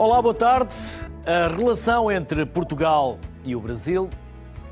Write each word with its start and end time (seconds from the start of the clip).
Olá, 0.00 0.22
boa 0.22 0.32
tarde. 0.32 0.74
A 1.26 1.54
relação 1.54 2.10
entre 2.10 2.46
Portugal 2.46 3.18
e 3.44 3.54
o 3.54 3.60
Brasil 3.60 4.08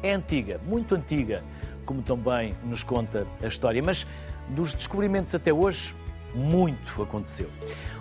é 0.02 0.14
antiga, 0.14 0.59
muito 0.66 0.95
antiga, 0.95 1.45
como 1.84 2.01
também 2.01 2.55
nos 2.64 2.82
conta 2.82 3.27
a 3.43 3.46
história. 3.46 3.83
Mas 3.83 4.06
dos 4.48 4.73
descobrimentos 4.73 5.34
até 5.34 5.52
hoje, 5.52 5.95
muito 6.34 7.02
aconteceu. 7.02 7.51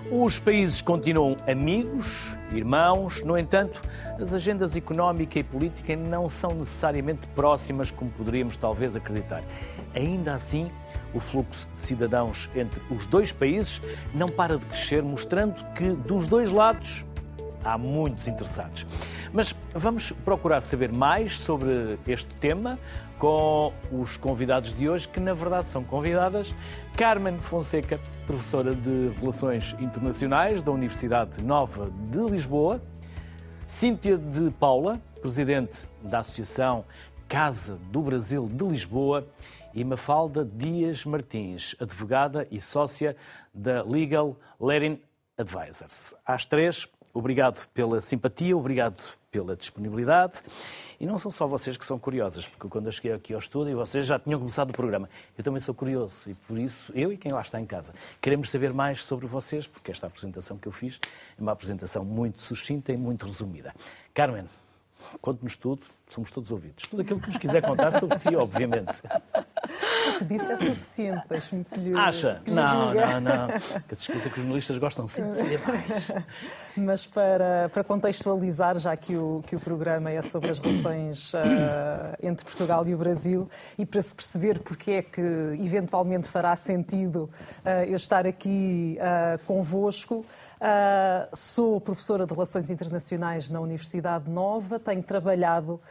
Os 0.10 0.40
países 0.40 0.80
continuam 0.80 1.36
amigos, 1.46 2.34
irmãos, 2.54 3.22
no 3.22 3.38
entanto, 3.38 3.82
as 4.18 4.34
agendas 4.34 4.78
económica 4.78 5.38
e 5.38 5.44
política 5.44 5.98
não 5.98 6.30
são 6.30 6.52
necessariamente 6.52 7.28
próximas 7.36 7.92
como 7.92 8.10
poderíamos 8.10 8.56
talvez 8.56 8.96
acreditar. 8.96 9.44
Ainda 9.94 10.34
assim, 10.34 10.72
o 11.14 11.20
fluxo 11.20 11.70
de 11.76 11.82
cidadãos 11.82 12.50
entre 12.56 12.82
os 12.90 13.06
dois 13.06 13.34
países 13.34 13.82
não 14.14 14.30
para 14.30 14.58
de 14.58 14.64
crescer, 14.64 15.04
mostrando 15.04 15.62
que 15.74 15.90
dos 15.90 16.30
dois 16.30 16.54
lados 16.54 17.06
há 17.68 17.78
muitos 17.78 18.28
interessados. 18.28 18.86
Mas 19.34 19.54
vamos 19.74 20.12
procurar 20.12 20.62
saber 20.62 20.92
mais 20.92 21.38
sobre 21.38 22.00
este 22.08 22.34
tema 22.38 22.80
com 23.20 23.74
os 23.92 24.16
convidados 24.16 24.74
de 24.74 24.88
hoje, 24.88 25.08
que 25.08 25.20
na 25.20 25.34
verdade 25.34 25.70
são 25.70 25.84
convidadas. 25.84 26.54
Carmen 26.96 27.38
Fonseca, 27.40 28.00
professora 28.26 28.74
de 28.74 29.12
Relações 29.20 29.76
Internacionais 29.80 30.62
da 30.62 30.72
Universidade 30.72 31.44
Nova 31.44 31.92
de 32.12 32.20
Lisboa. 32.32 32.82
Cíntia 33.68 34.18
de 34.18 34.50
Paula, 34.52 35.02
presidente 35.22 35.80
da 36.02 36.20
Associação 36.20 36.86
Casa 37.28 37.78
do 37.92 38.02
Brasil 38.02 38.50
de 38.52 38.64
Lisboa. 38.64 39.28
E 39.74 39.84
Mafalda 39.84 40.44
Dias 40.44 41.06
Martins, 41.06 41.76
advogada 41.80 42.48
e 42.50 42.60
sócia 42.60 43.16
da 43.54 43.84
Legal 43.84 44.36
Lerin 44.60 45.00
Advisors. 45.38 46.16
Às 46.26 46.46
três, 46.46 46.88
Obrigado 47.18 47.68
pela 47.74 48.00
simpatia, 48.00 48.56
obrigado 48.56 49.04
pela 49.32 49.56
disponibilidade. 49.56 50.44
E 51.00 51.06
não 51.08 51.18
são 51.18 51.32
só 51.32 51.48
vocês 51.48 51.76
que 51.76 51.84
são 51.84 51.98
curiosas, 51.98 52.48
porque 52.48 52.68
quando 52.68 52.86
eu 52.86 52.92
cheguei 52.92 53.12
aqui 53.12 53.34
ao 53.34 53.40
estúdio, 53.40 53.76
vocês 53.76 54.06
já 54.06 54.20
tinham 54.20 54.38
começado 54.38 54.70
o 54.70 54.74
programa. 54.74 55.10
Eu 55.36 55.44
também 55.44 55.60
sou 55.60 55.74
curioso 55.74 56.30
e 56.30 56.36
por 56.36 56.60
isso, 56.60 56.92
eu 56.94 57.12
e 57.12 57.18
quem 57.18 57.32
lá 57.32 57.42
está 57.42 57.60
em 57.60 57.66
casa, 57.66 57.92
queremos 58.22 58.52
saber 58.52 58.72
mais 58.72 59.02
sobre 59.02 59.26
vocês, 59.26 59.66
porque 59.66 59.90
esta 59.90 60.06
apresentação 60.06 60.60
que 60.60 60.68
eu 60.68 60.72
fiz 60.72 61.00
é 61.36 61.42
uma 61.42 61.54
apresentação 61.54 62.06
muito 62.06 62.44
sucinta 62.44 62.92
e 62.94 62.98
muito 62.98 63.26
resumida. 63.26 63.74
Carmen, 64.14 64.46
conte-nos 65.20 65.56
tudo, 65.56 65.82
somos 66.08 66.30
todos 66.30 66.52
ouvidos. 66.52 66.88
Tudo 66.88 67.02
aquilo 67.02 67.20
que 67.20 67.30
nos 67.30 67.38
quiser 67.38 67.64
contar 67.64 68.00
sobre 68.00 68.20
si, 68.20 68.36
obviamente. 68.36 69.02
O 70.14 70.20
que 70.20 70.26
disse 70.26 70.52
é 70.52 70.58
suficiente, 70.58 71.24
deixe-me 71.28 71.64
que 71.66 71.80
lhe. 71.80 71.96
Acha? 71.96 72.42
Que 72.44 72.52
lhe 72.52 72.56
não, 72.56 72.90
diga. 72.92 73.20
não, 73.20 73.22
não. 73.22 73.48
Que 73.88 73.96
a 73.96 73.98
que 73.98 74.30
os 74.30 74.36
jornalistas 74.36 74.78
gostam 74.78 75.08
sempre 75.08 75.32
de 75.32 75.38
saber 75.38 75.60
mais. 75.68 76.12
Mas 76.78 77.08
para, 77.08 77.70
para 77.70 77.84
contextualizar, 77.84 78.78
já 78.78 78.96
que 78.96 79.16
o, 79.16 79.44
que 79.48 79.56
o 79.56 79.60
programa 79.60 80.12
é 80.12 80.22
sobre 80.22 80.52
as 80.52 80.60
relações 80.60 81.34
ah, 81.34 82.16
entre 82.22 82.46
Portugal 82.46 82.88
e 82.88 82.94
o 82.94 82.98
Brasil, 82.98 83.50
e 83.80 83.86
para 83.86 84.00
se 84.00 84.14
perceber 84.14 84.60
porque 84.60 84.92
é 84.92 85.02
que 85.02 85.22
eventualmente 85.60 86.28
fará 86.28 86.56
sentido 86.56 87.30
ah, 87.66 87.84
eu 87.84 87.96
estar 87.96 88.28
aqui 88.28 88.98
ah, 89.02 89.40
convosco, 89.48 90.24
ah, 90.62 91.28
sou 91.34 91.82
professora 91.82 92.28
de 92.28 92.34
Relações 92.34 92.70
Internacionais 92.70 93.50
na 93.50 93.60
Universidade 93.60 94.30
Nova, 94.30 94.80
tenho 94.80 95.02
trabalhado 95.02 95.82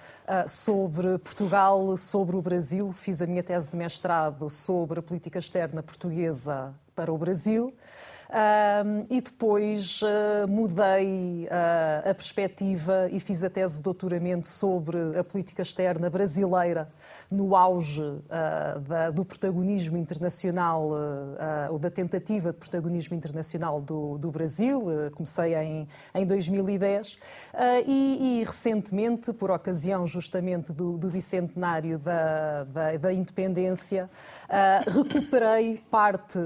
sobre 0.48 1.18
Portugal, 1.18 1.96
sobre 1.96 2.36
o 2.36 2.42
Brasil, 2.42 2.92
fiz 2.92 3.22
a 3.22 3.26
minha 3.26 3.42
tese 3.42 3.70
de 3.70 3.76
mestrado 3.76 4.50
sobre 4.50 4.98
a 5.00 5.02
política 5.02 5.38
externa 5.38 5.82
portuguesa 5.82 6.74
para 6.94 7.12
o 7.12 7.18
Brasil. 7.18 7.72
Um, 8.28 9.04
e 9.08 9.20
depois 9.20 10.02
uh, 10.02 10.48
mudei 10.48 11.46
uh, 11.46 12.10
a 12.10 12.14
perspectiva 12.14 13.08
e 13.12 13.20
fiz 13.20 13.44
a 13.44 13.50
tese 13.50 13.76
de 13.76 13.84
doutoramento 13.84 14.48
sobre 14.48 14.98
a 15.16 15.22
política 15.22 15.62
externa 15.62 16.10
brasileira 16.10 16.88
no 17.30 17.54
auge 17.54 18.02
uh, 18.02 18.80
da- 18.80 19.10
do 19.10 19.24
protagonismo 19.24 19.96
internacional, 19.96 20.90
ou 21.70 21.78
da 21.78 21.90
tentativa 21.90 22.52
de 22.52 22.58
protagonismo 22.58 23.16
internacional 23.16 23.80
do, 23.80 24.18
do 24.18 24.30
Brasil. 24.30 24.82
Comecei 25.14 25.54
em, 25.54 25.88
em 26.14 26.26
2010 26.26 27.14
uh, 27.14 27.18
e, 27.86 28.40
e 28.40 28.44
recentemente, 28.44 29.32
por 29.32 29.50
ocasião 29.50 30.06
justamente 30.06 30.72
do, 30.72 30.96
do 30.98 31.08
bicentenário 31.08 31.98
da, 31.98 32.64
da, 32.64 32.96
da 32.96 33.12
independência, 33.12 34.10
recuperei 34.86 35.82
parte 35.90 36.38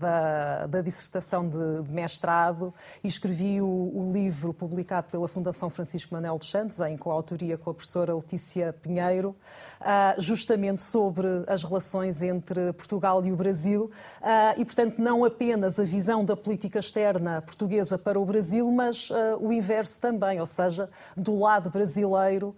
da, 0.00 0.66
da 0.66 0.66
dissertação 0.88 1.48
de, 1.48 1.82
de 1.82 1.92
mestrado 1.92 2.72
e 3.02 3.08
escrevi 3.08 3.60
o, 3.60 3.66
o 3.66 4.10
livro 4.12 4.52
publicado 4.52 5.08
pela 5.10 5.28
Fundação 5.28 5.70
Francisco 5.70 6.14
Manuel 6.14 6.38
dos 6.38 6.50
Santos, 6.50 6.80
em 6.80 6.96
coautoria 6.96 7.56
com 7.56 7.70
a 7.70 7.74
professora 7.74 8.14
Letícia 8.14 8.72
Pinheiro, 8.72 9.36
ah, 9.80 10.14
justamente 10.18 10.82
sobre 10.82 11.26
as 11.46 11.62
relações 11.62 12.22
entre 12.22 12.72
Portugal 12.72 13.24
e 13.24 13.32
o 13.32 13.36
Brasil 13.36 13.90
ah, 14.20 14.54
e, 14.56 14.64
portanto, 14.64 14.98
não 14.98 15.24
apenas 15.24 15.78
a 15.78 15.84
visão 15.84 16.24
da 16.24 16.36
política 16.36 16.78
externa 16.78 17.42
portuguesa 17.42 17.98
para 17.98 18.18
o 18.18 18.24
Brasil, 18.24 18.70
mas 18.70 19.10
ah, 19.10 19.36
o 19.38 19.52
inverso 19.52 20.00
também, 20.00 20.40
ou 20.40 20.46
seja, 20.46 20.88
do 21.16 21.38
lado 21.38 21.70
brasileiro, 21.70 22.54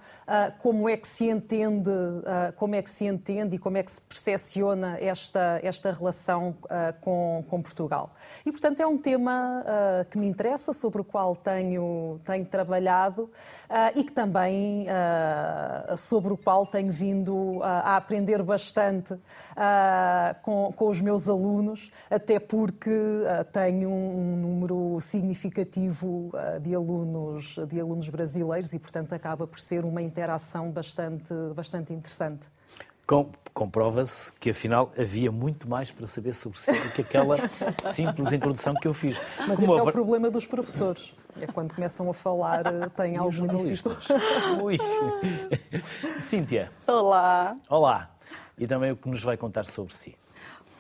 como 0.58 0.88
é 0.88 0.96
que 0.96 1.08
se 1.08 1.28
entende, 1.28 1.90
como 2.56 2.74
é 2.76 2.82
que 2.82 2.90
se 2.90 3.04
entende 3.04 3.56
e 3.56 3.58
como 3.58 3.76
é 3.76 3.82
que 3.82 3.90
se 3.90 4.00
percepciona 4.00 4.96
esta, 5.00 5.60
esta 5.62 5.92
relação 5.92 6.56
ah, 6.68 6.94
com, 7.00 7.44
com 7.48 7.62
Portugal. 7.62 8.14
E, 8.44 8.50
portanto, 8.50 8.80
é 8.80 8.86
um 8.86 8.98
tema 8.98 9.62
ah, 9.66 10.04
que 10.10 10.18
me 10.18 10.26
interessa, 10.26 10.72
sobre 10.72 11.00
o 11.00 11.04
qual 11.04 11.36
tenho, 11.36 12.20
tenho 12.24 12.44
trabalhado 12.44 13.30
ah, 13.68 13.92
e 13.94 14.04
que 14.04 14.12
também 14.12 14.86
ah, 14.88 15.94
sobre 15.96 16.32
o 16.32 16.36
qual 16.36 16.66
tenho 16.66 16.92
vindo 16.92 17.60
a 17.62 17.96
aprender 17.96 18.42
bastante 18.42 19.14
com, 20.42 20.72
com 20.74 20.88
os 20.88 21.00
meus 21.00 21.28
alunos, 21.28 21.90
até 22.10 22.38
porque 22.38 22.90
tenho 23.52 23.90
um, 23.90 24.32
um 24.32 24.36
número 24.36 25.00
significativo 25.00 26.32
de 26.62 26.74
alunos, 26.74 27.56
de 27.68 27.80
alunos 27.80 28.08
brasileiros 28.08 28.72
e, 28.72 28.78
portanto, 28.78 29.12
acaba 29.12 29.46
por 29.46 29.60
ser 29.60 29.84
uma 29.84 30.00
interação 30.02 30.70
bastante, 30.70 31.32
bastante 31.54 31.92
interessante. 31.92 32.48
Com- 33.06 33.30
Comprova-se 33.52 34.32
que 34.32 34.50
afinal 34.50 34.90
havia 34.98 35.30
muito 35.30 35.68
mais 35.68 35.90
para 35.90 36.06
saber 36.06 36.32
sobre 36.34 36.58
si 36.58 36.72
do 36.72 36.90
que 36.92 37.02
aquela 37.02 37.36
simples 37.94 38.32
introdução 38.32 38.74
que 38.74 38.86
eu 38.86 38.94
fiz. 38.94 39.18
Mas 39.46 39.60
Como 39.60 39.72
esse 39.72 39.80
é 39.80 39.82
o 39.82 39.92
problema 39.92 40.30
dos 40.30 40.46
professores. 40.46 41.14
É 41.40 41.46
quando 41.46 41.74
começam 41.74 42.08
a 42.10 42.14
falar, 42.14 42.66
eh, 42.66 42.88
têm 42.96 43.16
alguma 43.16 43.32
jornalistas. 43.32 43.96
Ui. 44.62 44.78
Cíntia, 46.22 46.70
Olá, 46.86 47.56
olá. 47.68 48.10
E 48.58 48.66
também 48.66 48.92
o 48.92 48.96
que 48.96 49.08
nos 49.08 49.22
vai 49.22 49.36
contar 49.36 49.64
sobre 49.64 49.94
si. 49.94 50.16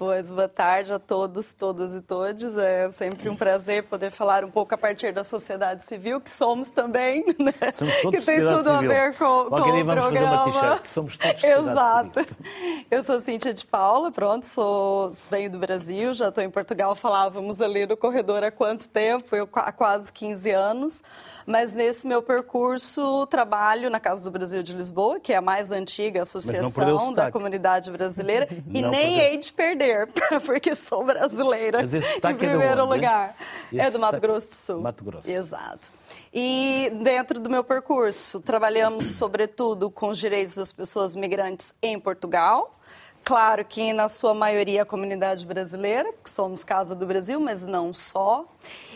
Pois 0.00 0.30
boa 0.30 0.48
tarde 0.48 0.94
a 0.94 0.98
todos, 0.98 1.52
todas 1.52 1.94
e 1.94 2.00
todes. 2.00 2.56
É 2.56 2.90
sempre 2.90 3.28
um 3.28 3.36
prazer 3.36 3.84
poder 3.84 4.10
falar 4.10 4.42
um 4.46 4.50
pouco 4.50 4.74
a 4.74 4.78
partir 4.78 5.12
da 5.12 5.22
sociedade 5.22 5.82
civil, 5.82 6.22
que 6.22 6.30
somos 6.30 6.70
também, 6.70 7.22
né? 7.38 7.52
Somos 7.74 8.00
todos 8.00 8.18
que 8.18 8.24
tem 8.24 8.40
tudo 8.40 8.62
civil. 8.62 8.76
a 8.76 8.80
ver 8.80 9.14
com, 9.14 9.44
com 9.44 9.56
o 9.56 9.84
programa. 9.84 10.80
Somos 10.86 11.18
todos 11.18 11.44
Exato. 11.44 12.20
civil. 12.20 12.86
Eu 12.90 13.04
sou 13.04 13.20
Cíntia 13.20 13.52
de 13.52 13.66
Paula, 13.66 14.10
pronto, 14.10 14.46
sou 14.46 15.10
venho 15.30 15.50
do 15.50 15.58
Brasil, 15.58 16.14
já 16.14 16.30
estou 16.30 16.42
em 16.42 16.50
Portugal, 16.50 16.94
falávamos 16.94 17.60
ali 17.60 17.84
no 17.84 17.94
corredor 17.94 18.42
há 18.42 18.50
quanto 18.50 18.88
tempo? 18.88 19.36
Eu 19.36 19.46
há 19.52 19.70
quase 19.70 20.10
15 20.10 20.50
anos. 20.50 21.02
Mas 21.46 21.74
nesse 21.74 22.06
meu 22.06 22.22
percurso 22.22 23.26
trabalho 23.26 23.90
na 23.90 23.98
Casa 23.98 24.22
do 24.22 24.30
Brasil 24.30 24.62
de 24.62 24.72
Lisboa, 24.72 25.18
que 25.18 25.32
é 25.32 25.36
a 25.36 25.40
mais 25.42 25.72
antiga 25.72 26.22
associação 26.22 27.12
da 27.12 27.30
comunidade 27.30 27.90
brasileira, 27.90 28.46
e 28.72 28.80
Não 28.80 28.90
nem 28.90 29.00
perdeu. 29.00 29.24
hei 29.24 29.36
de 29.36 29.52
perder, 29.52 29.89
porque 30.46 30.74
sou 30.74 31.04
brasileira 31.04 31.82
Mas 31.82 31.94
esse 31.94 32.08
em 32.10 32.14
sotaque 32.14 32.34
é 32.44 32.48
de 32.48 32.54
primeiro 32.56 32.84
onde? 32.84 32.94
lugar. 32.94 33.36
Esse 33.72 33.80
é 33.80 33.90
do 33.90 33.98
Mato 33.98 34.14
sotaque- 34.16 34.26
Grosso 34.26 34.48
do 34.48 34.54
Sul. 34.54 34.80
Mato 34.80 35.04
Grosso. 35.04 35.30
Exato. 35.30 35.92
E 36.32 36.90
dentro 37.02 37.40
do 37.40 37.50
meu 37.50 37.64
percurso, 37.64 38.40
trabalhamos 38.40 39.06
sobretudo 39.16 39.90
com 39.90 40.08
os 40.08 40.18
direitos 40.18 40.56
das 40.56 40.72
pessoas 40.72 41.14
migrantes 41.16 41.74
em 41.82 41.98
Portugal. 41.98 42.76
Claro 43.22 43.64
que 43.66 43.92
na 43.92 44.08
sua 44.08 44.32
maioria 44.32 44.82
a 44.82 44.86
comunidade 44.86 45.44
brasileira, 45.44 46.10
porque 46.12 46.30
somos 46.30 46.64
Casa 46.64 46.94
do 46.94 47.04
Brasil, 47.04 47.38
mas 47.38 47.66
não 47.66 47.92
só. 47.92 48.46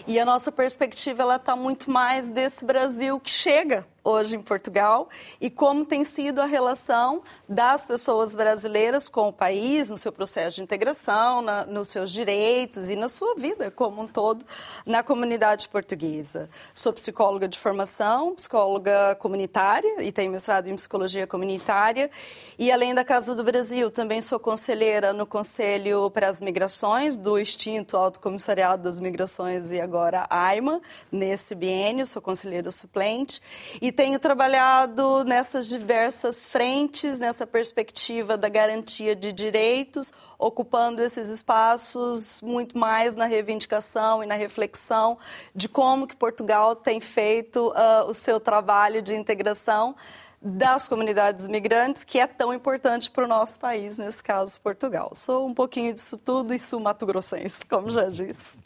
E 0.07 0.19
a 0.19 0.25
nossa 0.25 0.51
perspectiva 0.51 1.23
ela 1.23 1.37
está 1.37 1.55
muito 1.55 1.91
mais 1.91 2.31
desse 2.31 2.65
Brasil 2.65 3.21
que 3.21 3.29
chega 3.31 3.87
hoje 4.05 4.37
em 4.37 4.43
Portugal 4.43 5.09
e 5.41 5.49
como 5.49 5.87
tem 5.87 6.05
sido 6.05 6.41
a 6.41 6.45
relação 6.45 7.23
das 7.49 7.87
pessoas 7.87 8.35
brasileiras 8.35 9.09
com 9.09 9.29
o 9.29 9.33
país, 9.33 9.91
no 9.91 9.97
seu 9.97 10.13
processo 10.13 10.57
de 10.57 10.63
integração, 10.63 11.41
na, 11.41 11.65
nos 11.65 11.89
seus 11.89 12.13
direitos 12.13 12.91
e 12.91 12.97
na 12.97 13.09
sua 13.09 13.35
vida 13.35 13.71
como 13.71 14.03
um 14.03 14.07
todo 14.07 14.45
na 14.85 15.03
comunidade 15.03 15.69
portuguesa. 15.69 16.51
Sou 16.75 16.93
psicóloga 16.93 17.49
de 17.49 17.59
formação, 17.59 18.35
psicóloga 18.35 19.17
comunitária 19.17 20.03
e 20.03 20.13
tenho 20.13 20.31
mestrado 20.31 20.69
em 20.69 20.77
psicologia 20.77 21.27
comunitária 21.27 22.11
e 22.59 22.71
além 22.71 22.95
da 22.95 23.05
Casa 23.05 23.35
do 23.35 23.43
Brasil 23.43 23.91
também 23.91 24.21
sou 24.21 24.39
conselheira 24.39 25.13
no 25.13 25.27
Conselho 25.27 26.11
para 26.11 26.29
as 26.29 26.43
Migrações 26.43 27.17
do 27.17 27.39
extinto 27.39 27.97
Alto 27.97 28.21
Comissariado 28.21 28.83
das 28.83 29.01
Migrações 29.01 29.73
e 29.73 29.81
agora 29.81 30.27
AIMA, 30.29 30.83
nesse 31.11 31.55
biênio, 31.55 32.07
sou 32.07 32.21
conselheira 32.21 32.71
suplente, 32.71 33.41
e 33.81 33.94
tenho 33.95 34.19
trabalhado 34.19 35.25
nessas 35.25 35.69
diversas 35.69 36.47
frentes, 36.47 37.21
nessa 37.21 37.47
perspectiva 37.47 38.37
da 38.37 38.49
garantia 38.49 39.15
de 39.15 39.33
direitos, 39.33 40.13
ocupando 40.39 41.01
esses 41.01 41.29
espaços 41.29 42.43
muito 42.43 42.77
mais 42.77 43.15
na 43.15 43.25
reivindicação 43.25 44.23
e 44.23 44.27
na 44.27 44.35
reflexão 44.35 45.17
de 45.55 45.69
como 45.69 46.07
que 46.07 46.17
Portugal 46.17 46.75
tem 46.75 47.01
feito 47.01 47.69
uh, 47.69 48.09
o 48.09 48.13
seu 48.13 48.39
trabalho 48.39 49.01
de 49.01 49.15
integração 49.15 49.95
das 50.43 50.87
comunidades 50.87 51.47
migrantes, 51.47 52.05
que 52.05 52.19
é 52.19 52.27
tão 52.27 52.53
importante 52.53 53.11
para 53.11 53.25
o 53.25 53.29
nosso 53.29 53.59
país, 53.59 53.99
nesse 53.99 54.23
caso 54.23 54.61
Portugal. 54.61 55.11
Sou 55.15 55.47
um 55.47 55.55
pouquinho 55.55 55.95
disso 55.95 56.19
tudo 56.19 56.53
e 56.53 56.59
sul 56.59 56.81
mato-grossense, 56.81 57.65
como 57.65 57.89
já 57.89 58.09
disse. 58.09 58.63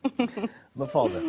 Mafalda. 0.74 1.22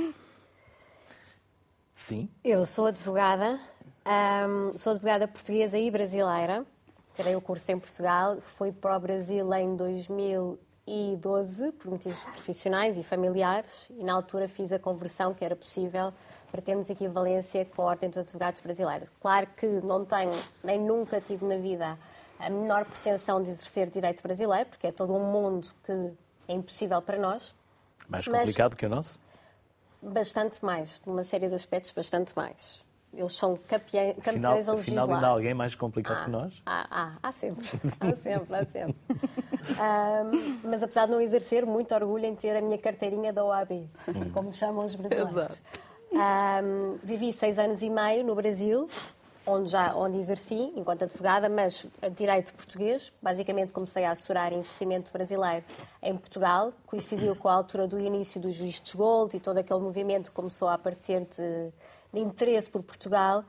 Sim? 1.96 2.28
Eu 2.44 2.66
sou 2.66 2.88
advogada, 2.88 3.60
um, 4.10 4.78
sou 4.78 4.92
advogada 4.92 5.28
portuguesa 5.28 5.78
e 5.78 5.92
brasileira. 5.92 6.66
Tirei 7.14 7.36
o 7.36 7.42
curso 7.42 7.72
em 7.72 7.80
Portugal, 7.80 8.40
fui 8.42 8.72
para 8.72 8.96
o 8.96 9.00
Brasil 9.00 9.54
em 9.54 9.76
2012 9.76 11.72
por 11.74 11.92
motivos 11.92 12.24
profissionais 12.24 12.98
e 12.98 13.04
familiares 13.04 13.92
e 13.92 14.04
na 14.04 14.14
altura 14.14 14.48
fiz 14.48 14.72
a 14.72 14.80
conversão 14.80 15.34
que 15.34 15.44
era 15.44 15.56
possível 15.56 16.14
para 16.50 16.62
termos 16.62 16.90
equivalência 16.90 17.66
com 17.66 17.84
a 17.84 17.86
Ordem 17.86 18.10
dos 18.10 18.20
Advogados 18.20 18.62
Brasileiros. 18.62 19.12
Claro 19.20 19.48
que 19.56 19.68
não 19.68 20.06
tenho, 20.06 20.32
nem 20.64 20.80
nunca 20.80 21.22
tive 21.22 21.46
na 21.46 21.58
vida 21.58 21.98
a 22.40 22.50
menor 22.50 22.86
pretensão 22.86 23.44
de 23.44 23.50
exercer 23.50 23.90
direito 23.90 24.24
brasileiro, 24.24 24.70
porque 24.70 24.88
é 24.88 24.92
todo 24.92 25.14
um 25.14 25.32
mundo 25.32 25.68
que 25.84 25.92
é 26.48 26.54
impossível 26.54 27.02
para 27.02 27.20
nós. 27.20 27.54
Mais 28.08 28.28
complicado 28.28 28.76
que 28.76 28.86
o 28.86 28.90
nosso? 28.90 29.20
Bastante 30.02 30.64
mais, 30.64 31.02
numa 31.06 31.24
série 31.24 31.50
de 31.50 31.56
aspectos, 31.56 31.92
bastante 31.92 32.34
mais. 32.36 32.82
Eles 33.14 33.34
são 33.34 33.58
campeões, 33.68 34.16
campeões 34.18 34.38
afinal, 34.38 34.54
a 34.54 34.76
legislar. 34.76 35.04
Afinal, 35.04 35.16
ainda 35.16 35.28
há 35.28 35.30
alguém 35.30 35.54
mais 35.54 35.74
complicado 35.74 36.20
ah, 36.22 36.26
que 36.26 36.30
nós? 36.30 36.54
Há, 36.66 36.88
há, 36.90 37.18
há 37.24 37.32
sempre. 37.32 37.66
há 38.00 38.14
sempre, 38.14 38.56
há 38.56 38.66
sempre. 38.66 38.96
um, 39.10 40.60
mas 40.70 40.84
apesar 40.84 41.08
de 41.08 41.12
não 41.12 41.20
exercer, 41.20 41.66
muito 41.66 41.94
orgulho 41.96 42.26
em 42.26 42.36
ter 42.36 42.56
a 42.56 42.62
minha 42.62 42.78
carteirinha 42.78 43.34
da 43.34 43.44
OAB, 43.44 43.72
hum. 43.72 44.32
como 44.32 44.54
chamam 44.54 44.86
os 44.86 44.94
brasileiros. 44.94 45.32
Exato. 45.32 45.60
Um, 46.12 46.98
vivi 47.04 47.34
seis 47.34 47.58
anos 47.60 47.82
e 47.82 47.90
meio 47.90 48.24
no 48.24 48.36
Brasil, 48.36 48.88
onde 49.46 49.70
já 49.70 49.96
onde 49.96 50.18
exerci 50.18 50.72
enquanto 50.76 51.04
advogada, 51.04 51.50
mas 51.50 51.86
direito 52.16 52.54
português. 52.54 53.12
Basicamente 53.22 53.74
comecei 53.74 54.06
a 54.06 54.12
assurar 54.12 54.54
investimento 54.54 55.12
brasileiro 55.12 55.66
em 56.02 56.16
Portugal. 56.16 56.74
Coincidiu 56.86 57.36
com 57.36 57.48
a 57.48 57.54
altura 57.54 57.88
do 57.88 58.00
início 58.00 58.40
dos 58.40 58.56
vistos 58.56 58.94
gold 58.94 59.36
e 59.36 59.40
todo 59.40 59.58
aquele 59.58 59.80
movimento 59.80 60.32
começou 60.32 60.68
a 60.68 60.76
aparecer 60.76 61.22
de, 61.26 61.72
de 62.14 62.20
interesse 62.20 62.70
por 62.70 62.84
Portugal. 62.84 63.44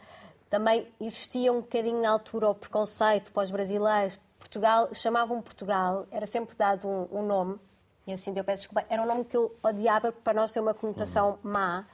Também 0.48 0.88
existia 1.00 1.52
um 1.52 1.60
bocadinho 1.60 2.02
na 2.02 2.10
altura 2.10 2.48
o 2.50 2.54
preconceito 2.54 3.32
para 3.32 3.42
os 3.42 3.50
brasileiros. 3.50 4.18
Portugal, 4.38 4.92
chamavam 4.94 5.40
Portugal, 5.40 6.06
era 6.10 6.26
sempre 6.26 6.56
dado 6.56 6.88
um, 6.88 7.08
um 7.12 7.22
nome, 7.22 7.58
e 8.06 8.12
assim 8.12 8.32
eu 8.34 8.42
peço 8.42 8.62
desculpa, 8.62 8.84
era 8.88 9.02
um 9.02 9.06
nome 9.06 9.24
que 9.24 9.36
eu 9.36 9.54
odiava 9.62 10.10
para 10.10 10.32
nós 10.32 10.50
tem 10.50 10.60
uma 10.60 10.74
conotação 10.74 11.38
má 11.42 11.86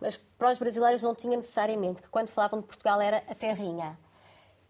mas 0.00 0.16
para 0.16 0.52
os 0.52 0.58
brasileiros 0.58 1.02
não 1.02 1.14
tinha 1.14 1.36
necessariamente, 1.36 2.02
que 2.02 2.08
quando 2.08 2.28
falavam 2.28 2.60
de 2.60 2.66
Portugal 2.66 3.00
era 3.00 3.22
a 3.28 3.34
terrinha. 3.34 3.98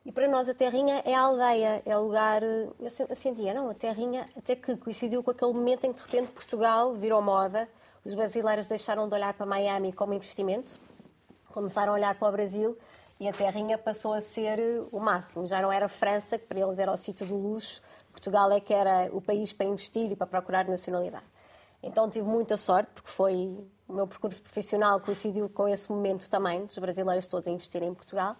E 0.04 0.12
para 0.12 0.28
nós 0.28 0.48
a 0.48 0.54
terrinha 0.54 1.02
é 1.04 1.14
a 1.14 1.20
aldeia, 1.20 1.82
é 1.84 1.98
o 1.98 2.02
lugar. 2.04 2.40
Eu 2.42 3.16
sentia, 3.16 3.52
não, 3.52 3.68
a 3.68 3.74
terrinha, 3.74 4.24
até 4.36 4.54
que 4.54 4.76
coincidiu 4.76 5.22
com 5.22 5.32
aquele 5.32 5.52
momento 5.52 5.84
em 5.84 5.92
que 5.92 5.98
de 5.98 6.06
repente 6.06 6.30
Portugal 6.30 6.94
virou 6.94 7.20
moda, 7.20 7.68
os 8.04 8.14
brasileiros 8.14 8.68
deixaram 8.68 9.08
de 9.08 9.14
olhar 9.14 9.34
para 9.34 9.44
Miami 9.44 9.92
como 9.92 10.14
investimento, 10.14 10.78
começaram 11.56 11.92
a 11.92 11.94
olhar 11.94 12.14
para 12.14 12.28
o 12.28 12.32
Brasil 12.32 12.76
e 13.18 13.26
a 13.26 13.32
terrinha 13.32 13.78
passou 13.78 14.12
a 14.12 14.20
ser 14.20 14.60
o 14.92 15.00
máximo. 15.00 15.46
Já 15.46 15.62
não 15.62 15.72
era 15.72 15.88
França, 15.88 16.38
que 16.38 16.44
para 16.44 16.60
eles 16.60 16.78
era 16.78 16.92
o 16.92 16.96
sítio 16.98 17.26
do 17.26 17.34
luxo, 17.34 17.80
Portugal 18.12 18.52
é 18.52 18.60
que 18.60 18.74
era 18.74 19.08
o 19.10 19.22
país 19.22 19.54
para 19.54 19.64
investir 19.64 20.12
e 20.12 20.14
para 20.14 20.26
procurar 20.26 20.66
nacionalidade. 20.66 21.24
Então 21.82 22.10
tive 22.10 22.28
muita 22.28 22.58
sorte, 22.58 22.90
porque 22.92 23.10
foi 23.10 23.56
o 23.88 23.92
meu 23.94 24.06
percurso 24.06 24.42
profissional 24.42 25.00
coincidiu 25.00 25.48
com 25.48 25.66
esse 25.66 25.90
momento 25.90 26.28
também, 26.28 26.66
dos 26.66 26.76
brasileiros 26.76 27.26
todos 27.26 27.48
a 27.48 27.50
investirem 27.50 27.88
em 27.88 27.94
Portugal. 27.94 28.36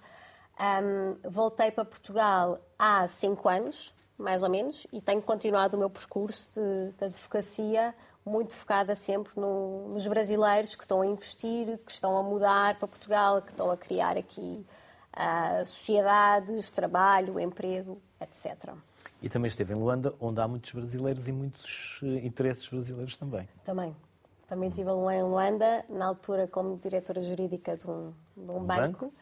Um, 0.60 1.30
voltei 1.30 1.70
para 1.70 1.86
Portugal 1.86 2.58
há 2.78 3.08
cinco 3.08 3.48
anos, 3.48 3.94
mais 4.18 4.42
ou 4.42 4.50
menos, 4.50 4.86
e 4.92 5.00
tenho 5.00 5.22
continuado 5.22 5.76
o 5.76 5.78
meu 5.78 5.90
percurso 5.90 6.60
de, 6.60 6.92
de 6.96 7.04
advocacia 7.04 7.94
muito 8.24 8.54
focada 8.54 8.96
sempre 8.96 9.32
no, 9.36 9.88
nos 9.90 10.06
brasileiros 10.08 10.74
que 10.74 10.82
estão 10.82 11.00
a 11.00 11.06
investir, 11.06 11.78
que 11.78 11.92
estão 11.92 12.18
a 12.18 12.22
mudar 12.22 12.76
para 12.76 12.88
Portugal, 12.88 13.40
que 13.40 13.52
estão 13.52 13.70
a 13.70 13.76
criar 13.76 14.16
aqui 14.16 14.66
uh, 15.14 15.64
sociedades, 15.64 16.72
trabalho, 16.72 17.38
emprego, 17.38 18.00
etc. 18.20 18.74
E 19.22 19.28
também 19.28 19.48
esteve 19.48 19.72
em 19.72 19.76
Luanda, 19.76 20.12
onde 20.20 20.40
há 20.40 20.48
muitos 20.48 20.72
brasileiros 20.72 21.28
e 21.28 21.32
muitos 21.32 22.00
uh, 22.02 22.06
interesses 22.06 22.68
brasileiros 22.68 23.16
também. 23.16 23.48
Também, 23.64 23.96
também 24.48 24.68
estive 24.68 24.90
em 24.90 25.22
Luanda, 25.22 25.84
na 25.88 26.06
altura 26.06 26.48
como 26.48 26.76
diretora 26.78 27.20
jurídica 27.20 27.76
de 27.76 27.88
um, 27.88 28.12
de 28.36 28.50
um, 28.50 28.64
banco. 28.64 29.06
banco. 29.06 29.12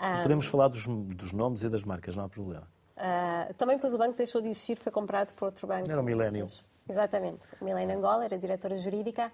Um, 0.00 0.22
Podemos 0.22 0.46
falar 0.46 0.68
dos, 0.68 0.86
dos, 0.86 1.32
nomes 1.32 1.62
e 1.62 1.68
das 1.68 1.84
marcas, 1.84 2.16
não 2.16 2.24
há 2.24 2.28
problema. 2.28 2.66
Uh, 2.96 3.52
também 3.54 3.76
depois 3.76 3.92
o 3.92 3.98
banco 3.98 4.16
deixou 4.16 4.40
de 4.40 4.48
existir, 4.48 4.76
foi 4.76 4.90
comprado 4.90 5.34
por 5.34 5.46
outro 5.46 5.66
banco. 5.66 5.90
Era 5.90 6.00
o 6.00 6.04
Millennium. 6.04 6.46
Exatamente. 6.88 7.48
Millennium 7.60 7.98
Angola 7.98 8.24
era 8.24 8.38
diretora 8.38 8.76
jurídica. 8.76 9.30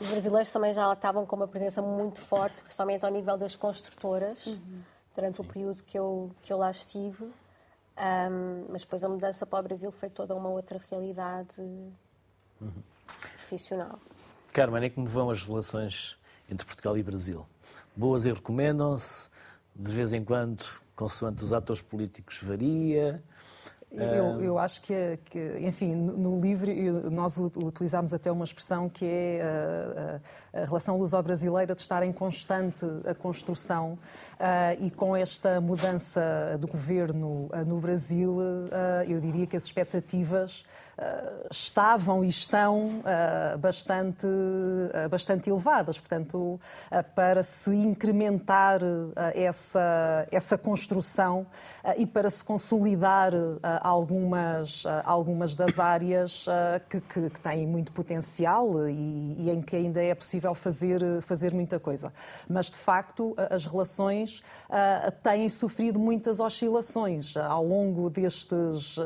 Os 0.00 0.08
brasileiros 0.08 0.50
também 0.50 0.72
já 0.72 0.92
estavam 0.92 1.24
com 1.24 1.36
uma 1.36 1.46
presença 1.46 1.80
muito 1.80 2.20
forte, 2.20 2.62
principalmente 2.62 3.04
ao 3.04 3.12
nível 3.12 3.36
das 3.36 3.54
construtoras, 3.54 4.46
uhum. 4.46 4.82
durante 5.14 5.40
o 5.40 5.44
período 5.44 5.82
que 5.84 5.96
eu, 5.96 6.32
que 6.42 6.52
eu 6.52 6.58
lá 6.58 6.70
estive. 6.70 7.24
Um, 7.96 8.66
mas 8.70 8.82
depois 8.82 9.04
a 9.04 9.08
mudança 9.08 9.46
para 9.46 9.60
o 9.60 9.62
Brasil 9.62 9.92
foi 9.92 10.10
toda 10.10 10.34
uma 10.34 10.48
outra 10.48 10.80
realidade 10.90 11.60
uhum. 12.60 12.72
profissional. 13.36 14.00
Carmen, 14.52 14.84
é 14.84 14.90
como 14.90 15.06
vão 15.06 15.30
as 15.30 15.42
relações 15.42 16.18
entre 16.50 16.66
Portugal 16.66 16.98
e 16.98 17.02
Brasil? 17.02 17.46
Boas 17.94 18.26
e 18.26 18.32
recomendam-se? 18.32 19.28
De 19.76 19.92
vez 19.92 20.12
em 20.12 20.24
quando, 20.24 20.64
consoante 20.94 21.44
os 21.44 21.52
atores 21.52 21.82
políticos, 21.82 22.38
varia? 22.42 23.22
Eu, 23.96 24.42
eu, 24.42 24.58
acho 24.58 24.82
que, 24.82 25.18
que, 25.26 25.58
enfim, 25.60 25.94
no 25.94 26.40
livro 26.40 26.68
nós 27.10 27.38
utilizamos 27.38 28.12
até 28.12 28.30
uma 28.30 28.44
expressão 28.44 28.88
que 28.88 29.04
é 29.04 30.20
a, 30.52 30.58
a, 30.58 30.62
a 30.62 30.64
relação 30.64 30.98
luso-brasileira 30.98 31.76
de 31.76 31.80
estar 31.80 32.02
em 32.02 32.12
constante 32.12 32.84
a 33.08 33.14
construção 33.14 33.92
uh, 33.92 34.84
e 34.84 34.90
com 34.90 35.14
esta 35.14 35.60
mudança 35.60 36.58
do 36.60 36.66
governo 36.66 37.48
uh, 37.52 37.64
no 37.64 37.78
Brasil, 37.78 38.32
uh, 38.32 39.04
eu 39.06 39.20
diria 39.20 39.46
que 39.46 39.56
as 39.56 39.64
expectativas 39.64 40.64
estavam 41.50 42.24
e 42.24 42.28
estão 42.28 43.00
uh, 43.00 43.58
bastante, 43.58 44.26
uh, 44.26 45.08
bastante 45.08 45.50
elevadas. 45.50 45.98
Portanto, 45.98 46.60
para 47.14 47.42
se 47.42 47.74
incrementar 47.74 48.80
essa, 49.34 50.26
essa 50.30 50.56
construção 50.56 51.46
e 51.96 52.06
para 52.06 52.30
se 52.30 52.42
consolidar 52.44 53.32
algumas, 53.80 54.84
algumas 55.04 55.56
das 55.56 55.78
áreas 55.78 56.46
que, 56.88 57.00
que, 57.00 57.30
que, 57.30 57.40
têm 57.40 57.66
muito 57.66 57.92
potencial 57.92 58.88
e, 58.88 59.36
e, 59.38 59.50
em 59.50 59.60
que 59.60 59.76
ainda 59.76 60.02
é 60.02 60.14
possível 60.14 60.54
fazer, 60.54 61.00
fazer 61.22 61.52
muita 61.52 61.78
coisa. 61.78 62.12
Mas, 62.48 62.70
de 62.70 62.76
facto, 62.76 63.34
as 63.50 63.66
relações 63.66 64.42
têm 65.22 65.48
sofrido 65.48 65.98
muitas 65.98 66.40
oscilações 66.40 67.36
ao 67.36 67.64
longo 67.64 68.08
destes, 68.10 68.96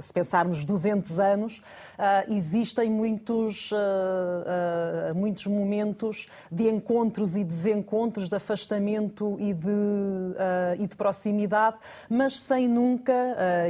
se 0.00 0.12
pensarmos, 0.12 0.64
200 0.64 1.18
anos 1.18 1.37
anos, 1.38 1.58
uh, 1.98 2.32
existem 2.32 2.90
muitos, 2.90 3.70
uh, 3.70 3.76
uh, 3.76 5.14
muitos 5.14 5.46
momentos 5.46 6.26
de 6.50 6.68
encontros 6.68 7.36
e 7.36 7.44
desencontros, 7.44 8.28
de 8.28 8.36
afastamento 8.36 9.36
e 9.38 9.54
de, 9.54 9.68
e 10.78 10.86
de 10.86 10.96
proximidade, 10.96 11.76
mas 12.08 12.38
sem 12.38 12.68
nunca, 12.68 13.12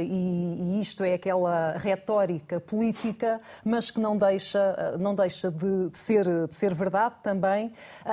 e, 0.01 0.77
e, 0.77 0.81
isto 0.81 1.03
é 1.03 1.13
aquela 1.13 1.73
retórica 1.77 2.59
política, 2.59 3.39
mas 3.63 3.91
que 3.91 3.99
não 3.99 4.17
deixa, 4.17 4.97
não 4.99 5.13
deixa 5.13 5.51
de, 5.51 5.89
de 5.89 5.97
ser, 5.97 6.25
de 6.47 6.55
ser 6.55 6.73
verdade 6.73 7.15
também, 7.21 7.71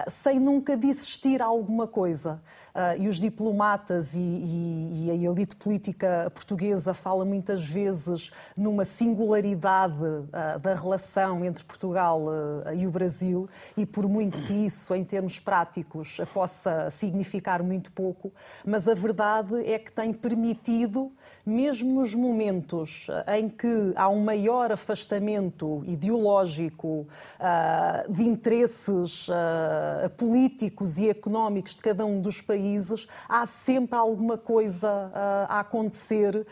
sem 0.08 0.38
nunca 0.38 0.76
de 0.76 0.88
existir 0.88 1.40
alguma 1.40 1.86
coisa. 1.86 2.40
Uh, 2.76 3.00
e 3.00 3.08
os 3.08 3.16
diplomatas 3.16 4.14
e, 4.14 4.20
e, 4.20 5.06
e, 5.06 5.10
a 5.10 5.14
elite 5.14 5.56
política 5.56 6.30
portuguesa 6.34 6.92
fala 6.92 7.24
muitas 7.24 7.64
vezes 7.64 8.30
numa 8.54 8.84
singularidade 8.84 9.94
uh, 9.94 10.58
da 10.60 10.74
relação 10.74 11.42
entre 11.42 11.64
Portugal 11.64 12.24
uh, 12.26 12.74
e 12.74 12.86
o 12.86 12.90
Brasil, 12.90 13.48
e 13.78 13.86
por 13.86 14.06
muito 14.06 14.42
que 14.42 14.52
isso, 14.52 14.94
em 14.94 15.04
termos 15.04 15.38
práticos, 15.38 16.18
possa 16.34 16.90
significar 16.90 17.62
muito 17.62 17.90
pouco, 17.92 18.30
mas 18.62 18.86
a 18.86 18.94
verdade 18.94 19.64
é 19.64 19.78
que 19.78 19.90
tem 19.90 20.12
permitido 20.12 21.10
mesmo 21.44 22.00
nos 22.00 22.14
momentos 22.14 23.06
eh, 23.26 23.38
em 23.38 23.48
que 23.48 23.92
há 23.94 24.08
um 24.08 24.20
maior 24.20 24.72
afastamento 24.72 25.82
ideológico 25.86 27.06
uh, 27.38 28.12
de 28.12 28.24
interesses 28.24 29.28
uh, 29.28 30.10
políticos 30.16 30.98
e 30.98 31.08
económicos 31.08 31.74
de 31.74 31.82
cada 31.82 32.04
um 32.04 32.20
dos 32.20 32.40
países, 32.40 33.06
há 33.28 33.46
sempre 33.46 33.96
alguma 33.96 34.36
coisa 34.36 34.88
uh, 34.88 35.46
a 35.48 35.60
acontecer, 35.60 36.46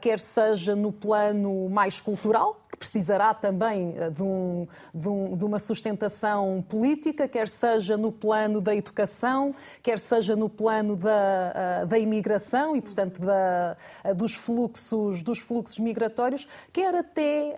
quer 0.00 0.18
seja 0.18 0.74
no 0.74 0.92
plano 0.92 1.68
mais 1.68 2.00
cultural, 2.00 2.59
que 2.70 2.78
precisará 2.78 3.34
também 3.34 3.94
de, 4.12 4.22
um, 4.22 4.66
de, 4.94 5.08
um, 5.08 5.36
de 5.36 5.44
uma 5.44 5.58
sustentação 5.58 6.64
política, 6.68 7.26
quer 7.26 7.48
seja 7.48 7.96
no 7.96 8.12
plano 8.12 8.60
da 8.60 8.74
educação, 8.74 9.54
quer 9.82 9.98
seja 9.98 10.36
no 10.36 10.48
plano 10.48 10.96
da, 10.96 11.84
da 11.84 11.98
imigração 11.98 12.76
e, 12.76 12.80
portanto, 12.80 13.20
da, 13.20 13.76
dos 14.14 14.34
fluxos, 14.34 15.22
dos 15.22 15.38
fluxos 15.38 15.78
migratórios, 15.78 16.46
quer 16.72 16.94
até, 16.94 17.54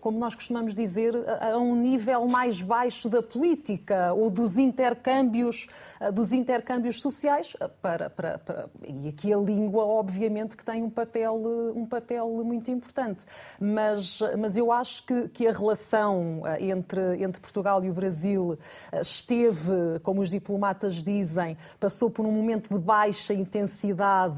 como 0.00 0.18
nós 0.18 0.34
costumamos 0.34 0.74
dizer, 0.74 1.14
a, 1.40 1.58
um 1.58 1.74
nível 1.74 2.26
mais 2.26 2.60
baixo 2.60 3.08
da 3.08 3.22
política 3.22 4.12
ou 4.12 4.30
dos 4.30 4.56
intercâmbios, 4.56 5.66
dos 6.12 6.32
intercâmbios 6.32 7.00
sociais, 7.00 7.56
para, 7.80 8.08
para, 8.08 8.38
para, 8.38 8.68
e 8.86 9.08
aqui 9.08 9.32
a 9.32 9.36
língua, 9.36 9.84
obviamente, 9.84 10.56
que 10.56 10.64
tem 10.64 10.82
um 10.82 10.90
papel, 10.90 11.72
um 11.74 11.86
papel 11.86 12.28
muito 12.44 12.70
importante. 12.70 13.24
Mas, 13.72 14.20
mas 14.38 14.56
eu 14.56 14.70
acho 14.70 15.04
que, 15.06 15.28
que 15.28 15.46
a 15.46 15.52
relação 15.52 16.42
entre, 16.58 17.22
entre 17.22 17.40
Portugal 17.40 17.82
e 17.84 17.90
o 17.90 17.92
Brasil 17.92 18.58
esteve, 18.92 19.98
como 20.02 20.20
os 20.20 20.30
diplomatas 20.30 21.02
dizem, 21.02 21.56
passou 21.80 22.10
por 22.10 22.26
um 22.26 22.32
momento 22.32 22.68
de 22.68 22.78
baixa 22.78 23.32
intensidade 23.32 24.36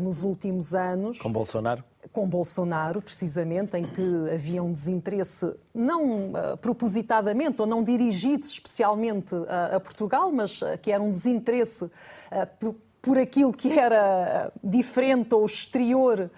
nos 0.00 0.22
últimos 0.22 0.74
anos. 0.74 1.18
Com 1.18 1.32
Bolsonaro? 1.32 1.84
Com 2.12 2.28
Bolsonaro, 2.28 3.02
precisamente, 3.02 3.76
em 3.76 3.84
que 3.84 4.30
havia 4.32 4.62
um 4.62 4.72
desinteresse, 4.72 5.54
não 5.72 6.32
uh, 6.32 6.56
propositadamente 6.60 7.60
ou 7.60 7.66
não 7.66 7.84
dirigido 7.84 8.46
especialmente 8.46 9.34
a, 9.48 9.76
a 9.76 9.80
Portugal, 9.80 10.32
mas 10.32 10.60
uh, 10.62 10.78
que 10.80 10.90
era 10.90 11.02
um 11.02 11.12
desinteresse 11.12 11.84
uh, 11.84 12.74
por 13.02 13.18
aquilo 13.18 13.52
que 13.52 13.78
era 13.78 14.52
diferente 14.62 15.34
ou 15.34 15.44
exterior 15.46 16.30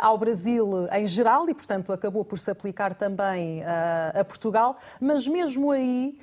ao 0.00 0.18
Brasil 0.18 0.86
em 0.92 1.06
geral 1.06 1.48
e, 1.48 1.54
portanto, 1.54 1.92
acabou 1.92 2.24
por 2.24 2.38
se 2.38 2.50
aplicar 2.50 2.94
também 2.94 3.62
a 3.64 4.24
Portugal. 4.24 4.76
Mas 5.00 5.26
mesmo 5.26 5.70
aí 5.70 6.18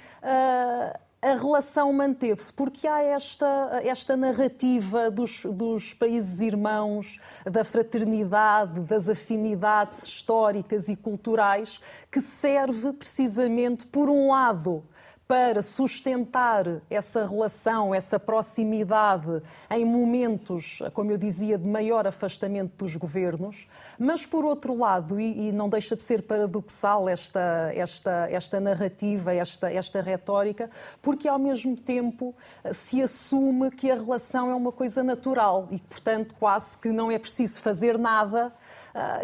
a 1.22 1.34
relação 1.34 1.92
manteve-se, 1.92 2.54
porque 2.54 2.88
há 2.88 3.02
esta, 3.02 3.82
esta 3.84 4.16
narrativa 4.16 5.10
dos, 5.10 5.44
dos 5.46 5.94
países 5.94 6.40
irmãos, 6.42 7.20
da 7.44 7.64
fraternidade, 7.64 8.80
das 8.82 9.10
afinidades 9.10 10.04
históricas 10.04 10.90
e 10.90 10.96
culturais, 10.96 11.82
que 12.12 12.22
serve 12.22 12.94
precisamente, 12.94 13.88
por 13.88 14.10
um 14.10 14.30
lado, 14.30 14.84
para 15.28 15.62
sustentar 15.62 16.66
essa 16.90 17.28
relação, 17.28 17.94
essa 17.94 18.18
proximidade 18.18 19.44
em 19.70 19.84
momentos, 19.84 20.80
como 20.94 21.12
eu 21.12 21.18
dizia, 21.18 21.58
de 21.58 21.68
maior 21.68 22.08
afastamento 22.08 22.78
dos 22.78 22.96
governos, 22.96 23.68
mas 24.00 24.26
por 24.26 24.46
outro 24.46 24.78
lado, 24.78 25.20
e, 25.20 25.50
e 25.50 25.52
não 25.52 25.68
deixa 25.68 25.98
de 25.98 26.02
ser 26.02 26.22
paradoxal 26.22 27.10
esta, 27.10 27.72
esta, 27.76 28.30
esta 28.32 28.60
narrativa, 28.62 29.34
esta, 29.34 29.72
esta 29.72 30.02
retórica, 30.02 30.70
porque 31.02 31.28
ao 31.28 31.38
mesmo 31.38 31.76
tempo 31.76 32.34
se 32.74 33.02
assume 33.02 33.70
que 33.72 33.92
a 33.92 33.96
relação 33.96 34.50
é 34.50 34.56
uma 34.56 34.72
coisa 34.72 35.04
natural 35.04 35.68
e, 35.72 35.80
portanto, 35.80 36.36
quase 36.40 36.78
que 36.78 36.90
não 36.90 37.12
é 37.12 37.20
preciso 37.20 37.62
fazer 37.62 37.98
nada 37.98 38.54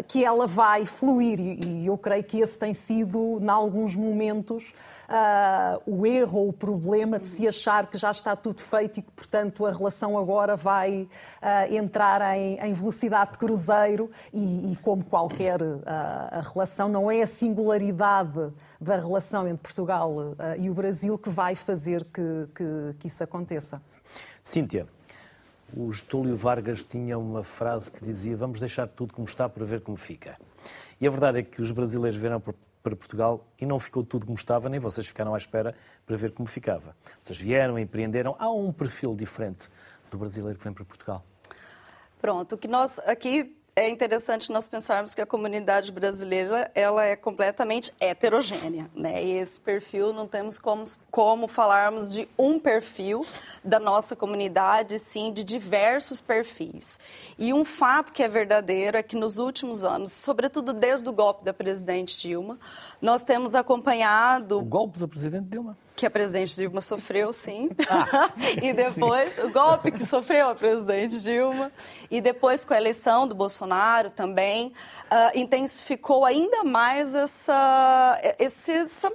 que 0.06 0.24
ela 0.24 0.46
vai 0.46 0.86
fluir. 0.86 1.40
E 1.40 1.86
eu 1.86 1.98
creio 1.98 2.22
que 2.24 2.40
esse 2.40 2.58
tem 2.58 2.72
sido, 2.72 3.38
em 3.40 3.48
alguns 3.48 3.96
momentos, 3.96 4.72
uh, 5.08 5.82
o 5.86 6.06
erro 6.06 6.38
ou 6.40 6.48
o 6.48 6.52
problema 6.52 7.18
de 7.18 7.28
se 7.28 7.46
achar 7.46 7.86
que 7.86 7.98
já 7.98 8.10
está 8.10 8.36
tudo 8.36 8.60
feito 8.60 9.00
e 9.00 9.02
que, 9.02 9.10
portanto, 9.10 9.66
a 9.66 9.72
relação 9.72 10.18
agora 10.18 10.56
vai 10.56 11.08
uh, 11.42 11.74
entrar 11.74 12.36
em, 12.36 12.72
velocidade 12.72 13.32
de 13.32 13.38
cruzeiro. 13.38 14.10
E, 14.32 14.76
como 14.82 15.04
qualquer 15.04 15.60
a 15.86 16.40
relação, 16.52 16.88
não 16.88 17.10
é 17.10 17.22
a 17.22 17.26
singularidade 17.26 18.52
da 18.80 18.96
relação 18.96 19.46
entre 19.46 19.62
Portugal 19.62 20.34
e 20.58 20.68
o 20.68 20.74
Brasil 20.74 21.16
que 21.16 21.30
vai 21.30 21.54
fazer 21.54 22.04
que, 22.04 22.48
que, 22.54 22.94
que 22.98 23.06
isso 23.06 23.22
aconteça. 23.22 23.80
Cíntia, 24.42 24.86
o 25.76 25.92
Getúlio 25.92 26.36
Vargas 26.36 26.84
tinha 26.84 27.18
uma 27.18 27.42
frase 27.42 27.90
que 27.90 28.04
dizia 28.04 28.36
vamos 28.36 28.60
deixar 28.60 28.88
tudo 28.88 29.12
como 29.12 29.26
está 29.26 29.48
para 29.48 29.64
ver 29.64 29.80
como 29.80 29.96
fica. 29.96 30.38
E 31.00 31.06
a 31.06 31.10
verdade 31.10 31.40
é 31.40 31.42
que 31.42 31.60
os 31.60 31.72
brasileiros 31.72 32.18
vieram 32.18 32.40
para 32.40 32.96
Portugal 32.96 33.44
e 33.60 33.66
não 33.66 33.80
ficou 33.80 34.04
tudo 34.04 34.24
como 34.24 34.38
estava, 34.38 34.68
nem 34.68 34.78
vocês 34.78 35.06
ficaram 35.06 35.34
à 35.34 35.38
espera 35.38 35.74
para 36.06 36.16
ver 36.16 36.32
como 36.32 36.48
ficava. 36.48 36.94
Vocês 37.24 37.38
vieram, 37.38 37.78
empreenderam. 37.78 38.36
Há 38.38 38.50
um 38.50 38.72
perfil 38.72 39.14
diferente 39.16 39.68
do 40.10 40.18
brasileiro 40.18 40.58
que 40.58 40.64
vem 40.64 40.72
para 40.72 40.84
Portugal. 40.84 41.24
Pronto, 42.20 42.54
o 42.54 42.58
que 42.58 42.68
nós 42.68 43.00
aqui 43.00 43.56
é 43.76 43.88
interessante 43.88 44.52
nós 44.52 44.68
pensarmos 44.68 45.14
que 45.14 45.20
a 45.20 45.26
comunidade 45.26 45.90
brasileira 45.90 46.70
ela 46.74 47.04
é 47.04 47.16
completamente 47.16 47.92
heterogênea, 47.98 48.88
né? 48.94 49.22
E 49.22 49.32
esse 49.32 49.60
perfil 49.60 50.12
não 50.12 50.28
temos 50.28 50.58
como, 50.58 50.84
como 51.10 51.48
falarmos 51.48 52.12
de 52.12 52.28
um 52.38 52.58
perfil 52.58 53.26
da 53.64 53.80
nossa 53.80 54.14
comunidade, 54.14 54.98
sim 55.00 55.32
de 55.32 55.42
diversos 55.42 56.20
perfis. 56.20 57.00
E 57.36 57.52
um 57.52 57.64
fato 57.64 58.12
que 58.12 58.22
é 58.22 58.28
verdadeiro 58.28 58.96
é 58.96 59.02
que 59.02 59.16
nos 59.16 59.38
últimos 59.38 59.82
anos, 59.82 60.12
sobretudo 60.12 60.72
desde 60.72 61.08
o 61.08 61.12
golpe 61.12 61.44
da 61.44 61.52
presidente 61.52 62.16
Dilma, 62.20 62.58
nós 63.02 63.24
temos 63.24 63.56
acompanhado 63.56 64.58
o 64.58 64.64
golpe 64.64 65.00
da 65.00 65.08
presidente 65.08 65.48
Dilma 65.48 65.76
que 65.96 66.04
a 66.04 66.10
presidente 66.10 66.56
Dilma 66.56 66.80
sofreu, 66.80 67.32
sim. 67.32 67.70
Ah, 67.88 68.30
e 68.62 68.72
depois, 68.72 69.34
sim. 69.34 69.42
o 69.42 69.50
golpe 69.50 69.92
que 69.92 70.04
sofreu 70.04 70.48
a 70.48 70.54
presidente 70.54 71.22
Dilma. 71.22 71.70
E 72.10 72.20
depois, 72.20 72.64
com 72.64 72.74
a 72.74 72.76
eleição 72.76 73.28
do 73.28 73.34
Bolsonaro 73.34 74.10
também, 74.10 74.68
uh, 74.68 75.38
intensificou 75.38 76.24
ainda 76.24 76.64
mais 76.64 77.14
essa, 77.14 78.20
esse, 78.38 78.72
essa 78.72 79.12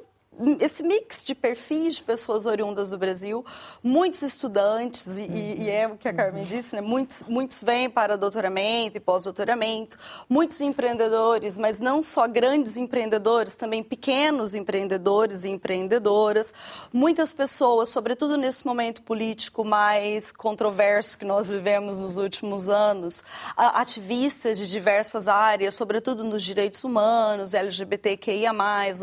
esse 0.60 0.84
mix 0.84 1.24
de 1.24 1.36
perfis 1.36 1.96
de 1.96 2.04
pessoas 2.04 2.46
oriundas 2.46 2.92
do 2.92 2.98
Brasil, 2.98 3.46
muitos 3.84 4.22
estudantes, 4.22 5.18
e, 5.18 5.24
e 5.24 5.70
é 5.70 5.88
o 5.88 5.98
que 5.98 6.08
a 6.08 6.14
Carmen 6.14 6.46
disse, 6.46 6.76
né? 6.76 6.82
muitos, 6.82 7.24
muitos 7.28 7.62
vêm 7.62 7.90
para 7.90 8.18
doutoramento 8.18 8.98
e 8.98 9.00
pós-doutoramento, 9.00 9.98
muitos 10.30 10.62
empreendedores, 10.62 11.58
mas 11.58 11.80
não 11.80 12.02
só 12.02 12.28
grandes 12.28 12.78
empreendedores, 12.78 13.56
também 13.56 13.84
pequenos 13.84 14.56
empreendedores 14.56 15.44
e 15.44 15.50
empreendedoras, 15.50 16.54
muitas 16.94 17.34
pessoas, 17.34 17.90
sobretudo 17.90 18.38
nesse 18.38 18.66
momento 18.66 19.02
político 19.02 19.66
mais 19.66 20.32
controverso 20.32 21.18
que 21.18 21.26
nós 21.26 21.50
vivemos 21.50 22.00
nos 22.00 22.18
últimos 22.18 22.70
anos, 22.70 23.24
ativistas 23.58 24.58
de 24.58 24.70
diversas 24.70 25.28
áreas, 25.28 25.76
sobretudo 25.76 26.24
nos 26.24 26.42
direitos 26.44 26.84
humanos, 26.84 27.54
LGBTQIA+, 27.54 28.54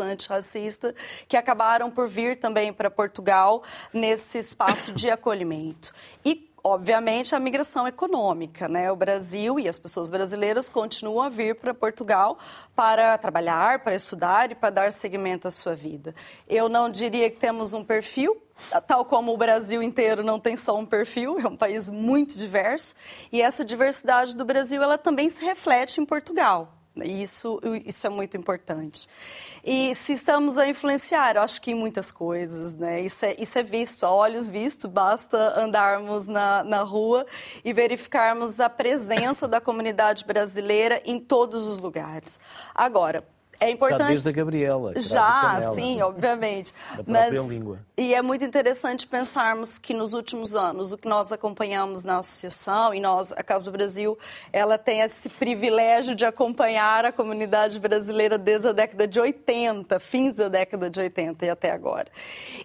antirracista, 0.00 0.95
que 1.28 1.37
acabaram 1.37 1.90
por 1.90 2.09
vir 2.09 2.38
também 2.38 2.73
para 2.73 2.90
Portugal 2.90 3.62
nesse 3.92 4.38
espaço 4.38 4.92
de 4.92 5.11
acolhimento. 5.11 5.92
E 6.25 6.47
obviamente, 6.66 7.33
a 7.33 7.38
migração 7.38 7.87
econômica. 7.87 8.66
Né? 8.66 8.90
O 8.90 8.97
Brasil 8.97 9.61
e 9.61 9.68
as 9.68 9.78
pessoas 9.78 10.11
brasileiras 10.11 10.68
continuam 10.68 11.23
a 11.23 11.28
vir 11.28 11.54
para 11.54 11.73
Portugal 11.73 12.38
para 12.75 13.16
trabalhar, 13.16 13.85
para 13.85 13.95
estudar 13.95 14.50
e 14.50 14.54
para 14.54 14.71
dar 14.71 14.92
seguimento 14.92 15.47
à 15.47 15.50
sua 15.50 15.76
vida. 15.76 16.12
Eu 16.49 16.68
não 16.68 16.90
diria 16.90 17.30
que 17.30 17.37
temos 17.37 17.73
um 17.73 17.85
perfil. 17.85 18.42
Tal 18.87 19.04
como 19.04 19.33
o 19.33 19.37
Brasil 19.37 19.83
inteiro 19.83 20.25
não 20.25 20.40
tem 20.40 20.56
só 20.56 20.76
um 20.76 20.87
perfil, 20.87 21.38
é 21.38 21.47
um 21.47 21.56
país 21.56 21.90
muito 21.90 22.38
diverso, 22.38 22.95
e 23.30 23.42
essa 23.42 23.62
diversidade 23.62 24.35
do 24.35 24.47
Brasil 24.47 24.83
ela 24.83 24.97
também 24.97 25.28
se 25.28 25.45
reflete 25.45 26.00
em 26.00 26.06
Portugal. 26.06 26.75
Isso, 27.05 27.61
isso 27.85 28.07
é 28.07 28.11
muito 28.11 28.37
importante. 28.37 29.09
E 29.65 29.95
se 29.95 30.12
estamos 30.12 30.57
a 30.57 30.69
influenciar, 30.69 31.37
eu 31.37 31.43
acho 31.43 31.61
que 31.61 31.73
em 31.73 31.75
muitas 31.75 32.11
coisas, 32.11 32.75
né? 32.75 33.00
Isso 33.00 33.26
é, 33.26 33.35
isso 33.38 33.59
é 33.59 33.62
visto, 33.62 34.05
a 34.05 34.11
olhos 34.11 34.49
vistos, 34.49 34.91
basta 34.91 35.61
andarmos 35.61 36.26
na, 36.26 36.65
na 36.65 36.83
rua 36.83 37.26
e 37.65 37.73
verificarmos 37.73 38.61
a 38.61 38.71
presença 38.71 39.47
da 39.47 39.61
comunidade 39.61 40.25
brasileira 40.25 41.03
em 41.05 41.21
todos 41.21 41.67
os 41.67 41.79
lugares. 41.79 42.41
Agora, 42.75 43.25
é 43.60 43.70
importante. 43.70 44.00
Já 44.00 44.08
desde 44.08 44.28
a 44.28 44.32
Gabriela. 44.32 44.92
Já, 44.96 45.72
sim, 45.72 46.00
obviamente. 46.02 46.75
Da 46.96 47.02
Mas, 47.06 47.32
língua. 47.48 47.78
E 47.96 48.14
é 48.14 48.22
muito 48.22 48.44
interessante 48.44 49.06
pensarmos 49.06 49.78
que 49.78 49.92
nos 49.92 50.12
últimos 50.12 50.56
anos, 50.56 50.92
o 50.92 50.98
que 50.98 51.08
nós 51.08 51.30
acompanhamos 51.30 52.04
na 52.04 52.18
associação, 52.18 52.94
e 52.94 53.00
nós, 53.00 53.32
a 53.32 53.42
Casa 53.42 53.66
do 53.66 53.70
Brasil, 53.70 54.18
ela 54.52 54.78
tem 54.78 55.00
esse 55.00 55.28
privilégio 55.28 56.14
de 56.14 56.25
acompanhar 56.25 57.04
a 57.04 57.12
comunidade 57.12 57.78
brasileira 57.78 58.38
desde 58.38 58.68
a 58.68 58.72
década 58.72 59.06
de 59.06 59.20
80, 59.20 59.98
fins 60.00 60.34
da 60.34 60.48
década 60.48 60.90
de 60.90 61.00
80 61.00 61.46
e 61.46 61.50
até 61.50 61.70
agora. 61.70 62.06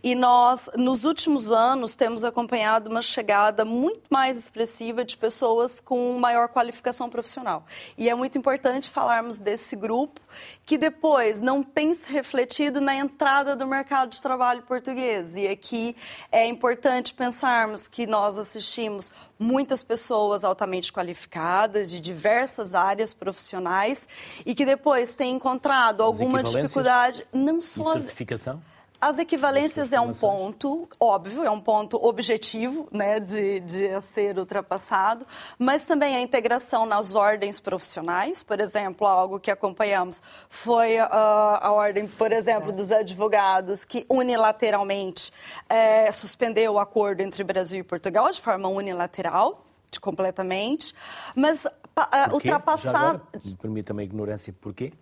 E 0.03 0.15
nós, 0.15 0.69
nos 0.75 1.03
últimos 1.03 1.51
anos, 1.51 1.95
temos 1.95 2.23
acompanhado 2.23 2.89
uma 2.89 3.01
chegada 3.01 3.63
muito 3.63 4.01
mais 4.09 4.37
expressiva 4.37 5.03
de 5.03 5.17
pessoas 5.17 5.79
com 5.79 6.17
maior 6.17 6.47
qualificação 6.49 7.09
profissional. 7.09 7.65
E 7.97 8.09
é 8.09 8.15
muito 8.15 8.37
importante 8.37 8.89
falarmos 8.89 9.39
desse 9.39 9.75
grupo 9.75 10.19
que 10.65 10.77
depois 10.81 11.39
não 11.39 11.61
tem 11.61 11.93
se 11.93 12.11
refletido 12.11 12.81
na 12.81 12.95
entrada 12.95 13.55
do 13.55 13.67
mercado 13.67 14.09
de 14.09 14.19
trabalho 14.19 14.63
português. 14.63 15.35
E 15.35 15.47
aqui 15.47 15.95
é 16.31 16.47
importante 16.47 17.13
pensarmos 17.13 17.87
que 17.87 18.07
nós 18.07 18.35
assistimos 18.35 19.11
muitas 19.37 19.83
pessoas 19.83 20.43
altamente 20.43 20.91
qualificadas, 20.91 21.91
de 21.91 22.01
diversas 22.01 22.73
áreas 22.73 23.13
profissionais, 23.13 24.09
e 24.43 24.55
que 24.55 24.65
depois 24.65 25.13
têm 25.13 25.35
encontrado 25.35 26.01
alguma 26.01 26.41
dificuldade, 26.41 27.27
não 27.31 27.61
só. 27.61 27.93
certificação? 27.93 28.59
As 29.01 29.17
equivalências 29.17 29.91
é 29.93 29.99
um 29.99 30.13
ponto 30.13 30.87
óbvio, 30.99 31.43
é 31.43 31.49
um 31.49 31.59
ponto 31.59 31.97
objetivo 31.97 32.87
né, 32.91 33.19
de, 33.19 33.59
de 33.61 33.99
ser 33.99 34.37
ultrapassado, 34.37 35.25
mas 35.57 35.87
também 35.87 36.15
a 36.15 36.21
integração 36.21 36.85
nas 36.85 37.15
ordens 37.15 37.59
profissionais, 37.59 38.43
por 38.43 38.59
exemplo, 38.59 39.07
algo 39.07 39.39
que 39.39 39.49
acompanhamos 39.49 40.21
foi 40.47 40.99
uh, 40.99 41.07
a 41.09 41.71
ordem, 41.71 42.07
por 42.07 42.31
exemplo, 42.31 42.71
dos 42.71 42.91
advogados, 42.91 43.85
que 43.85 44.05
unilateralmente 44.07 45.33
é, 45.67 46.11
suspendeu 46.11 46.73
o 46.73 46.79
acordo 46.79 47.21
entre 47.21 47.43
Brasil 47.43 47.79
e 47.79 47.83
Portugal 47.83 48.29
de 48.29 48.39
forma 48.39 48.67
unilateral, 48.67 49.65
completamente, 49.99 50.93
mas 51.35 51.65
uh, 51.65 52.33
ultrapassar... 52.33 53.19
Permita-me 53.59 54.03
a 54.03 54.05
ignorância, 54.05 54.53
porquê? 54.61 54.93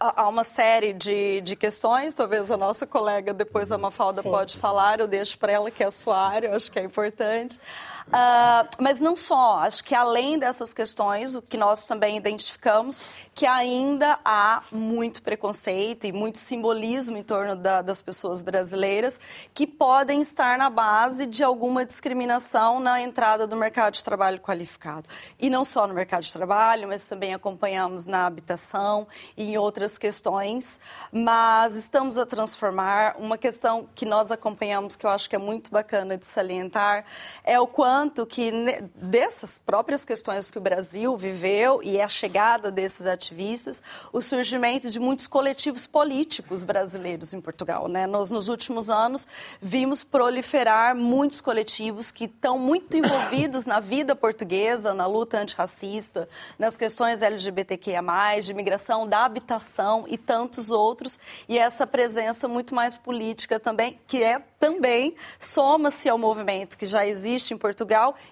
Há 0.00 0.26
uma 0.28 0.42
série 0.42 0.94
de, 0.94 1.42
de 1.42 1.54
questões, 1.54 2.14
talvez 2.14 2.50
a 2.50 2.56
nossa 2.56 2.86
colega, 2.86 3.34
depois 3.34 3.70
a 3.70 3.76
Mafalda, 3.76 4.22
Sim. 4.22 4.30
pode 4.30 4.56
falar, 4.56 4.98
eu 4.98 5.06
deixo 5.06 5.38
para 5.38 5.52
ela, 5.52 5.70
que 5.70 5.82
é 5.82 5.86
a 5.86 5.90
sua 5.90 6.16
área, 6.16 6.48
eu 6.48 6.54
acho 6.54 6.72
que 6.72 6.78
é 6.78 6.82
importante. 6.82 7.60
Uh, 8.10 8.66
mas 8.80 8.98
não 8.98 9.14
só, 9.14 9.58
acho 9.58 9.84
que 9.84 9.94
além 9.94 10.36
dessas 10.36 10.74
questões, 10.74 11.36
o 11.36 11.42
que 11.42 11.56
nós 11.56 11.84
também 11.84 12.16
identificamos, 12.16 13.04
que 13.32 13.46
ainda 13.46 14.18
há 14.24 14.64
muito 14.72 15.22
preconceito 15.22 16.08
e 16.08 16.12
muito 16.12 16.38
simbolismo 16.38 17.16
em 17.16 17.22
torno 17.22 17.54
da, 17.54 17.82
das 17.82 18.02
pessoas 18.02 18.42
brasileiras 18.42 19.20
que 19.54 19.64
podem 19.64 20.20
estar 20.20 20.58
na 20.58 20.68
base 20.68 21.24
de 21.24 21.44
alguma 21.44 21.86
discriminação 21.86 22.80
na 22.80 23.00
entrada 23.00 23.46
do 23.46 23.54
mercado 23.54 23.94
de 23.94 24.02
trabalho 24.02 24.40
qualificado. 24.40 25.08
E 25.38 25.48
não 25.48 25.64
só 25.64 25.86
no 25.86 25.94
mercado 25.94 26.24
de 26.24 26.32
trabalho, 26.32 26.88
mas 26.88 27.08
também 27.08 27.32
acompanhamos 27.32 28.06
na 28.06 28.26
habitação 28.26 29.06
e 29.36 29.52
em 29.52 29.56
outras 29.56 29.96
questões. 29.96 30.80
Mas 31.12 31.76
estamos 31.76 32.18
a 32.18 32.26
transformar. 32.26 33.14
Uma 33.18 33.38
questão 33.38 33.88
que 33.94 34.04
nós 34.04 34.32
acompanhamos, 34.32 34.96
que 34.96 35.06
eu 35.06 35.10
acho 35.10 35.30
que 35.30 35.36
é 35.36 35.38
muito 35.38 35.70
bacana 35.70 36.18
de 36.18 36.26
salientar, 36.26 37.04
é 37.44 37.58
o 37.60 37.68
quanto 37.68 37.99
tanto 38.00 38.24
que 38.24 38.50
dessas 38.94 39.58
próprias 39.58 40.06
questões 40.06 40.50
que 40.50 40.56
o 40.56 40.60
Brasil 40.60 41.14
viveu 41.18 41.82
e 41.82 42.00
a 42.00 42.08
chegada 42.08 42.70
desses 42.70 43.04
ativistas, 43.04 43.82
o 44.10 44.22
surgimento 44.22 44.88
de 44.88 44.98
muitos 44.98 45.26
coletivos 45.26 45.86
políticos 45.86 46.64
brasileiros 46.64 47.34
em 47.34 47.42
Portugal. 47.42 47.88
Né? 47.88 48.06
Nós, 48.06 48.30
nos 48.30 48.48
últimos 48.48 48.88
anos, 48.88 49.28
vimos 49.60 50.02
proliferar 50.02 50.96
muitos 50.96 51.42
coletivos 51.42 52.10
que 52.10 52.24
estão 52.24 52.58
muito 52.58 52.96
envolvidos 52.96 53.66
na 53.66 53.80
vida 53.80 54.16
portuguesa, 54.16 54.94
na 54.94 55.04
luta 55.04 55.38
antirracista, 55.38 56.26
nas 56.58 56.78
questões 56.78 57.20
LGBTQIA, 57.20 58.00
de 58.40 58.50
imigração, 58.50 59.06
da 59.06 59.26
habitação 59.26 60.06
e 60.08 60.16
tantos 60.16 60.70
outros. 60.70 61.18
E 61.46 61.58
essa 61.58 61.86
presença 61.86 62.48
muito 62.48 62.74
mais 62.74 62.96
política 62.96 63.60
também, 63.60 64.00
que 64.06 64.24
é 64.24 64.40
também 64.58 65.14
soma-se 65.38 66.08
ao 66.08 66.18
movimento 66.18 66.76
que 66.76 66.86
já 66.86 67.06
existe 67.06 67.54
em 67.54 67.58
Portugal 67.58 67.79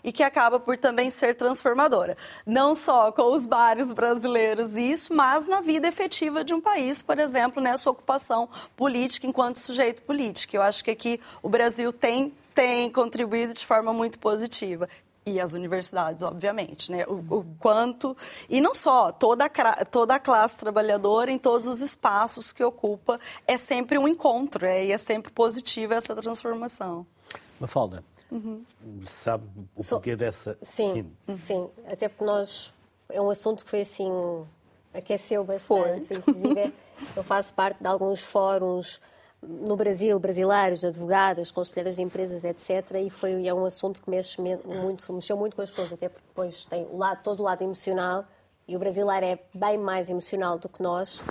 e 0.03 0.13
que 0.13 0.23
acaba 0.23 0.59
por 0.59 0.77
também 0.77 1.11
ser 1.11 1.35
transformadora. 1.35 2.17
Não 2.47 2.75
só 2.75 3.13
com 3.13 3.33
os 3.35 3.47
bares 3.47 3.93
brasileiros 3.93 4.77
isso, 4.77 5.15
mas 5.15 5.47
na 5.47 5.61
vida 5.61 5.89
efetiva 5.89 6.45
de 6.45 6.55
um 6.55 6.61
país, 6.61 7.03
por 7.03 7.19
exemplo, 7.19 7.63
nessa 7.63 7.91
ocupação 7.91 8.49
política 8.77 9.27
enquanto 9.27 9.59
sujeito 9.59 10.03
político. 10.03 10.57
Eu 10.57 10.63
acho 10.63 10.83
que 10.83 10.91
aqui 10.91 11.21
o 11.43 11.49
Brasil 11.49 11.93
tem 11.93 12.33
tem 12.55 12.91
contribuído 12.91 13.53
de 13.53 13.65
forma 13.65 13.93
muito 13.93 14.19
positiva 14.19 14.89
e 15.29 15.41
as 15.41 15.53
universidades, 15.53 16.23
obviamente, 16.23 16.91
né? 16.91 17.05
O, 17.07 17.37
o, 17.37 17.47
quanto 17.59 18.17
e 18.49 18.61
não 18.61 18.75
só 18.75 19.13
toda 19.13 19.45
a, 19.45 19.85
toda 19.85 20.15
a 20.15 20.19
classe 20.19 20.59
trabalhadora 20.59 21.31
em 21.31 21.39
todos 21.39 21.69
os 21.69 21.81
espaços 21.81 22.51
que 22.51 22.65
ocupa 22.65 23.21
é 23.47 23.59
sempre 23.59 23.99
um 23.99 24.09
encontro 24.09 24.65
é, 24.67 24.87
e 24.87 24.93
é 24.93 24.99
sempre 24.99 25.31
positiva 25.31 25.95
essa 25.95 26.15
transformação. 26.17 27.07
Mafalda, 27.61 28.03
uhum. 28.31 28.65
sabe 29.07 29.45
o 29.77 29.83
so, 29.83 29.97
porquê 29.97 30.17
dessa? 30.17 30.59
Sim, 30.63 31.13
sim, 31.27 31.37
sim, 31.37 31.71
até 31.87 32.09
porque 32.09 32.25
nós 32.25 32.73
é 33.09 33.21
um 33.21 33.31
assunto 33.31 33.65
que 33.65 33.71
foi 33.71 33.81
assim 33.81 34.11
aqueceu 34.93 35.45
bastante, 35.45 36.07
foi. 36.07 36.17
inclusive 36.17 36.75
eu 37.17 37.23
faço 37.23 37.55
parte 37.55 37.81
de 37.81 37.87
alguns 37.87 38.25
fóruns 38.25 39.01
no 39.41 39.77
Brasil, 39.77 40.19
brasileiros, 40.19 40.85
advogadas, 40.85 41.51
conselheiras 41.53 41.97
de 41.97 42.03
empresas, 42.03 42.45
etc. 42.45 42.97
E 42.97 43.11
foi 43.11 43.47
é 43.47 43.55
um 43.55 43.65
assunto 43.65 44.03
que 44.03 44.11
mexe 44.11 44.41
muito, 44.41 45.13
mexeu 45.13 45.37
muito 45.37 45.55
com 45.55 45.63
as 45.63 45.71
pessoas, 45.71 45.93
até 45.93 46.09
porque 46.09 46.27
depois 46.27 46.65
tem 46.65 46.87
o 46.91 46.97
lado, 46.97 47.23
todo 47.23 47.41
o 47.41 47.43
lado 47.45 47.63
emocional 47.63 48.25
e 48.67 48.77
o 48.77 48.79
brasileiro 48.79 49.25
é 49.25 49.39
bem 49.55 49.79
mais 49.79 50.11
emocional 50.11 50.59
do 50.59 50.69
que 50.69 50.83
nós. 50.83 51.23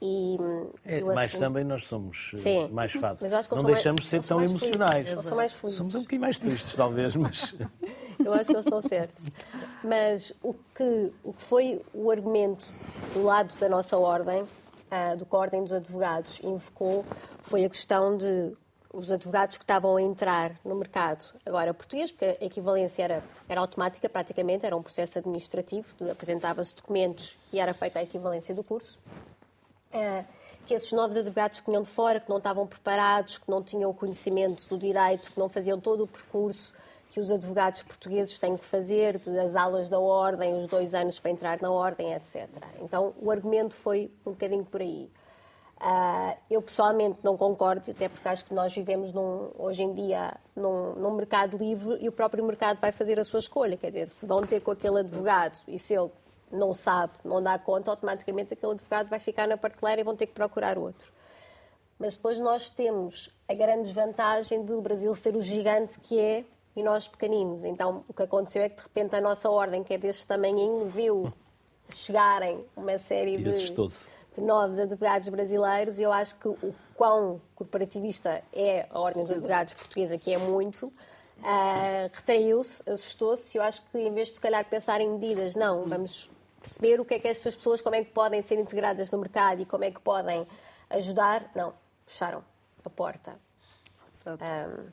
E, 0.00 0.36
é, 0.84 1.00
mas 1.00 1.32
também 1.32 1.64
nós 1.64 1.84
somos 1.84 2.32
eh, 2.34 2.36
Sim, 2.36 2.68
mais 2.68 2.92
fados. 2.92 3.30
Não 3.50 3.62
deixamos 3.62 4.02
de 4.02 4.08
ser 4.08 4.22
tão 4.22 4.42
emocionais. 4.42 5.08
São 5.22 5.36
mais 5.36 5.52
felizes. 5.52 5.78
Somos 5.78 5.94
um 5.94 6.00
bocadinho 6.00 6.20
mais 6.20 6.38
tristes, 6.38 6.74
talvez, 6.74 7.16
mas. 7.16 7.54
eu 8.22 8.32
acho 8.34 8.46
que 8.46 8.52
eles 8.52 8.66
estão 8.66 8.80
certos. 8.80 9.28
Mas 9.82 10.32
o 10.42 10.54
que, 10.74 11.12
o 11.22 11.32
que 11.32 11.42
foi 11.42 11.80
o 11.94 12.10
argumento 12.10 12.66
do 13.14 13.22
lado 13.22 13.56
da 13.58 13.68
nossa 13.68 13.96
ordem 13.96 14.42
uh, 14.42 15.16
do 15.16 15.24
que 15.24 15.34
a 15.34 15.38
Ordem 15.38 15.62
dos 15.62 15.72
Advogados 15.72 16.40
invocou 16.42 17.04
foi 17.42 17.64
a 17.64 17.68
questão 17.70 18.16
de 18.16 18.52
os 18.94 19.10
advogados 19.10 19.58
que 19.58 19.64
estavam 19.64 19.96
a 19.96 20.02
entrar 20.02 20.52
no 20.64 20.76
mercado 20.76 21.34
agora 21.44 21.74
português, 21.74 22.12
porque 22.12 22.38
a 22.40 22.44
equivalência 22.44 23.02
era, 23.02 23.24
era 23.48 23.60
automática 23.60 24.08
praticamente, 24.08 24.64
era 24.64 24.76
um 24.76 24.82
processo 24.82 25.18
administrativo, 25.18 25.88
apresentava-se 26.08 26.76
documentos 26.76 27.36
e 27.52 27.58
era 27.58 27.74
feita 27.74 27.98
a 27.98 28.02
equivalência 28.04 28.54
do 28.54 28.62
curso, 28.62 29.00
que 30.66 30.74
esses 30.74 30.92
novos 30.92 31.16
advogados 31.16 31.60
que 31.60 31.66
vinham 31.66 31.82
de 31.82 31.88
fora, 31.88 32.20
que 32.20 32.28
não 32.28 32.38
estavam 32.38 32.66
preparados, 32.66 33.38
que 33.38 33.50
não 33.50 33.62
tinham 33.62 33.90
o 33.90 33.94
conhecimento 33.94 34.68
do 34.68 34.78
direito, 34.78 35.32
que 35.32 35.38
não 35.38 35.48
faziam 35.48 35.78
todo 35.78 36.04
o 36.04 36.06
percurso 36.06 36.72
que 37.14 37.20
os 37.20 37.30
advogados 37.30 37.80
portugueses 37.84 38.40
têm 38.40 38.56
que 38.56 38.64
fazer, 38.64 39.20
das 39.20 39.54
aulas 39.54 39.88
da 39.88 40.00
ordem, 40.00 40.58
os 40.58 40.66
dois 40.66 40.94
anos 40.94 41.20
para 41.20 41.30
entrar 41.30 41.60
na 41.62 41.70
ordem, 41.70 42.12
etc. 42.12 42.48
Então, 42.80 43.14
o 43.22 43.30
argumento 43.30 43.72
foi 43.72 44.10
um 44.26 44.32
bocadinho 44.32 44.64
por 44.64 44.80
aí. 44.80 45.08
Uh, 45.76 46.36
eu 46.50 46.60
pessoalmente 46.60 47.18
não 47.22 47.36
concordo, 47.36 47.88
até 47.88 48.08
porque 48.08 48.28
acho 48.28 48.44
que 48.44 48.52
nós 48.52 48.74
vivemos 48.74 49.12
num, 49.12 49.48
hoje 49.56 49.84
em 49.84 49.94
dia 49.94 50.34
num, 50.56 50.94
num, 50.94 51.12
mercado 51.12 51.56
livre 51.56 51.98
e 52.00 52.08
o 52.08 52.12
próprio 52.12 52.44
mercado 52.44 52.80
vai 52.80 52.90
fazer 52.90 53.16
a 53.20 53.22
sua 53.22 53.38
escolha. 53.38 53.76
Quer 53.76 53.90
dizer, 53.90 54.08
se 54.08 54.26
vão 54.26 54.42
ter 54.42 54.60
com 54.60 54.72
aquele 54.72 54.98
advogado 54.98 55.56
e 55.68 55.78
se 55.78 55.94
ele 55.94 56.10
não 56.54 56.72
sabe, 56.72 57.12
não 57.24 57.42
dá 57.42 57.58
conta, 57.58 57.90
automaticamente 57.90 58.54
aquele 58.54 58.72
advogado 58.72 59.08
vai 59.08 59.18
ficar 59.18 59.46
na 59.46 59.56
prateleira 59.56 60.00
e 60.00 60.04
vão 60.04 60.16
ter 60.16 60.26
que 60.26 60.32
procurar 60.32 60.78
outro. 60.78 61.12
Mas 61.98 62.16
depois 62.16 62.38
nós 62.40 62.68
temos 62.68 63.30
a 63.48 63.54
grande 63.54 63.84
desvantagem 63.84 64.64
do 64.64 64.80
Brasil 64.80 65.14
ser 65.14 65.36
o 65.36 65.42
gigante 65.42 65.98
que 66.00 66.18
é 66.18 66.44
e 66.76 66.82
nós 66.82 67.06
pequeninos. 67.06 67.64
Então, 67.64 68.04
o 68.08 68.12
que 68.12 68.22
aconteceu 68.22 68.62
é 68.62 68.68
que, 68.68 68.76
de 68.76 68.82
repente, 68.82 69.14
a 69.14 69.20
nossa 69.20 69.48
ordem, 69.48 69.84
que 69.84 69.94
é 69.94 69.98
deste 69.98 70.26
tamanhinho, 70.26 70.86
viu 70.86 71.32
chegarem 71.88 72.64
uma 72.76 72.98
série 72.98 73.36
de, 73.36 73.52
de 73.52 74.40
novos 74.40 74.78
advogados 74.78 75.28
brasileiros 75.28 75.98
e 75.98 76.02
eu 76.02 76.12
acho 76.12 76.34
que 76.36 76.48
o 76.48 76.74
quão 76.96 77.40
corporativista 77.54 78.42
é 78.52 78.86
a 78.90 78.98
Ordem 78.98 79.22
dos 79.22 79.30
Advogados 79.30 79.74
Portuguesa, 79.74 80.18
que 80.18 80.32
é 80.32 80.38
muito, 80.38 80.86
uh, 80.86 82.10
retraiu-se, 82.12 82.82
assustou-se 82.88 83.56
e 83.56 83.58
eu 83.58 83.62
acho 83.62 83.82
que, 83.90 83.98
em 83.98 84.12
vez 84.12 84.28
de, 84.28 84.34
se 84.34 84.40
calhar, 84.40 84.64
pensar 84.68 85.00
em 85.00 85.10
medidas, 85.10 85.54
não, 85.54 85.84
vamos 85.84 86.30
perceber 86.64 86.98
o 86.98 87.04
que 87.04 87.14
é 87.14 87.18
que 87.18 87.28
estas 87.28 87.54
pessoas, 87.54 87.82
como 87.82 87.94
é 87.94 88.02
que 88.02 88.10
podem 88.10 88.40
ser 88.40 88.58
integradas 88.58 89.12
no 89.12 89.18
mercado 89.18 89.60
e 89.60 89.66
como 89.66 89.84
é 89.84 89.90
que 89.90 90.00
podem 90.00 90.46
ajudar, 90.88 91.50
não, 91.54 91.74
fecharam 92.06 92.42
a 92.82 92.90
porta. 92.90 93.38
Exato. 94.12 94.42
Um, 94.42 94.86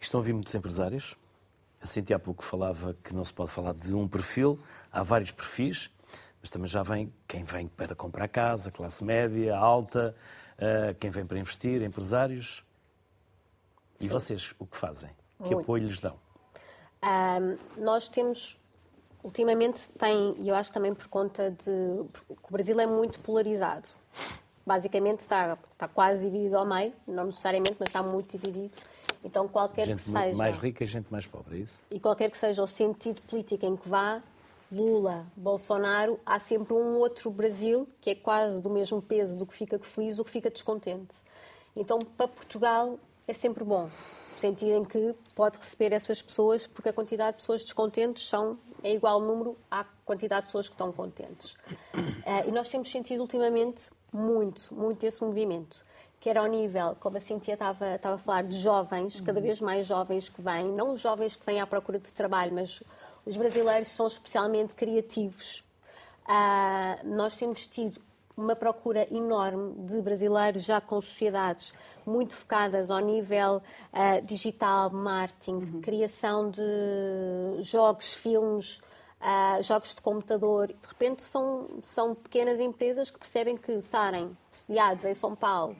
Estão 0.00 0.18
a 0.18 0.20
ouvir 0.20 0.32
muitos 0.32 0.54
empresários. 0.54 1.16
A 1.80 1.86
Cintia 1.86 2.16
há 2.16 2.18
pouco 2.18 2.44
falava 2.44 2.96
que 3.04 3.14
não 3.14 3.24
se 3.24 3.32
pode 3.32 3.50
falar 3.50 3.72
de 3.72 3.94
um 3.94 4.08
perfil, 4.08 4.58
há 4.92 5.02
vários 5.02 5.30
perfis, 5.30 5.90
mas 6.40 6.50
também 6.50 6.68
já 6.68 6.82
vem 6.82 7.12
quem 7.28 7.44
vem 7.44 7.68
para 7.68 7.94
comprar 7.94 8.28
casa, 8.28 8.70
classe 8.70 9.04
média, 9.04 9.56
alta, 9.56 10.14
uh, 10.58 10.94
quem 10.96 11.10
vem 11.10 11.24
para 11.24 11.38
investir, 11.38 11.82
empresários. 11.82 12.64
E 14.00 14.06
Sim. 14.06 14.12
vocês, 14.12 14.54
o 14.58 14.66
que 14.66 14.76
fazem? 14.76 15.10
Que 15.38 15.44
Muito. 15.54 15.60
apoio 15.60 15.84
lhes 15.84 16.00
dão? 16.00 16.18
nós 17.76 18.08
temos, 18.08 18.58
ultimamente, 19.26 19.90
tem, 19.90 20.36
e 20.38 20.48
eu 20.48 20.54
acho 20.54 20.72
também 20.72 20.94
por 20.94 21.08
conta 21.08 21.50
de. 21.50 22.04
Porque 22.12 22.46
o 22.48 22.52
Brasil 22.52 22.78
é 22.78 22.86
muito 22.86 23.18
polarizado. 23.20 23.88
Basicamente 24.64 25.20
está, 25.20 25.58
está 25.72 25.88
quase 25.88 26.22
dividido 26.22 26.56
ao 26.56 26.64
meio, 26.64 26.92
não 27.06 27.26
necessariamente, 27.26 27.76
mas 27.78 27.88
está 27.88 28.02
muito 28.02 28.38
dividido. 28.38 28.76
Então, 29.24 29.48
qualquer 29.48 29.86
gente 29.86 30.04
que 30.04 30.10
seja. 30.10 30.36
mais 30.36 30.56
rica 30.56 30.84
e 30.84 30.86
gente 30.86 31.10
mais 31.10 31.26
pobre, 31.26 31.56
é 31.56 31.60
isso? 31.60 31.82
E 31.90 31.98
qualquer 31.98 32.30
que 32.30 32.38
seja 32.38 32.62
o 32.62 32.66
sentido 32.66 33.20
político 33.22 33.66
em 33.66 33.76
que 33.76 33.88
vá, 33.88 34.22
Lula, 34.70 35.26
Bolsonaro, 35.36 36.20
há 36.24 36.38
sempre 36.38 36.74
um 36.74 36.96
outro 36.96 37.30
Brasil 37.30 37.88
que 38.00 38.10
é 38.10 38.14
quase 38.14 38.60
do 38.60 38.70
mesmo 38.70 39.02
peso 39.02 39.36
do 39.36 39.44
que 39.44 39.54
fica 39.54 39.78
feliz, 39.80 40.16
do 40.16 40.24
que 40.24 40.30
fica 40.30 40.50
descontente. 40.50 41.22
Então, 41.74 41.98
para 42.00 42.28
Portugal, 42.28 42.98
é 43.26 43.32
sempre 43.32 43.64
bom, 43.64 43.84
no 43.84 44.38
sentido 44.38 44.72
em 44.72 44.84
que 44.84 45.14
pode 45.34 45.58
receber 45.58 45.92
essas 45.92 46.22
pessoas, 46.22 46.66
porque 46.66 46.88
a 46.88 46.92
quantidade 46.92 47.32
de 47.32 47.42
pessoas 47.42 47.62
descontentes 47.62 48.28
são, 48.28 48.58
é 48.86 48.94
igual 48.94 49.20
número 49.20 49.58
à 49.70 49.84
quantidade 50.04 50.42
de 50.42 50.46
pessoas 50.46 50.68
que 50.68 50.74
estão 50.74 50.92
contentes. 50.92 51.52
Uh, 51.92 52.46
e 52.48 52.52
nós 52.52 52.68
temos 52.68 52.90
sentido 52.90 53.20
ultimamente 53.20 53.90
muito, 54.12 54.72
muito 54.74 55.04
esse 55.04 55.22
movimento 55.22 55.84
quer 56.26 56.38
ao 56.38 56.46
nível, 56.46 56.96
como 56.98 57.18
a 57.18 57.20
Cintia 57.20 57.54
estava, 57.54 57.94
estava 57.94 58.16
a 58.16 58.18
falar, 58.18 58.42
de 58.42 58.58
jovens, 58.58 59.20
cada 59.20 59.40
vez 59.40 59.60
mais 59.60 59.86
jovens 59.86 60.28
que 60.28 60.42
vêm, 60.42 60.68
não 60.72 60.94
os 60.94 61.00
jovens 61.00 61.36
que 61.36 61.46
vêm 61.46 61.60
à 61.60 61.66
procura 61.66 62.00
de 62.00 62.12
trabalho, 62.12 62.52
mas 62.52 62.82
os 63.24 63.36
brasileiros 63.36 63.88
são 63.88 64.08
especialmente 64.08 64.74
criativos. 64.74 65.62
Uh, 66.28 67.06
nós 67.14 67.36
temos 67.36 67.68
tido 67.68 68.00
uma 68.36 68.54
procura 68.54 69.06
enorme 69.10 69.74
de 69.86 70.00
brasileiros 70.02 70.62
já 70.62 70.80
com 70.80 71.00
sociedades 71.00 71.72
muito 72.04 72.34
focadas 72.34 72.90
ao 72.90 73.00
nível 73.00 73.62
uh, 73.92 74.26
digital, 74.26 74.90
marketing, 74.90 75.54
uhum. 75.54 75.80
criação 75.80 76.50
de 76.50 76.62
jogos, 77.60 78.12
filmes, 78.12 78.80
uh, 79.20 79.62
jogos 79.62 79.94
de 79.94 80.02
computador. 80.02 80.68
De 80.68 80.88
repente 80.88 81.22
são, 81.22 81.68
são 81.82 82.14
pequenas 82.14 82.60
empresas 82.60 83.10
que 83.10 83.18
percebem 83.18 83.56
que 83.56 83.72
estarem 83.72 84.36
sediados 84.50 85.06
em 85.06 85.14
São 85.14 85.34
Paulo, 85.34 85.74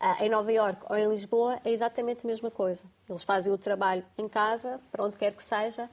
uh, 0.00 0.22
em 0.22 0.28
Nova 0.28 0.52
Iorque 0.52 0.84
ou 0.90 0.96
em 0.96 1.08
Lisboa 1.08 1.60
é 1.64 1.70
exatamente 1.70 2.26
a 2.26 2.26
mesma 2.26 2.50
coisa. 2.50 2.84
Eles 3.08 3.22
fazem 3.22 3.52
o 3.52 3.58
trabalho 3.58 4.04
em 4.18 4.28
casa, 4.28 4.80
para 4.90 5.04
onde 5.04 5.16
quer 5.16 5.32
que 5.32 5.44
seja, 5.44 5.88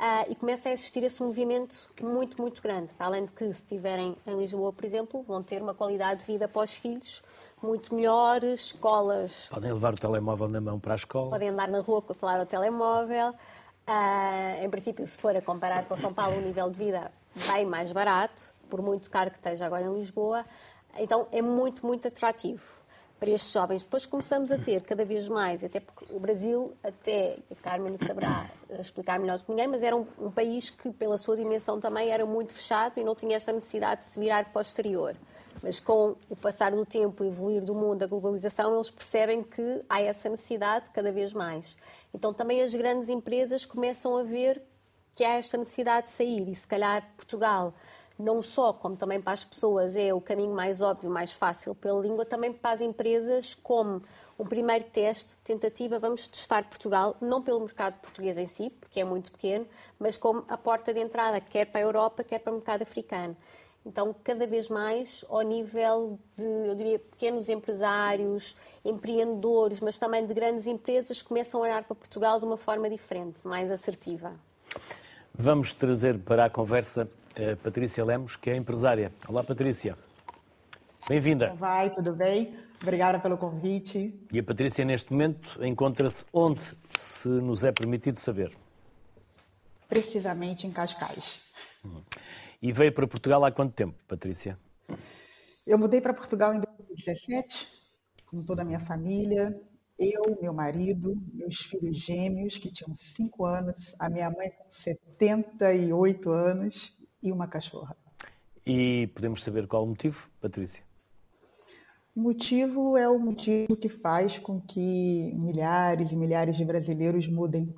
Uh, 0.00 0.32
e 0.32 0.34
começa 0.34 0.70
a 0.70 0.72
existir 0.72 1.02
esse 1.02 1.22
movimento 1.22 1.90
muito, 2.00 2.40
muito 2.40 2.62
grande. 2.62 2.90
Para 2.94 3.04
além 3.04 3.26
de 3.26 3.32
que, 3.32 3.44
se 3.52 3.62
estiverem 3.64 4.16
em 4.26 4.34
Lisboa, 4.34 4.72
por 4.72 4.82
exemplo, 4.82 5.22
vão 5.28 5.42
ter 5.42 5.60
uma 5.60 5.74
qualidade 5.74 6.20
de 6.20 6.26
vida 6.26 6.48
para 6.48 6.62
os 6.62 6.72
filhos 6.72 7.22
muito 7.62 7.94
melhor, 7.94 8.42
escolas... 8.42 9.50
Podem 9.50 9.70
levar 9.70 9.92
o 9.92 9.98
telemóvel 9.98 10.48
na 10.48 10.58
mão 10.58 10.80
para 10.80 10.94
a 10.94 10.96
escola. 10.96 11.28
Podem 11.28 11.50
andar 11.50 11.68
na 11.68 11.80
rua 11.80 12.02
a 12.08 12.14
falar 12.14 12.40
ao 12.40 12.46
telemóvel. 12.46 13.32
Uh, 13.86 14.64
em 14.64 14.70
princípio, 14.70 15.04
se 15.04 15.20
for 15.20 15.36
a 15.36 15.42
comparar 15.42 15.84
com 15.84 15.94
São 15.98 16.14
Paulo, 16.14 16.38
o 16.38 16.40
nível 16.40 16.70
de 16.70 16.78
vida 16.78 17.12
bem 17.52 17.66
mais 17.66 17.92
barato, 17.92 18.54
por 18.70 18.80
muito 18.80 19.10
caro 19.10 19.30
que 19.30 19.36
esteja 19.36 19.66
agora 19.66 19.84
em 19.84 19.94
Lisboa. 19.94 20.46
Então, 20.98 21.28
é 21.30 21.42
muito, 21.42 21.86
muito 21.86 22.08
atrativo 22.08 22.79
para 23.20 23.30
estes 23.30 23.52
jovens. 23.52 23.84
Depois 23.84 24.06
começamos 24.06 24.50
a 24.50 24.58
ter 24.58 24.80
cada 24.80 25.04
vez 25.04 25.28
mais, 25.28 25.62
até 25.62 25.78
porque 25.78 26.06
o 26.10 26.18
Brasil, 26.18 26.72
até 26.82 27.36
a 27.50 27.54
Carmen 27.56 27.98
saberá 27.98 28.50
explicar 28.80 29.20
melhor 29.20 29.36
do 29.36 29.44
que 29.44 29.50
ninguém, 29.50 29.68
mas 29.68 29.82
era 29.82 29.94
um, 29.94 30.06
um, 30.18 30.30
país 30.30 30.70
que, 30.70 30.90
pela 30.90 31.18
sua 31.18 31.36
dimensão 31.36 31.78
também, 31.78 32.08
era 32.08 32.24
muito 32.24 32.54
fechado 32.54 32.98
e 32.98 33.04
não 33.04 33.14
tinha 33.14 33.36
esta 33.36 33.52
necessidade 33.52 34.00
de 34.00 34.06
se 34.06 34.18
virar 34.18 34.50
para 34.50 34.58
o 34.58 34.62
exterior. 34.62 35.14
Mas 35.62 35.78
com 35.78 36.16
o 36.30 36.34
passar 36.34 36.72
do 36.72 36.86
tempo, 36.86 37.22
o 37.22 37.26
evoluir 37.26 37.62
do 37.62 37.74
mundo, 37.74 38.02
a 38.02 38.06
globalização, 38.06 38.74
eles 38.74 38.90
percebem 38.90 39.42
que 39.42 39.84
há 39.86 40.00
essa 40.00 40.30
necessidade 40.30 40.90
cada 40.90 41.12
vez 41.12 41.34
mais. 41.34 41.76
Então 42.14 42.32
também 42.32 42.62
as 42.62 42.74
grandes 42.74 43.10
empresas 43.10 43.66
começam 43.66 44.16
a 44.16 44.22
ver 44.22 44.62
que 45.14 45.22
há 45.22 45.34
esta 45.34 45.58
necessidade 45.58 46.06
de 46.06 46.12
sair 46.12 46.48
e 46.48 46.54
se 46.54 46.66
calhar 46.66 47.06
Portugal 47.14 47.74
não 48.20 48.42
só 48.42 48.72
como 48.72 48.96
também 48.96 49.20
para 49.20 49.32
as 49.32 49.44
pessoas 49.44 49.96
é 49.96 50.12
o 50.12 50.20
caminho 50.20 50.54
mais 50.54 50.80
óbvio, 50.80 51.10
mais 51.10 51.32
fácil 51.32 51.74
pela 51.74 52.00
língua, 52.00 52.24
também 52.24 52.52
para 52.52 52.72
as 52.72 52.80
empresas 52.80 53.54
como 53.54 54.02
um 54.38 54.44
primeiro 54.46 54.84
teste, 54.86 55.36
tentativa, 55.38 55.98
vamos 55.98 56.26
testar 56.26 56.64
Portugal, 56.64 57.14
não 57.20 57.42
pelo 57.42 57.60
mercado 57.60 58.00
português 58.00 58.38
em 58.38 58.46
si, 58.46 58.70
porque 58.70 59.00
é 59.00 59.04
muito 59.04 59.30
pequeno, 59.30 59.66
mas 59.98 60.16
como 60.16 60.44
a 60.48 60.56
porta 60.56 60.94
de 60.94 61.00
entrada, 61.00 61.40
quer 61.40 61.66
para 61.66 61.80
a 61.80 61.84
Europa, 61.84 62.24
quer 62.24 62.38
para 62.38 62.50
o 62.50 62.56
mercado 62.56 62.82
africano. 62.82 63.36
Então, 63.84 64.14
cada 64.24 64.46
vez 64.46 64.68
mais 64.68 65.24
ao 65.28 65.42
nível 65.42 66.18
de, 66.36 66.44
eu 66.44 66.74
diria, 66.74 66.98
pequenos 66.98 67.48
empresários, 67.48 68.56
empreendedores, 68.84 69.80
mas 69.80 69.98
também 69.98 70.26
de 70.26 70.32
grandes 70.32 70.66
empresas, 70.66 71.20
começam 71.22 71.60
a 71.60 71.64
olhar 71.64 71.84
para 71.84 71.94
Portugal 71.94 72.38
de 72.38 72.46
uma 72.46 72.56
forma 72.56 72.88
diferente, 72.88 73.46
mais 73.46 73.70
assertiva. 73.70 74.32
Vamos 75.34 75.72
trazer 75.72 76.18
para 76.18 76.46
a 76.46 76.50
conversa 76.50 77.08
Patrícia 77.62 78.04
Lemos, 78.04 78.34
que 78.34 78.50
é 78.50 78.56
empresária. 78.56 79.12
Olá, 79.28 79.44
Patrícia. 79.44 79.96
Bem-vinda. 81.08 81.54
Vai, 81.54 81.92
tudo 81.94 82.12
bem? 82.12 82.58
Obrigada 82.82 83.20
pelo 83.20 83.38
convite. 83.38 84.18
E 84.32 84.38
a 84.38 84.42
Patrícia, 84.42 84.84
neste 84.84 85.12
momento, 85.12 85.64
encontra-se 85.64 86.24
onde, 86.32 86.62
se 86.96 87.28
nos 87.28 87.62
é 87.62 87.70
permitido 87.70 88.16
saber? 88.16 88.52
Precisamente 89.88 90.66
em 90.66 90.72
Cascais. 90.72 91.52
Hum. 91.84 92.02
E 92.60 92.72
veio 92.72 92.92
para 92.92 93.06
Portugal 93.06 93.44
há 93.44 93.52
quanto 93.52 93.74
tempo, 93.74 93.96
Patrícia? 94.08 94.58
Eu 95.66 95.78
mudei 95.78 96.00
para 96.00 96.12
Portugal 96.12 96.52
em 96.52 96.60
2017, 96.60 97.68
com 98.26 98.44
toda 98.44 98.62
a 98.62 98.64
minha 98.64 98.80
família. 98.80 99.56
Eu, 99.98 100.36
meu 100.40 100.52
marido, 100.52 101.14
meus 101.32 101.58
filhos 101.58 101.98
gêmeos, 101.98 102.58
que 102.58 102.72
tinham 102.72 102.94
5 102.96 103.44
anos, 103.44 103.94
a 103.98 104.10
minha 104.10 104.30
mãe 104.30 104.50
com 104.50 104.70
78 104.70 106.30
anos 106.30 106.99
e 107.22 107.30
uma 107.32 107.46
cachorra. 107.46 107.96
E 108.66 109.08
podemos 109.14 109.42
saber 109.42 109.66
qual 109.66 109.84
o 109.84 109.86
motivo, 109.86 110.28
Patrícia? 110.40 110.82
O 112.14 112.20
motivo 112.20 112.96
é 112.96 113.08
o 113.08 113.18
motivo 113.18 113.80
que 113.80 113.88
faz 113.88 114.38
com 114.38 114.60
que 114.60 115.32
milhares 115.34 116.10
e 116.10 116.16
milhares 116.16 116.56
de 116.56 116.64
brasileiros 116.64 117.26
mudem. 117.28 117.74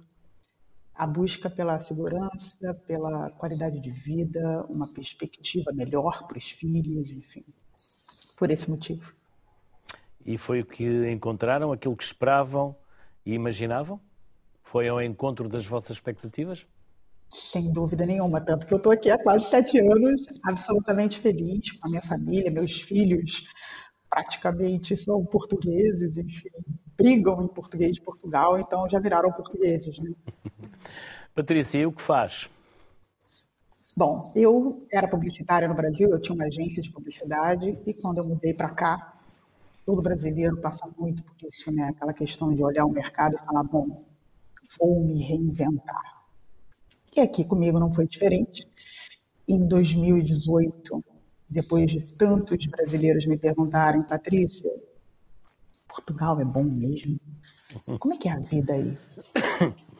A 0.94 1.06
busca 1.06 1.48
pela 1.48 1.78
segurança, 1.78 2.74
pela 2.86 3.30
qualidade 3.30 3.80
de 3.80 3.90
vida, 3.90 4.64
uma 4.68 4.92
perspectiva 4.92 5.72
melhor 5.72 6.26
para 6.26 6.38
os 6.38 6.50
filhos, 6.50 7.10
enfim. 7.10 7.44
Por 8.38 8.50
esse 8.50 8.70
motivo. 8.70 9.14
E 10.24 10.38
foi 10.38 10.60
o 10.60 10.66
que 10.66 11.10
encontraram, 11.10 11.72
aquilo 11.72 11.96
que 11.96 12.04
esperavam 12.04 12.74
e 13.24 13.34
imaginavam? 13.34 14.00
Foi 14.62 14.88
ao 14.88 15.02
encontro 15.02 15.48
das 15.48 15.66
vossas 15.66 15.96
expectativas? 15.96 16.66
Sem 17.32 17.72
dúvida 17.72 18.04
nenhuma, 18.04 18.42
tanto 18.42 18.66
que 18.66 18.74
eu 18.74 18.76
estou 18.76 18.92
aqui 18.92 19.10
há 19.10 19.16
quase 19.16 19.46
sete 19.46 19.78
anos, 19.78 20.20
absolutamente 20.44 21.18
feliz 21.18 21.70
com 21.72 21.88
a 21.88 21.90
minha 21.90 22.02
família, 22.02 22.50
meus 22.50 22.82
filhos 22.82 23.44
praticamente 24.10 24.94
são 24.94 25.24
portugueses, 25.24 26.18
enfim, 26.18 26.50
brigam 26.94 27.42
em 27.42 27.48
português 27.48 27.96
de 27.96 28.02
Portugal, 28.02 28.58
então 28.58 28.86
já 28.86 29.00
viraram 29.00 29.32
portugueses. 29.32 29.98
Né? 29.98 30.12
Patrícia, 31.34 31.78
e 31.78 31.86
o 31.86 31.92
que 31.92 32.02
faz? 32.02 32.50
Bom, 33.96 34.30
eu 34.36 34.86
era 34.92 35.08
publicitária 35.08 35.66
no 35.66 35.74
Brasil, 35.74 36.10
eu 36.10 36.20
tinha 36.20 36.34
uma 36.34 36.44
agência 36.44 36.82
de 36.82 36.92
publicidade 36.92 37.78
e 37.86 37.94
quando 37.94 38.18
eu 38.18 38.24
mudei 38.24 38.52
para 38.52 38.68
cá, 38.68 39.14
todo 39.86 40.02
brasileiro 40.02 40.58
passa 40.58 40.86
muito 40.98 41.24
por 41.24 41.48
isso, 41.48 41.72
né? 41.72 41.88
Aquela 41.88 42.12
questão 42.12 42.54
de 42.54 42.62
olhar 42.62 42.84
o 42.84 42.90
mercado 42.90 43.36
e 43.36 43.46
falar, 43.46 43.62
bom, 43.64 44.04
vou 44.78 45.02
me 45.02 45.22
reinventar 45.22 46.11
e 47.14 47.20
aqui 47.20 47.44
comigo 47.44 47.78
não 47.78 47.92
foi 47.92 48.06
diferente. 48.06 48.66
Em 49.46 49.66
2018, 49.66 51.04
depois 51.48 51.86
de 51.86 52.12
tantos 52.14 52.66
brasileiros 52.66 53.26
me 53.26 53.36
perguntarem, 53.36 54.02
Patrícia, 54.08 54.70
Portugal 55.86 56.40
é 56.40 56.44
bom 56.44 56.64
mesmo? 56.64 57.20
Como 57.98 58.14
é 58.14 58.16
que 58.16 58.28
é 58.28 58.32
a 58.32 58.38
vida 58.38 58.72
aí? 58.72 58.98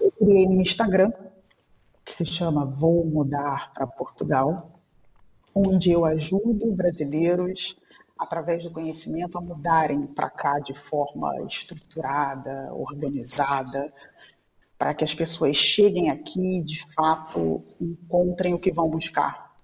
Eu 0.01 0.11
criei 0.13 0.47
um 0.47 0.61
Instagram 0.61 1.13
que 2.05 2.13
se 2.13 2.25
chama 2.25 2.65
Vou 2.65 3.05
Mudar 3.05 3.73
para 3.75 3.87
Portugal, 3.87 4.81
onde 5.55 5.91
eu 5.91 6.05
ajudo 6.05 6.73
brasileiros 6.73 7.77
através 8.19 8.65
do 8.65 8.71
conhecimento 8.71 9.37
a 9.37 9.41
mudarem 9.41 10.07
para 10.07 10.31
cá 10.31 10.59
de 10.59 10.75
forma 10.75 11.43
estruturada, 11.43 12.73
organizada, 12.73 13.93
para 14.83 14.95
que 14.95 15.05
as 15.05 15.15
pessoas 15.15 15.57
cheguem 15.57 16.11
aqui 16.11 16.59
e, 16.59 16.61
de 16.61 16.85
fato, 16.93 17.65
encontrem 17.81 18.53
o 18.53 18.59
que 18.59 18.73
vão 18.73 18.91
buscar. 18.91 19.55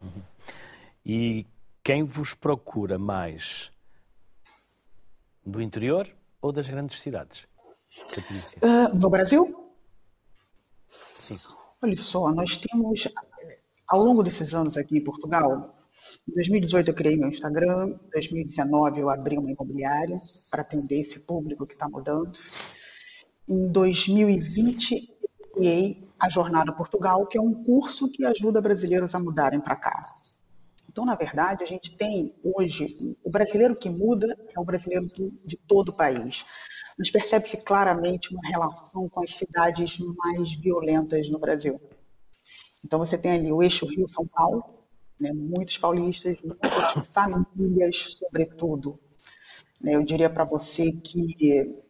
Uhum. 0.00 0.22
E 1.04 1.44
quem 1.82 2.04
vos 2.04 2.32
procura 2.32 2.96
mais? 2.96 3.72
Do 5.44 5.60
interior 5.60 6.08
ou 6.40 6.52
das 6.52 6.68
grandes 6.68 7.00
cidades? 7.00 7.48
Uh, 8.62 8.96
no 8.96 9.10
Brasil? 9.10 9.72
Sim. 11.16 11.34
Olha 11.82 11.96
só, 11.96 12.30
nós 12.30 12.56
temos. 12.56 13.08
ao 13.88 13.98
longo 14.00 14.22
desses 14.22 14.54
anos 14.54 14.76
aqui 14.76 14.98
em 14.98 15.02
Portugal, 15.02 15.74
em 16.28 16.34
2018 16.34 16.88
eu 16.92 16.94
criei 16.94 17.16
meu 17.16 17.30
Instagram, 17.30 17.88
em 17.88 18.10
2019 18.12 19.00
eu 19.00 19.10
abri 19.10 19.36
uma 19.38 19.50
imobiliária 19.50 20.20
para 20.52 20.62
atender 20.62 21.00
esse 21.00 21.18
público 21.18 21.66
que 21.66 21.72
está 21.72 21.88
mudando. 21.88 22.32
Em 23.48 23.68
2020 23.68 25.16
eu 25.22 25.48
criei 25.54 26.08
a 26.18 26.28
Jornada 26.28 26.72
Portugal, 26.72 27.24
que 27.26 27.38
é 27.38 27.40
um 27.40 27.62
curso 27.62 28.10
que 28.10 28.24
ajuda 28.24 28.60
brasileiros 28.60 29.14
a 29.14 29.20
mudarem 29.20 29.60
para 29.60 29.76
cá. 29.76 30.06
Então, 30.88 31.04
na 31.04 31.14
verdade, 31.14 31.62
a 31.62 31.66
gente 31.66 31.94
tem 31.96 32.34
hoje 32.42 33.16
o 33.22 33.30
brasileiro 33.30 33.76
que 33.76 33.88
muda 33.88 34.26
é 34.52 34.58
o 34.58 34.64
brasileiro 34.64 35.04
de 35.44 35.56
todo 35.58 35.90
o 35.90 35.96
país. 35.96 36.44
Mas 36.98 37.10
percebe-se 37.10 37.58
claramente 37.58 38.34
uma 38.34 38.48
relação 38.48 39.08
com 39.08 39.22
as 39.22 39.34
cidades 39.34 39.98
mais 40.16 40.58
violentas 40.58 41.28
no 41.30 41.38
Brasil. 41.38 41.80
Então, 42.84 42.98
você 42.98 43.16
tem 43.16 43.32
ali 43.32 43.52
o 43.52 43.62
eixo 43.62 43.86
Rio-São 43.86 44.26
Paulo, 44.26 44.64
né, 45.20 45.32
muitos 45.32 45.76
paulistas, 45.78 46.38
muitas 46.42 47.06
famílias, 47.12 48.16
sobretudo. 48.18 48.98
Eu 49.84 50.02
diria 50.02 50.30
para 50.30 50.44
você 50.44 50.90
que 50.90 51.85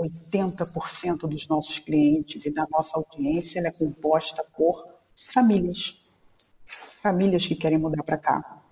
80% 0.00 1.28
dos 1.28 1.46
nossos 1.46 1.78
clientes 1.78 2.44
e 2.44 2.50
da 2.50 2.66
nossa 2.70 2.96
audiência 2.96 3.60
é 3.60 3.70
composta 3.70 4.42
por 4.56 4.86
famílias. 5.32 5.98
Famílias 6.88 7.46
que 7.46 7.54
querem 7.54 7.78
mudar 7.78 8.02
para 8.02 8.18
cá. 8.18 8.62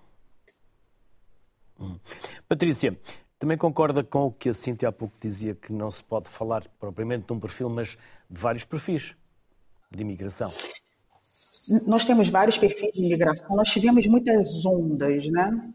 Hum. 1.79 1.99
Patrícia, 2.49 2.99
também 3.39 3.57
concorda 3.57 4.03
com 4.03 4.27
o 4.27 4.33
que 4.33 4.49
a 4.49 4.55
Cintia 4.55 4.89
há 4.89 4.93
pouco 4.93 5.15
dizia, 5.21 5.55
que 5.55 5.73
não 5.73 5.91
se 5.91 6.03
pode 6.03 6.29
falar 6.29 6.67
propriamente 6.81 7.27
de 7.27 7.33
um 7.33 7.39
perfil, 7.39 7.69
mas 7.69 7.97
de 8.29 8.41
vários 8.41 8.65
perfis 8.65 9.15
de 9.91 10.03
imigração? 10.03 10.53
Nós 11.87 12.05
temos 12.05 12.29
vários 12.29 12.59
perfis 12.59 12.93
de 12.93 13.05
imigração, 13.05 13.49
nós 13.55 13.69
tivemos 13.69 14.07
muitas 14.07 14.65
ondas, 14.65 15.27
né? 15.31 15.73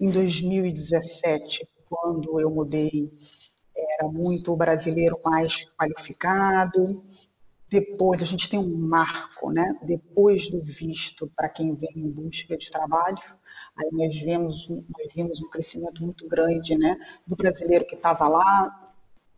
Em 0.00 0.10
2017, 0.10 1.66
quando 1.88 2.40
eu 2.40 2.50
mudei, 2.50 3.10
era 3.78 4.08
muito 4.08 4.52
o 4.52 4.56
brasileiro 4.56 5.16
mais 5.24 5.64
qualificado. 5.78 7.04
Depois, 7.70 8.22
a 8.22 8.26
gente 8.26 8.48
tem 8.48 8.58
um 8.58 8.76
marco, 8.76 9.50
né? 9.50 9.78
Depois 9.82 10.48
do 10.48 10.60
visto 10.60 11.30
para 11.36 11.48
quem 11.48 11.74
vem 11.74 11.92
em 11.96 12.10
busca 12.10 12.56
de 12.56 12.70
trabalho, 12.70 13.18
aí 13.76 13.88
nós 13.92 14.18
vimos, 14.18 14.68
nós 14.68 15.14
vimos 15.14 15.42
um 15.42 15.50
crescimento 15.50 16.02
muito 16.02 16.26
grande, 16.26 16.76
né? 16.76 16.98
Do 17.26 17.36
brasileiro 17.36 17.86
que 17.86 17.94
estava 17.94 18.26
lá, 18.28 18.92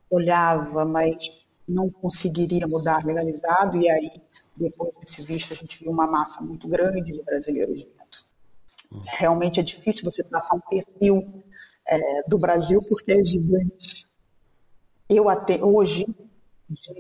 olhava, 0.09 0.85
mas 0.85 1.31
não 1.69 1.91
conseguiria 1.91 2.67
mudar 2.67 3.05
legalizado, 3.05 3.77
e 3.77 3.89
aí 3.89 4.11
depois 4.57 4.93
desse 5.01 5.25
visto, 5.25 5.53
a 5.53 5.57
gente 5.57 5.83
viu 5.83 5.91
uma 5.91 6.07
massa 6.07 6.41
muito 6.43 6.69
grande 6.69 7.13
de 7.13 7.23
brasileiros 7.23 7.79
vindo. 7.79 7.91
Realmente 9.07 9.61
é 9.61 9.63
difícil 9.63 10.05
você 10.05 10.23
traçar 10.23 10.57
um 10.57 10.61
perfil 10.61 11.43
é, 11.87 12.23
do 12.29 12.39
Brasil, 12.39 12.81
porque 12.89 13.13
é 13.13 13.25
gigante. 13.25 14.07
Eu 15.13 15.29
até 15.29 15.61
hoje, 15.61 16.07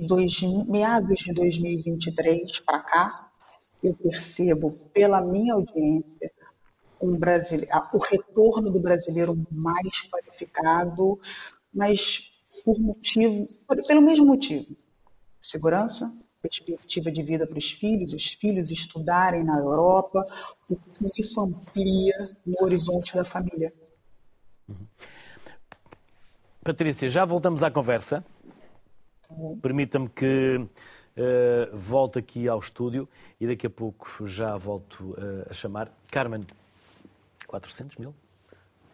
dois, 0.00 0.42
meados 0.66 1.20
de 1.20 1.32
2023 1.32 2.58
para 2.58 2.80
cá, 2.80 3.30
eu 3.80 3.94
percebo 3.94 4.72
pela 4.92 5.20
minha 5.20 5.54
audiência 5.54 6.32
um 7.00 7.16
o 7.92 7.98
retorno 7.98 8.72
do 8.72 8.82
brasileiro 8.82 9.40
mais 9.48 10.02
qualificado, 10.10 11.20
mas 11.72 12.32
por 12.64 12.80
motivo, 12.80 13.46
pelo 13.86 14.02
mesmo 14.02 14.26
motivo, 14.26 14.76
segurança, 15.40 16.12
perspectiva 16.42 17.12
de 17.12 17.22
vida 17.22 17.46
para 17.46 17.58
os 17.58 17.70
filhos, 17.70 18.12
os 18.12 18.32
filhos 18.32 18.72
estudarem 18.72 19.44
na 19.44 19.56
Europa, 19.56 20.24
o 20.68 20.76
que 20.76 21.20
isso 21.22 21.40
amplia 21.40 22.28
no 22.44 22.64
horizonte 22.64 23.14
da 23.14 23.24
família. 23.24 23.72
Uhum. 24.68 24.86
Patrícia, 26.70 27.10
já 27.10 27.24
voltamos 27.24 27.64
à 27.64 27.70
conversa. 27.70 28.24
Permita-me 29.60 30.08
que 30.08 30.56
uh, 30.56 31.76
volte 31.76 32.20
aqui 32.20 32.48
ao 32.48 32.60
estúdio 32.60 33.08
e 33.40 33.46
daqui 33.48 33.66
a 33.66 33.70
pouco 33.70 34.24
já 34.24 34.56
volto 34.56 35.16
uh, 35.18 35.50
a 35.50 35.52
chamar. 35.52 35.90
Carmen, 36.12 36.42
400 37.48 37.96
mil 37.96 38.14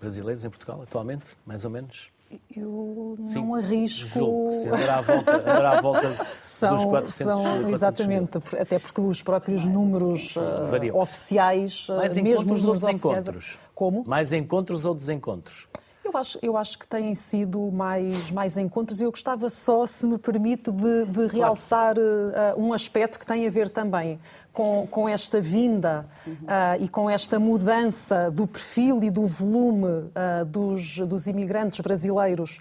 brasileiros 0.00 0.42
em 0.42 0.48
Portugal 0.48 0.80
atualmente, 0.80 1.36
mais 1.44 1.66
ou 1.66 1.70
menos? 1.70 2.10
Eu 2.56 3.14
não 3.18 3.30
Sim, 3.30 3.54
arrisco. 3.54 4.50
Andará 4.66 4.96
à 4.96 5.00
volta, 5.02 5.36
andará 5.36 5.78
à 5.78 5.80
volta 5.82 6.26
são, 6.40 6.76
dos 6.76 6.84
400, 6.86 7.14
são 7.14 7.42
400 7.42 7.74
Exatamente, 7.74 8.38
mil. 8.38 8.62
até 8.62 8.78
porque 8.78 9.00
os 9.02 9.22
próprios 9.22 9.66
números 9.66 10.34
uh, 10.34 10.96
oficiais, 10.96 11.88
Mais 11.90 12.16
mesmo 12.16 12.54
os 12.54 12.62
números 12.62 12.82
oficiais. 12.82 13.26
Encontros? 13.26 13.58
Como? 13.74 14.02
Mais 14.06 14.32
encontros 14.32 14.86
ou 14.86 14.94
desencontros? 14.94 15.68
Eu 16.16 16.20
acho, 16.20 16.38
eu 16.40 16.56
acho 16.56 16.78
que 16.78 16.86
têm 16.86 17.14
sido 17.14 17.70
mais, 17.70 18.30
mais 18.30 18.56
encontros 18.56 19.02
e 19.02 19.04
eu 19.04 19.10
gostava 19.10 19.50
só, 19.50 19.84
se 19.84 20.06
me 20.06 20.16
permite, 20.16 20.72
de, 20.72 21.04
de 21.04 21.26
realçar 21.26 21.94
claro. 21.94 22.56
uh, 22.56 22.60
um 22.60 22.72
aspecto 22.72 23.18
que 23.18 23.26
tem 23.26 23.46
a 23.46 23.50
ver 23.50 23.68
também 23.68 24.18
com, 24.56 24.88
com 24.90 25.06
esta 25.06 25.38
vinda 25.38 26.06
uhum. 26.26 26.32
uh, 26.32 26.82
e 26.82 26.88
com 26.88 27.10
esta 27.10 27.38
mudança 27.38 28.30
do 28.30 28.46
perfil 28.46 29.04
e 29.04 29.10
do 29.10 29.26
volume 29.26 29.84
uh, 29.84 30.46
dos, 30.46 30.96
dos 31.00 31.26
imigrantes 31.26 31.80
brasileiros 31.80 32.58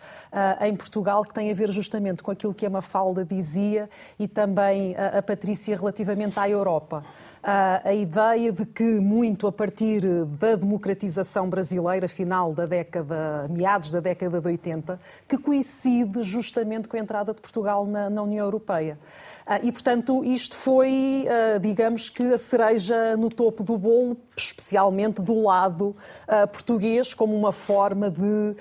em 0.59 0.75
Portugal, 0.75 1.23
que 1.23 1.33
tem 1.33 1.49
a 1.49 1.53
ver 1.53 1.69
justamente 1.71 2.21
com 2.21 2.29
aquilo 2.29 2.53
que 2.53 2.65
a 2.65 2.69
Mafalda 2.69 3.23
dizia 3.23 3.89
e 4.19 4.27
também 4.27 4.93
a 4.97 5.21
Patrícia 5.21 5.77
relativamente 5.77 6.37
à 6.37 6.49
Europa 6.49 7.05
a 7.83 7.93
ideia 7.93 8.51
de 8.51 8.65
que, 8.65 8.99
muito 8.99 9.45
a 9.45 9.51
partir 9.51 10.01
da 10.39 10.55
democratização 10.55 11.47
brasileira, 11.47 12.07
final 12.07 12.53
da 12.53 12.65
década, 12.65 13.47
meados 13.51 13.91
da 13.91 13.99
década 13.99 14.41
de 14.41 14.47
80, 14.47 14.99
que 15.27 15.37
coincide 15.37 16.23
justamente 16.23 16.87
com 16.87 16.97
a 16.97 16.99
entrada 16.99 17.35
de 17.35 17.39
Portugal 17.39 17.85
na, 17.85 18.09
na 18.09 18.23
União 18.23 18.43
Europeia. 18.43 18.97
Ah, 19.47 19.59
e, 19.61 19.71
portanto, 19.71 20.23
isto 20.25 20.55
foi, 20.55 21.27
ah, 21.29 21.59
digamos 21.59 22.09
que, 22.09 22.23
a 22.33 22.37
cereja 22.37 23.15
no 23.15 23.29
topo 23.29 23.63
do 23.63 23.77
bolo, 23.77 24.17
especialmente 24.35 25.21
do 25.21 25.43
lado 25.43 25.95
ah, 26.27 26.47
português, 26.47 27.13
como 27.13 27.35
uma 27.35 27.51
forma 27.51 28.09
de 28.09 28.55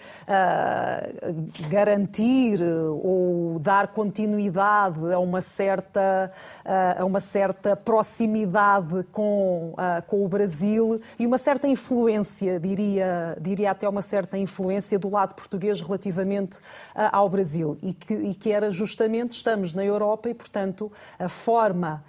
garantir 1.71 2.61
ou 2.63 3.59
dar 3.59 3.89
continuidade 3.89 5.13
a 5.13 5.19
uma 5.19 5.41
certa, 5.41 6.31
a 6.65 7.05
uma 7.05 7.21
certa 7.21 7.77
proximidade 7.77 9.05
com, 9.13 9.75
com 10.07 10.25
o 10.25 10.29
Brasil 10.29 11.01
e 11.19 11.27
uma 11.27 11.39
certa 11.39 11.67
influência, 11.69 12.59
diria, 12.59 13.37
diria 13.41 13.71
até 13.71 13.89
uma 13.89 14.03
certa 14.03 14.37
influência 14.37 14.99
do 14.99 15.11
lado 15.11 15.35
português 15.35 15.81
relativamente 15.81 16.59
ao 16.95 17.29
Brasil. 17.29 17.77
E 17.83 17.93
que, 17.93 18.15
e 18.15 18.35
que 18.35 18.51
era 18.51 18.71
justamente, 18.71 19.33
estamos 19.33 19.73
na 19.73 19.85
Europa 19.85 20.29
e, 20.29 20.35
portanto, 20.35 20.74
portanto, 20.75 20.93
a 21.19 21.29
forma 21.29 22.05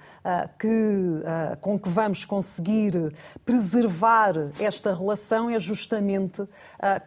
que, 0.58 0.68
uh, 0.68 1.58
com 1.62 1.78
que 1.78 1.90
vamos 1.90 2.26
conseguir 2.26 3.14
preservar 3.46 4.34
esta 4.60 4.94
relação 4.94 5.50
é 5.50 5.60
justamente 5.60 6.42
uh, 6.42 6.50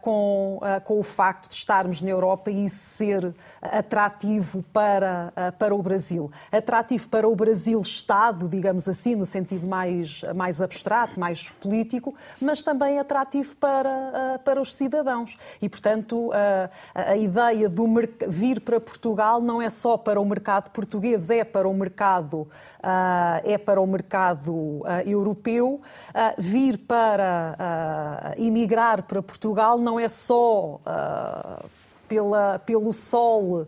com, 0.01 0.61
com 0.85 1.01
o 1.01 1.03
facto 1.03 1.49
de 1.49 1.55
estarmos 1.55 2.01
na 2.01 2.11
Europa 2.11 2.51
e 2.51 2.65
isso 2.65 2.77
ser 2.77 3.35
atrativo 3.61 4.63
para, 4.73 5.33
para 5.59 5.75
o 5.75 5.83
Brasil. 5.83 6.31
Atrativo 6.51 7.09
para 7.09 7.29
o 7.29 7.35
Brasil 7.35 7.81
Estado, 7.81 8.49
digamos 8.49 8.89
assim, 8.89 9.15
no 9.15 9.27
sentido 9.27 9.67
mais, 9.67 10.23
mais 10.35 10.61
abstrato, 10.61 11.19
mais 11.19 11.51
político, 11.51 12.15
mas 12.41 12.63
também 12.63 12.99
atrativo 12.99 13.57
para, 13.57 14.41
para 14.45 14.61
os 14.61 14.75
cidadãos. 14.75 15.37
E, 15.61 15.69
portanto, 15.69 16.31
a, 16.95 17.11
a 17.13 17.17
ideia 17.17 17.69
de 17.69 17.83
vir 18.29 18.61
para 18.61 18.81
Portugal 18.81 19.41
não 19.41 19.61
é 19.61 19.71
só 19.71 19.97
para 19.97 20.21
o 20.21 20.25
mercado 20.25 20.71
português, 20.71 21.31
é 21.31 21.45
para 21.45 21.69
o 21.69 21.75
mercado, 21.75 22.43
uh, 22.83 23.08
é 23.45 23.59
para 23.59 23.81
o 23.81 23.87
mercado 23.87 24.53
uh, 24.53 24.85
europeu. 25.07 25.81
Uh, 26.09 26.35
vir 26.39 26.79
para 26.79 28.35
emigrar 28.37 29.03
para 29.03 29.23
Portugal 29.23 29.79
não 29.79 29.99
é 29.99 30.09
só 30.09 30.81
pela, 32.09 32.59
pelo 32.59 32.93
sol 32.93 33.63
uh, 33.63 33.67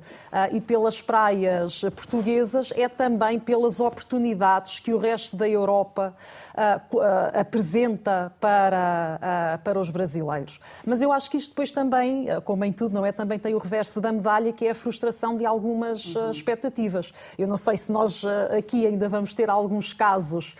e 0.51 0.61
pelas 0.61 1.01
praias 1.01 1.83
portuguesas, 1.95 2.73
é 2.75 2.89
também 2.89 3.39
pelas 3.39 3.79
oportunidades 3.79 4.81
que 4.81 4.93
o 4.93 4.99
resto 4.99 5.37
da 5.37 5.49
Europa 5.49 6.15
uh, 6.55 6.97
uh, 6.97 7.01
apresenta 7.39 8.33
para, 8.41 9.61
para 9.63 9.79
os 9.79 9.91
brasileiros. 9.91 10.59
Mas 10.85 11.03
eu 11.03 11.13
acho 11.13 11.31
que 11.31 11.37
isto 11.37 11.51
depois 11.51 11.71
também, 11.71 12.27
como 12.45 12.65
em 12.65 12.73
tudo, 12.73 12.95
não 12.95 13.05
é? 13.05 13.13
Também 13.13 13.39
tem 13.39 13.55
o 13.55 13.59
reverso 13.59 14.01
da 14.01 14.11
medalha, 14.13 14.53
que 14.53 14.67
é 14.67 14.71
a 14.71 14.75
frustração 14.75 15.37
de 15.37 15.45
algumas 15.45 16.15
uhum. 16.15 16.31
expectativas. 16.31 17.13
Eu 17.39 17.47
não 17.47 17.57
sei 17.57 17.77
se 17.77 17.93
nós 17.93 18.25
aqui 18.57 18.87
ainda 18.87 19.09
vamos 19.09 19.35
ter 19.35 19.51
alguns 19.51 19.93
casos 19.93 20.55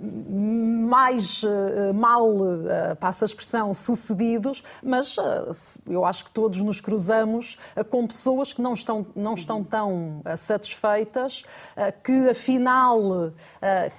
mais 0.00 1.42
mal, 1.94 2.28
passa 2.98 3.24
a 3.24 3.26
expressão, 3.26 3.72
sucedidos, 3.74 4.62
mas 4.82 5.16
eu 5.86 6.04
acho 6.04 6.24
que 6.24 6.30
todos 6.30 6.60
nos 6.60 6.80
cruzamos 6.80 7.56
com 7.90 8.06
pessoas 8.06 8.52
que 8.52 8.62
não 8.62 8.74
estão, 8.74 9.06
não 9.14 9.34
estão 9.34 9.62
tão 9.62 10.22
satisfeitas, 10.36 11.44
que 12.02 12.28
afinal 12.30 13.32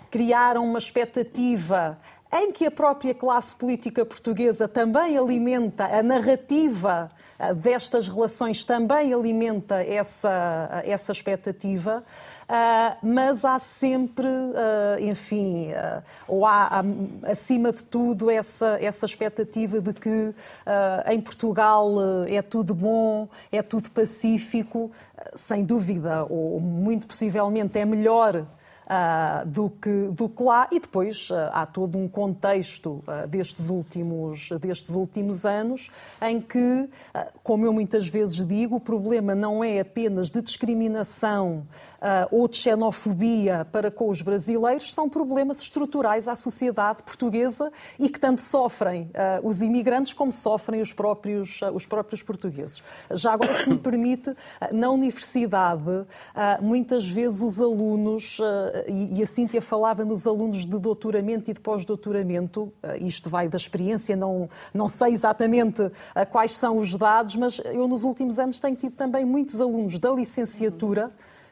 criaram 0.10 0.66
uma 0.66 0.80
expectativa 0.80 1.98
em 2.34 2.52
que 2.52 2.66
a 2.66 2.72
própria 2.72 3.14
classe 3.14 3.56
política 3.56 4.06
portuguesa 4.06 4.68
também 4.68 5.18
alimenta 5.18 5.86
a 5.86 6.02
narrativa 6.02 7.12
eh, 7.14 7.21
destas 7.56 8.08
relações, 8.08 8.64
também 8.66 9.14
alimenta 9.14 9.84
essa, 9.84 10.82
essa 10.86 11.12
expectativa. 11.12 12.04
Uh, 12.44 12.98
mas 13.02 13.46
há 13.46 13.58
sempre, 13.58 14.28
uh, 14.28 15.00
enfim, 15.00 15.70
ou 16.28 16.46
há, 16.46 16.84
acima 17.24 17.72
de 17.72 17.84
tudo 17.84 18.30
essa, 18.30 18.78
essa 18.82 19.06
expectativa 19.06 19.80
de 19.80 19.94
que 19.94 20.36
em 21.08 21.22
Portugal 21.22 21.96
é 22.28 22.42
tudo 22.42 22.76
bom, 22.76 23.30
é 23.52 23.62
tudo 23.62 23.90
pacífico, 23.92 24.92
sem 25.34 25.64
dúvida, 25.64 26.26
ou 26.26 26.60
muito 26.60 27.08
possivelmente 27.08 27.80
é 27.80 27.86
melhor 27.86 28.46
uh, 28.92 29.46
do, 29.48 29.70
que, 29.70 30.10
do 30.12 30.28
que 30.28 30.44
lá. 30.44 30.68
E 30.72 30.80
depois 30.80 31.30
uh, 31.30 31.50
há 31.54 31.66
todo 31.66 31.98
um 31.98 32.08
contexto 32.08 33.04
uh, 33.08 33.28
destes, 33.28 33.70
últimos, 33.70 34.50
destes 34.60 34.96
últimos 34.96 35.46
anos 35.46 35.90
em 36.22 36.42
que, 36.42 36.90
como 37.44 37.66
eu 37.66 37.72
muitas 37.72 38.08
vezes 38.08 38.46
digo, 38.46 38.76
o 38.76 38.80
problema 38.80 39.34
não 39.34 39.64
é 39.64 39.80
apenas 39.80 40.30
de 40.30 40.42
discriminação 40.42 41.66
ou 42.32 42.48
de 42.48 42.58
xenofobia 42.58 43.66
para 43.72 43.92
com 43.92 44.10
os 44.10 44.22
brasileiros, 44.22 44.94
são 44.94 45.08
problemas 45.08 45.62
estruturais 45.62 46.28
à 46.28 46.36
sociedade 46.36 47.04
portuguesa 47.04 47.72
e 48.00 48.10
que 48.10 48.20
tanto 48.20 48.42
sofrem 48.42 49.12
os 49.44 49.62
imigrantes 49.62 50.12
como 50.12 50.32
sofrem 50.32 50.82
os 50.82 50.94
próprios, 50.94 51.60
os 51.74 51.86
próprios 51.86 52.24
portugueses. 52.24 52.82
Já 53.12 53.34
agora, 53.34 53.54
se 53.54 53.70
me 53.70 53.78
permite, 53.80 54.36
na 54.72 54.90
universidade, 54.90 56.06
muitas 56.60 57.08
vezes 57.08 57.42
os 57.42 57.62
alunos 57.62 58.40
e, 58.88 59.22
a 59.22 59.26
Cíntia 59.26 59.62
falava 59.62 60.04
nos 60.06 60.26
alunos 60.26 60.66
de 60.66 60.80
doutoramento 60.80 61.50
e 61.50 61.54
de 61.54 61.60
pós-doutoramento, 61.60 62.72
eh, 62.84 62.98
isto 63.00 63.30
vai 63.30 63.48
da 63.48 63.58
experiência, 63.58 64.16
não, 64.16 64.50
não 64.74 64.88
sei 64.88 65.12
exatamente 65.12 65.92
eh, 66.16 66.26
quais 66.26 66.56
são 66.56 66.78
os 66.78 66.96
dados, 66.96 67.36
mas 67.36 67.60
eu 67.66 67.88
nos 67.88 68.04
últimos 68.04 68.40
anos 68.40 68.60
tenho 68.60 68.76
tido 68.76 68.96
também 68.96 69.26
muitos 69.26 69.60
alunos 69.60 70.00
da 70.00 70.12
licenciatura 70.12 71.12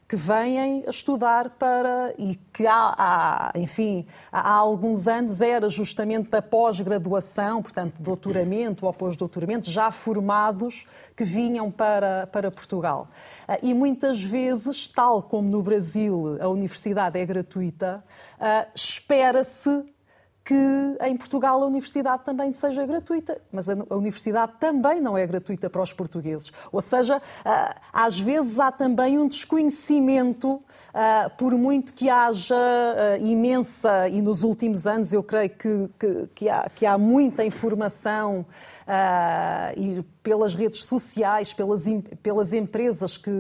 que 0.10 0.16
vêm 0.16 0.84
estudar 0.88 1.52
para 1.52 2.16
e 2.18 2.36
que 2.52 2.66
há, 2.66 2.96
há, 2.98 3.52
enfim, 3.54 4.08
há 4.32 4.52
alguns 4.52 5.08
anos 5.08 5.40
era 5.40 5.70
justamente 5.70 6.32
da 6.32 6.42
pós-graduação, 6.42 7.62
portanto, 7.62 8.02
doutoramento 8.02 8.88
ou 8.88 8.94
pós-doutoramento, 8.94 9.70
já 9.70 9.92
formados 9.92 10.88
que 11.16 11.24
vinham 11.24 11.70
para, 11.70 12.26
para 12.26 12.50
Portugal. 12.50 13.08
Ah, 13.48 13.60
e 13.62 13.72
muitas 13.72 14.20
vezes, 14.20 14.90
tal 14.90 15.22
como 15.22 15.48
no 15.48 15.62
Brasil 15.62 16.38
a 16.42 16.48
universidade 16.50 17.20
é 17.20 17.24
gratuita, 17.24 18.04
ah, 18.40 18.66
espera-se 18.74 19.86
que 20.50 20.98
em 21.02 21.16
Portugal 21.16 21.62
a 21.62 21.68
universidade 21.68 22.24
também 22.24 22.52
seja 22.54 22.84
gratuita, 22.84 23.40
mas 23.52 23.70
a 23.70 23.76
universidade 23.92 24.54
também 24.60 25.00
não 25.00 25.16
é 25.16 25.28
gratuita 25.28 25.70
para 25.70 25.80
os 25.80 25.94
portugueses. 25.94 26.52
Ou 26.72 26.82
seja, 26.82 27.22
ah, 27.46 27.76
às 27.94 28.20
vezes 28.20 28.60
há 28.60 28.72
também 28.72 29.20
um 29.20 29.28
desconhecimento, 29.28 30.60
ah, 30.92 31.30
por 31.38 31.54
muito 31.54 31.94
que 31.94 32.10
haja 32.10 32.56
ah, 32.56 33.20
imensa, 33.20 34.10
e 34.10 34.24
nos 34.24 34.42
últimos 34.42 34.88
anos 34.88 35.14
eu 35.14 35.22
creio 35.22 35.52
que, 35.52 35.88
que, 36.00 36.28
que, 36.34 36.50
há, 36.50 36.68
que 36.68 36.84
há 36.84 36.98
muita 36.98 37.46
informação 37.46 38.44
e 39.78 40.04
pelas 40.24 40.56
redes 40.56 40.86
sociais, 40.86 41.54
pelas, 41.54 41.84
pelas 42.24 42.54
empresas 42.54 43.18
que, 43.18 43.32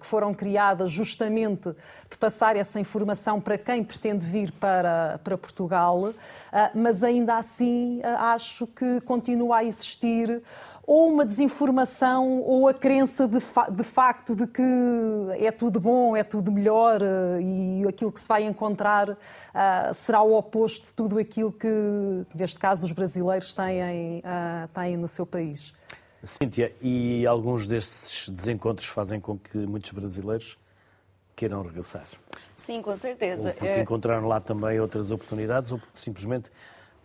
que 0.00 0.06
foram 0.06 0.34
criadas 0.34 0.90
justamente 0.90 1.74
de 2.08 2.18
passar 2.18 2.56
essa 2.56 2.78
informação 2.78 3.40
para 3.40 3.56
quem 3.56 3.82
pretende 3.82 4.24
vir 4.26 4.52
para, 4.52 5.18
para 5.24 5.38
Portugal. 5.38 6.12
Ah, 6.52 6.70
mas 6.74 7.02
ainda 7.02 7.36
assim 7.36 8.00
ah, 8.02 8.32
acho 8.32 8.66
que 8.66 9.00
continua 9.02 9.58
a 9.58 9.64
existir 9.64 10.42
ou 10.90 11.08
uma 11.08 11.24
desinformação 11.24 12.40
ou 12.40 12.66
a 12.66 12.74
crença 12.74 13.28
de, 13.28 13.38
fa 13.38 13.70
de, 13.70 13.84
facto 13.84 14.34
de 14.34 14.44
que 14.48 14.60
é 15.38 15.52
tudo 15.52 15.78
bom, 15.78 16.16
é 16.16 16.24
tudo 16.24 16.50
melhor 16.50 17.00
ah, 17.00 17.40
e 17.40 17.84
aquilo 17.88 18.10
que 18.10 18.20
se 18.20 18.26
vai 18.26 18.42
encontrar 18.42 19.10
uh, 19.10 19.16
será 19.94 20.20
o 20.20 20.36
oposto 20.36 20.86
de 20.86 20.94
tudo 20.96 21.16
aquilo 21.16 21.52
que, 21.52 21.68
neste 22.34 22.58
caso, 22.58 22.84
os 22.86 22.90
brasileiros 22.90 23.54
têm, 23.54 24.18
uh, 24.18 24.66
têm 24.74 24.96
no 24.96 25.06
seu 25.06 25.24
país. 25.24 25.72
Cíntia, 26.24 26.74
e 26.82 27.24
alguns 27.24 27.68
destes 27.68 28.28
desencontros 28.28 28.88
fazem 28.88 29.20
com 29.20 29.38
que 29.38 29.58
muitos 29.58 29.92
brasileiros 29.92 30.58
queiram 31.36 31.62
regressar? 31.62 32.06
Sim, 32.56 32.82
com 32.82 32.96
certeza. 32.96 33.50
Ou 33.50 33.54
porque 33.54 33.68
é... 33.68 33.80
encontraram 33.80 34.26
lá 34.26 34.40
também 34.40 34.80
outras 34.80 35.12
oportunidades 35.12 35.70
ou 35.70 35.78
porque 35.78 36.00
simplesmente 36.00 36.50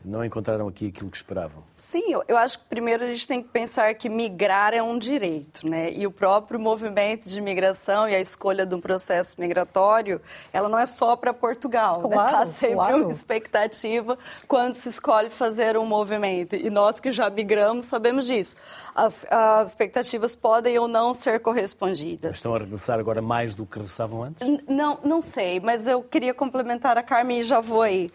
não 0.03 0.23
encontraram 0.23 0.67
aqui 0.67 0.87
aquilo 0.87 1.09
que 1.09 1.17
esperavam? 1.17 1.63
Sim, 1.75 2.15
eu, 2.27 2.37
acho 2.37 2.59
que 2.59 2.65
primeiro 2.65 3.03
a 3.03 3.07
gente 3.07 3.27
tem 3.27 3.41
que 3.41 3.49
pensar 3.49 3.93
que 3.95 4.09
migrar 4.09 4.73
é 4.73 4.81
um 4.81 4.97
direito, 4.97 5.67
né? 5.67 5.91
E 5.91 6.05
o 6.05 6.11
próprio 6.11 6.59
movimento 6.59 7.29
de 7.29 7.39
migração 7.41 8.07
e 8.07 8.15
a 8.15 8.19
escolha 8.19 8.65
do 8.65 8.79
processo 8.79 9.39
migratório, 9.39 10.21
ela 10.51 10.67
não 10.67 10.77
é 10.77 10.85
só 10.85 11.15
para 11.15 11.33
Portugal, 11.33 12.01
claro, 12.01 12.31
né? 12.31 12.37
Tá 12.37 12.47
sempre 12.47 12.75
claro. 12.75 13.03
uma 13.03 13.11
expectativa 13.11 14.17
quando 14.47 14.75
se 14.75 14.89
escolhe 14.89 15.29
fazer 15.29 15.77
um 15.77 15.85
movimento. 15.85 16.55
E 16.55 16.69
nós 16.69 16.99
que 16.99 17.11
já 17.11 17.29
migramos 17.29 17.85
sabemos 17.85 18.25
disso. 18.25 18.55
As, 18.93 19.25
as 19.29 19.69
expectativas 19.69 20.35
podem 20.35 20.77
ou 20.77 20.87
não 20.87 21.13
ser 21.13 21.39
correspondidas. 21.39 22.35
Estão 22.35 22.55
a 22.55 22.59
regressar 22.59 22.99
agora 22.99 23.21
mais 23.21 23.55
do 23.55 23.65
que 23.65 23.77
regressavam 23.77 24.23
antes? 24.23 24.47
N 24.47 24.59
não, 24.67 24.99
não 25.03 25.21
sei, 25.21 25.59
mas 25.59 25.87
eu 25.87 26.01
queria 26.03 26.33
complementar 26.33 26.97
a 26.97 27.03
Carmen 27.03 27.39
e 27.39 27.43
já 27.43 27.59
vou 27.59 27.81
aí. 27.81 28.11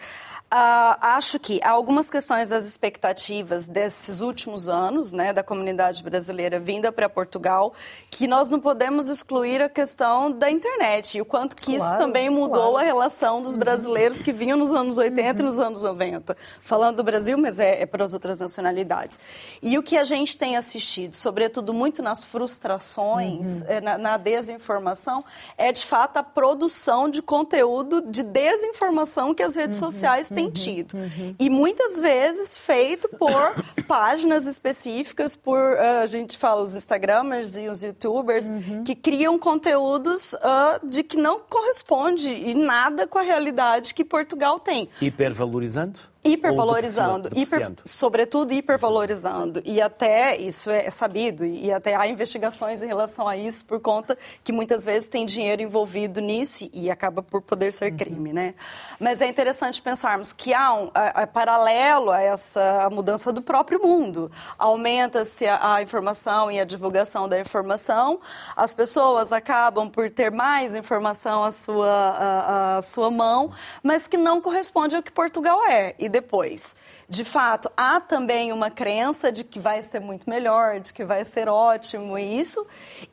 Uh, 0.52 0.98
acho 1.00 1.38
que 1.38 1.60
há 1.62 1.70
algumas 1.70 2.10
questões 2.10 2.48
das 2.48 2.64
expectativas 2.64 3.68
desses 3.68 4.20
últimos 4.20 4.68
anos, 4.68 5.12
né, 5.12 5.32
da 5.32 5.44
comunidade 5.44 6.02
brasileira 6.02 6.58
vinda 6.58 6.90
para 6.90 7.08
Portugal, 7.08 7.72
que 8.10 8.26
nós 8.26 8.50
não 8.50 8.58
podemos 8.58 9.08
excluir 9.08 9.62
a 9.62 9.68
questão 9.68 10.28
da 10.28 10.50
internet 10.50 11.18
e 11.18 11.20
o 11.20 11.24
quanto 11.24 11.54
que 11.54 11.76
claro, 11.76 11.84
isso 11.84 11.96
também 11.96 12.28
mudou 12.28 12.72
claro. 12.72 12.78
a 12.78 12.82
relação 12.82 13.40
dos 13.40 13.54
brasileiros 13.54 14.20
que 14.20 14.32
vinham 14.32 14.58
nos 14.58 14.72
anos 14.72 14.98
80 14.98 15.22
uhum. 15.22 15.38
e 15.38 15.42
nos 15.44 15.60
anos 15.60 15.82
90. 15.84 16.36
Falando 16.64 16.96
do 16.96 17.04
Brasil, 17.04 17.38
mas 17.38 17.60
é, 17.60 17.82
é 17.82 17.86
para 17.86 18.04
as 18.04 18.12
outras 18.12 18.40
nacionalidades. 18.40 19.20
E 19.62 19.78
o 19.78 19.84
que 19.84 19.96
a 19.96 20.02
gente 20.02 20.36
tem 20.36 20.56
assistido, 20.56 21.14
sobretudo 21.14 21.72
muito 21.72 22.02
nas 22.02 22.24
frustrações, 22.24 23.60
uhum. 23.60 23.66
Eh, 23.68 23.80
na, 23.80 23.96
na 23.96 24.16
desinformação, 24.16 25.24
é 25.56 25.70
de 25.70 25.86
fato 25.86 26.16
a 26.16 26.24
produção 26.24 27.08
de 27.08 27.22
conteúdo 27.22 28.02
de 28.02 28.24
desinformação 28.24 29.32
que 29.32 29.44
as 29.44 29.54
redes 29.54 29.80
uhum. 29.80 29.88
sociais 29.88 30.28
têm 30.28 30.39
uhum, 30.44 30.50
tido. 30.50 30.94
Uhum. 30.94 31.34
E 31.38 31.50
muitas 31.50 31.98
vezes 31.98 32.56
feito 32.56 33.08
por 33.08 33.54
páginas 33.86 34.46
específicas, 34.46 35.36
por, 35.36 35.58
uh, 35.58 36.02
a 36.02 36.06
gente 36.06 36.36
fala, 36.36 36.62
os 36.62 36.74
Instagramers 36.74 37.56
e 37.56 37.68
os 37.68 37.82
YouTubers, 37.82 38.48
uhum. 38.48 38.84
que 38.84 38.94
criam 38.94 39.38
conteúdos 39.38 40.34
uh, 40.34 40.86
de 40.86 41.02
que 41.02 41.16
não 41.16 41.40
corresponde 41.40 42.28
em 42.28 42.54
nada 42.54 43.06
com 43.06 43.18
a 43.18 43.22
realidade 43.22 43.94
que 43.94 44.04
Portugal 44.04 44.58
tem. 44.58 44.88
Hipervalorizando? 45.00 46.09
Hipervalorizando, 46.22 47.30
hiper, 47.34 47.72
sobretudo 47.82 48.52
hipervalorizando. 48.52 49.62
E 49.64 49.80
até, 49.80 50.36
isso 50.36 50.70
é 50.70 50.90
sabido, 50.90 51.46
e 51.46 51.72
até 51.72 51.96
há 51.96 52.06
investigações 52.06 52.82
em 52.82 52.86
relação 52.86 53.26
a 53.26 53.38
isso, 53.38 53.64
por 53.64 53.80
conta 53.80 54.18
que 54.44 54.52
muitas 54.52 54.84
vezes 54.84 55.08
tem 55.08 55.24
dinheiro 55.24 55.62
envolvido 55.62 56.20
nisso 56.20 56.68
e 56.74 56.90
acaba 56.90 57.22
por 57.22 57.40
poder 57.40 57.72
ser 57.72 57.92
crime, 57.92 58.34
né? 58.34 58.54
Mas 58.98 59.22
é 59.22 59.28
interessante 59.28 59.80
pensarmos 59.80 60.34
que 60.34 60.52
há 60.52 60.74
um 60.74 60.90
a, 60.94 61.22
a, 61.22 61.26
paralelo 61.26 62.10
a 62.10 62.20
essa 62.20 62.90
mudança 62.92 63.32
do 63.32 63.40
próprio 63.40 63.80
mundo. 63.82 64.30
Aumenta-se 64.58 65.46
a, 65.46 65.76
a 65.76 65.82
informação 65.82 66.52
e 66.52 66.60
a 66.60 66.64
divulgação 66.64 67.30
da 67.30 67.40
informação, 67.40 68.20
as 68.54 68.74
pessoas 68.74 69.32
acabam 69.32 69.88
por 69.88 70.10
ter 70.10 70.30
mais 70.30 70.74
informação 70.74 71.44
à 71.44 71.50
sua, 71.50 71.88
à, 71.88 72.76
à 72.76 72.82
sua 72.82 73.10
mão, 73.10 73.50
mas 73.82 74.06
que 74.06 74.18
não 74.18 74.38
corresponde 74.38 74.94
ao 74.94 75.02
que 75.02 75.10
Portugal 75.10 75.66
é. 75.66 75.94
E 75.98 76.09
depois. 76.10 76.76
De 77.08 77.24
fato, 77.24 77.70
há 77.76 78.00
também 78.00 78.52
uma 78.52 78.70
crença 78.70 79.32
de 79.32 79.44
que 79.44 79.58
vai 79.58 79.82
ser 79.82 80.00
muito 80.00 80.28
melhor, 80.28 80.80
de 80.80 80.92
que 80.92 81.04
vai 81.04 81.24
ser 81.24 81.48
ótimo 81.48 82.18
isso, 82.18 82.66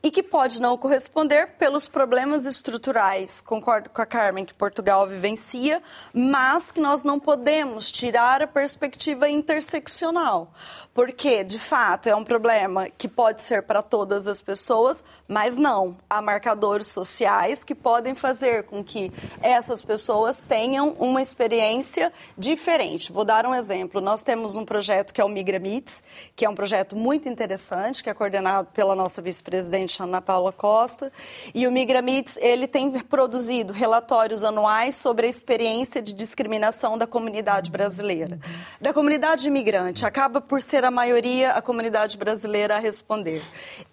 e 0.03 0.12
que 0.12 0.21
pode 0.21 0.62
não 0.62 0.77
corresponder 0.77 1.53
pelos 1.57 1.88
problemas 1.88 2.45
estruturais, 2.45 3.41
concordo 3.41 3.89
com 3.89 4.01
a 4.01 4.05
Carmen, 4.05 4.45
que 4.45 4.53
Portugal 4.53 5.07
vivencia, 5.07 5.81
mas 6.13 6.71
que 6.71 6.79
nós 6.79 7.03
não 7.03 7.19
podemos 7.19 7.91
tirar 7.91 8.41
a 8.41 8.47
perspectiva 8.47 9.29
interseccional, 9.29 10.51
porque, 10.93 11.43
de 11.43 11.59
fato, 11.59 12.07
é 12.07 12.15
um 12.15 12.24
problema 12.24 12.89
que 12.89 13.07
pode 13.07 13.43
ser 13.43 13.63
para 13.63 13.82
todas 13.82 14.28
as 14.28 14.41
pessoas, 14.41 15.03
mas 15.28 15.57
não. 15.57 15.97
Há 16.09 16.22
marcadores 16.22 16.88
sociais 16.88 17.63
que 17.63 17.76
podem 17.76 18.15
fazer 18.15 18.63
com 18.63 18.84
que 18.84 19.11
essas 19.41 19.84
pessoas 19.84 20.41
tenham 20.41 20.89
uma 20.99 21.22
experiência 21.22 22.11
diferente. 22.38 22.86
Vou 23.11 23.25
dar 23.25 23.45
um 23.45 23.53
exemplo. 23.53 23.99
Nós 23.99 24.23
temos 24.23 24.55
um 24.55 24.63
projeto 24.63 25.13
que 25.13 25.19
é 25.19 25.23
o 25.23 25.29
Migra 25.29 25.59
Meets, 25.59 26.03
que 26.35 26.45
é 26.45 26.49
um 26.49 26.55
projeto 26.55 26.95
muito 26.95 27.27
interessante, 27.27 28.01
que 28.01 28.09
é 28.09 28.13
coordenado 28.13 28.69
pela 28.73 28.95
nossa 28.95 29.21
vice-presidente 29.21 30.01
Ana 30.01 30.21
Paula 30.21 30.53
Costa. 30.53 31.11
E 31.53 31.67
o 31.67 31.71
Migra 31.71 32.01
Meets, 32.01 32.38
ele 32.38 32.67
tem 32.67 32.89
produzido 32.91 33.73
relatórios 33.73 34.43
anuais 34.43 34.95
sobre 34.95 35.27
a 35.27 35.29
experiência 35.29 36.01
de 36.01 36.13
discriminação 36.13 36.97
da 36.97 37.05
comunidade 37.05 37.69
brasileira. 37.69 38.39
Da 38.79 38.93
comunidade 38.93 39.47
imigrante, 39.47 40.05
acaba 40.05 40.39
por 40.39 40.61
ser 40.61 40.85
a 40.85 40.91
maioria 40.91 41.51
a 41.51 41.61
comunidade 41.61 42.17
brasileira 42.17 42.77
a 42.77 42.79
responder. 42.79 43.41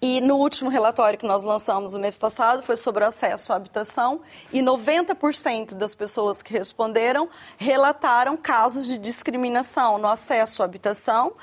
E 0.01 0.21
no 0.21 0.37
último 0.37 0.69
relatório 0.69 1.19
que 1.19 1.25
nós 1.25 1.43
lançamos 1.43 1.93
no 1.93 1.99
mês 1.99 2.17
passado 2.17 2.63
foi 2.63 2.77
sobre 2.77 3.03
o 3.03 3.07
acesso 3.07 3.51
à 3.51 3.55
habitação 3.55 4.21
e 4.53 4.61
90% 4.61 5.75
das 5.75 5.93
pessoas 5.93 6.41
que 6.41 6.53
responderam 6.53 7.27
relataram 7.57 8.37
casos 8.37 8.84
de 8.85 8.97
discriminação 8.97 9.97
no 9.97 10.07
acesso 10.07 10.61
à 10.61 10.65
habitação 10.65 11.33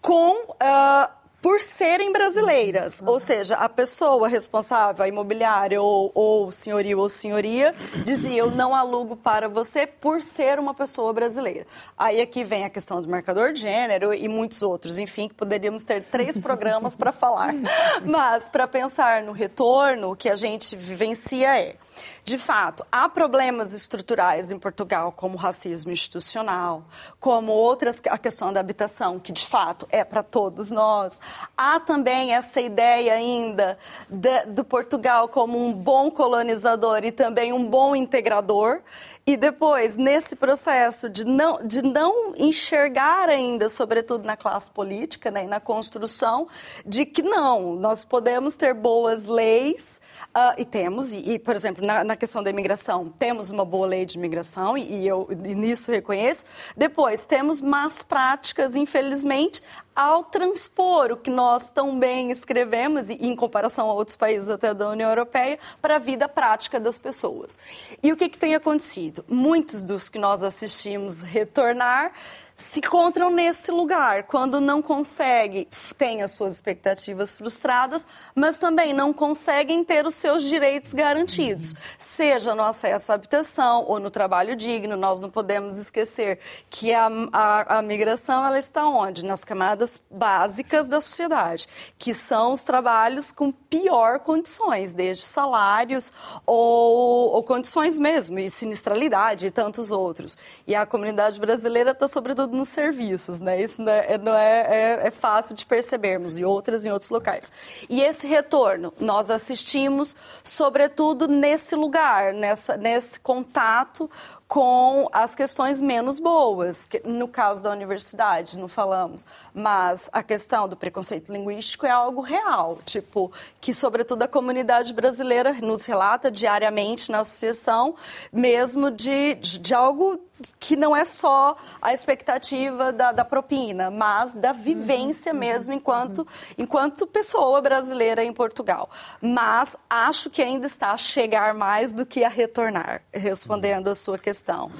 com 0.00 0.32
uh, 0.52 1.20
por 1.42 1.60
serem 1.60 2.12
brasileiras. 2.12 3.02
Ou 3.04 3.18
seja, 3.18 3.56
a 3.56 3.68
pessoa 3.68 4.28
responsável, 4.28 5.04
a 5.04 5.08
imobiliária 5.08 5.80
ou, 5.80 6.10
ou 6.14 6.52
senhorio 6.52 6.98
ou 6.98 7.08
senhoria, 7.08 7.74
dizia: 8.04 8.38
Eu 8.38 8.50
não 8.50 8.74
alugo 8.74 9.16
para 9.16 9.48
você 9.48 9.86
por 9.86 10.20
ser 10.22 10.58
uma 10.58 10.74
pessoa 10.74 11.12
brasileira. 11.12 11.66
Aí 11.96 12.20
aqui 12.20 12.44
vem 12.44 12.64
a 12.64 12.70
questão 12.70 13.00
do 13.00 13.08
marcador 13.08 13.52
de 13.52 13.60
gênero 13.62 14.12
e 14.12 14.28
muitos 14.28 14.62
outros, 14.62 14.98
enfim, 14.98 15.28
que 15.28 15.34
poderíamos 15.34 15.82
ter 15.82 16.02
três 16.02 16.38
programas 16.38 16.94
para 16.94 17.12
falar. 17.12 17.54
Mas, 18.04 18.48
para 18.48 18.66
pensar 18.66 19.22
no 19.22 19.32
retorno, 19.32 20.12
o 20.12 20.16
que 20.16 20.28
a 20.28 20.36
gente 20.36 20.76
vivencia 20.76 21.58
é. 21.58 21.76
De 22.24 22.38
fato, 22.38 22.84
há 22.90 23.08
problemas 23.08 23.72
estruturais 23.72 24.52
em 24.52 24.58
Portugal, 24.58 25.12
como 25.12 25.36
racismo 25.36 25.90
institucional, 25.90 26.84
como 27.18 27.52
outras, 27.52 28.00
a 28.08 28.18
questão 28.18 28.52
da 28.52 28.60
habitação, 28.60 29.18
que 29.18 29.32
de 29.32 29.44
fato 29.44 29.86
é 29.90 30.04
para 30.04 30.22
todos 30.22 30.70
nós. 30.70 31.20
Há 31.56 31.80
também 31.80 32.34
essa 32.34 32.60
ideia 32.60 33.14
ainda 33.14 33.78
de, 34.08 34.46
do 34.46 34.64
Portugal 34.64 35.28
como 35.28 35.58
um 35.58 35.72
bom 35.72 36.10
colonizador 36.10 37.04
e 37.04 37.10
também 37.10 37.52
um 37.52 37.66
bom 37.66 37.96
integrador. 37.96 38.80
E 39.26 39.36
depois, 39.36 39.96
nesse 39.96 40.34
processo 40.34 41.08
de 41.08 41.24
não, 41.24 41.64
de 41.64 41.82
não 41.82 42.34
enxergar 42.36 43.28
ainda, 43.28 43.68
sobretudo 43.68 44.24
na 44.24 44.36
classe 44.36 44.70
política 44.70 45.30
né, 45.30 45.44
e 45.44 45.46
na 45.46 45.60
construção, 45.60 46.48
de 46.84 47.04
que 47.04 47.22
não, 47.22 47.76
nós 47.76 48.04
podemos 48.04 48.56
ter 48.56 48.74
boas 48.74 49.26
leis, 49.26 50.00
uh, 50.34 50.54
e 50.58 50.64
temos, 50.64 51.12
e, 51.12 51.34
e 51.34 51.38
por 51.38 51.54
exemplo, 51.54 51.84
na, 51.84 52.02
na, 52.02 52.16
questão 52.16 52.42
da 52.42 52.50
imigração, 52.50 53.04
temos 53.06 53.50
uma 53.50 53.64
boa 53.64 53.86
lei 53.86 54.04
de 54.04 54.16
imigração, 54.18 54.76
e, 54.76 55.02
e 55.02 55.06
eu 55.06 55.28
e 55.30 55.54
nisso 55.54 55.92
reconheço. 55.92 56.44
Depois, 56.76 57.24
temos 57.24 57.60
más 57.60 58.02
práticas, 58.02 58.74
infelizmente, 58.74 59.62
ao 60.00 60.24
transpor 60.24 61.12
o 61.12 61.16
que 61.18 61.28
nós 61.28 61.68
tão 61.68 61.98
bem 61.98 62.30
escrevemos, 62.30 63.10
e 63.10 63.14
em 63.20 63.36
comparação 63.36 63.90
a 63.90 63.92
outros 63.92 64.16
países 64.16 64.48
até 64.48 64.72
da 64.72 64.88
União 64.88 65.10
Europeia, 65.10 65.58
para 65.82 65.96
a 65.96 65.98
vida 65.98 66.26
prática 66.26 66.80
das 66.80 66.98
pessoas. 66.98 67.58
E 68.02 68.10
o 68.10 68.16
que, 68.16 68.30
que 68.30 68.38
tem 68.38 68.54
acontecido? 68.54 69.22
Muitos 69.28 69.82
dos 69.82 70.08
que 70.08 70.18
nós 70.18 70.42
assistimos 70.42 71.22
retornar 71.22 72.12
se 72.60 72.78
encontram 72.80 73.30
nesse 73.30 73.70
lugar, 73.70 74.24
quando 74.24 74.60
não 74.60 74.82
conseguem, 74.82 75.66
têm 75.96 76.22
as 76.22 76.32
suas 76.32 76.54
expectativas 76.54 77.34
frustradas, 77.34 78.06
mas 78.34 78.58
também 78.58 78.92
não 78.92 79.12
conseguem 79.14 79.82
ter 79.82 80.06
os 80.06 80.14
seus 80.14 80.44
direitos 80.44 80.92
garantidos, 80.92 81.70
uhum. 81.72 81.78
seja 81.98 82.54
no 82.54 82.62
acesso 82.62 83.12
à 83.12 83.14
habitação 83.14 83.86
ou 83.88 83.98
no 83.98 84.10
trabalho 84.10 84.54
digno. 84.54 84.94
Nós 84.94 85.18
não 85.18 85.30
podemos 85.30 85.78
esquecer 85.78 86.38
que 86.68 86.92
a, 86.92 87.08
a, 87.32 87.78
a 87.78 87.82
migração 87.82 88.44
ela 88.44 88.58
está 88.58 88.86
onde? 88.86 89.24
Nas 89.24 89.42
camadas 89.42 90.00
básicas 90.10 90.86
da 90.86 91.00
sociedade, 91.00 91.66
que 91.98 92.12
são 92.12 92.52
os 92.52 92.62
trabalhos 92.62 93.32
com 93.32 93.50
pior 93.50 94.20
condições, 94.20 94.92
desde 94.92 95.24
salários 95.24 96.12
ou, 96.44 97.30
ou 97.30 97.42
condições 97.42 97.98
mesmo, 97.98 98.38
e 98.38 98.50
sinistralidade 98.50 99.46
e 99.46 99.50
tantos 99.50 99.90
outros. 99.90 100.36
E 100.66 100.74
a 100.74 100.84
comunidade 100.84 101.40
brasileira 101.40 101.92
está, 101.92 102.06
sobretudo, 102.06 102.49
nos 102.50 102.68
serviços, 102.68 103.40
né? 103.40 103.60
Isso 103.60 103.82
não, 103.82 103.92
é, 103.92 104.18
não 104.18 104.36
é, 104.36 104.60
é, 104.60 105.06
é, 105.06 105.10
fácil 105.10 105.54
de 105.54 105.64
percebermos, 105.66 106.38
e 106.38 106.44
outras 106.44 106.84
em 106.84 106.90
outros 106.90 107.10
locais. 107.10 107.52
E 107.88 108.00
esse 108.00 108.26
retorno, 108.26 108.92
nós 108.98 109.30
assistimos, 109.30 110.14
sobretudo, 110.42 111.26
nesse 111.26 111.74
lugar, 111.74 112.32
nessa, 112.32 112.76
nesse 112.76 113.18
contato 113.18 114.10
com 114.50 115.08
as 115.12 115.36
questões 115.36 115.80
menos 115.80 116.18
boas. 116.18 116.88
No 117.04 117.28
caso 117.28 117.62
da 117.62 117.70
universidade, 117.70 118.58
não 118.58 118.66
falamos, 118.66 119.24
mas 119.54 120.10
a 120.12 120.24
questão 120.24 120.68
do 120.68 120.76
preconceito 120.76 121.32
linguístico 121.32 121.86
é 121.86 121.90
algo 121.90 122.20
real, 122.20 122.80
tipo, 122.84 123.30
que 123.60 123.72
sobretudo 123.72 124.24
a 124.24 124.28
comunidade 124.28 124.92
brasileira 124.92 125.52
nos 125.62 125.86
relata 125.86 126.32
diariamente 126.32 127.12
na 127.12 127.20
associação, 127.20 127.94
mesmo 128.32 128.90
de, 128.90 129.36
de 129.36 129.72
algo 129.72 130.20
que 130.58 130.76
não 130.76 130.94
é 130.94 131.04
só 131.04 131.56
a 131.80 131.92
expectativa 131.92 132.92
da, 132.92 133.12
da 133.12 133.24
propina, 133.24 133.90
mas 133.90 134.34
da 134.34 134.52
vivência 134.52 135.32
mesmo 135.32 135.72
enquanto, 135.72 136.26
enquanto 136.56 137.06
pessoa 137.06 137.60
brasileira 137.60 138.24
em 138.24 138.32
Portugal. 138.32 138.90
Mas 139.20 139.76
acho 139.88 140.30
que 140.30 140.42
ainda 140.42 140.66
está 140.66 140.92
a 140.92 140.96
chegar 140.96 141.54
mais 141.54 141.92
do 141.92 142.06
que 142.06 142.24
a 142.24 142.28
retornar, 142.28 143.02
respondendo 143.12 143.88
a 143.88 143.94
sua 143.94 144.18
questão 144.18 144.70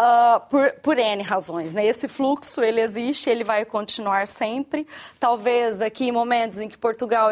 uh, 0.00 0.40
por, 0.48 0.72
por 0.82 0.98
N 0.98 1.22
razões. 1.22 1.74
Né? 1.74 1.86
Esse 1.86 2.08
fluxo, 2.08 2.62
ele 2.62 2.80
existe, 2.80 3.28
ele 3.28 3.44
vai 3.44 3.64
continuar 3.64 4.26
sempre. 4.26 4.86
Talvez 5.18 5.82
aqui 5.82 6.06
em 6.06 6.12
momentos 6.12 6.60
em 6.60 6.68
que 6.68 6.78
Portugal 6.78 7.28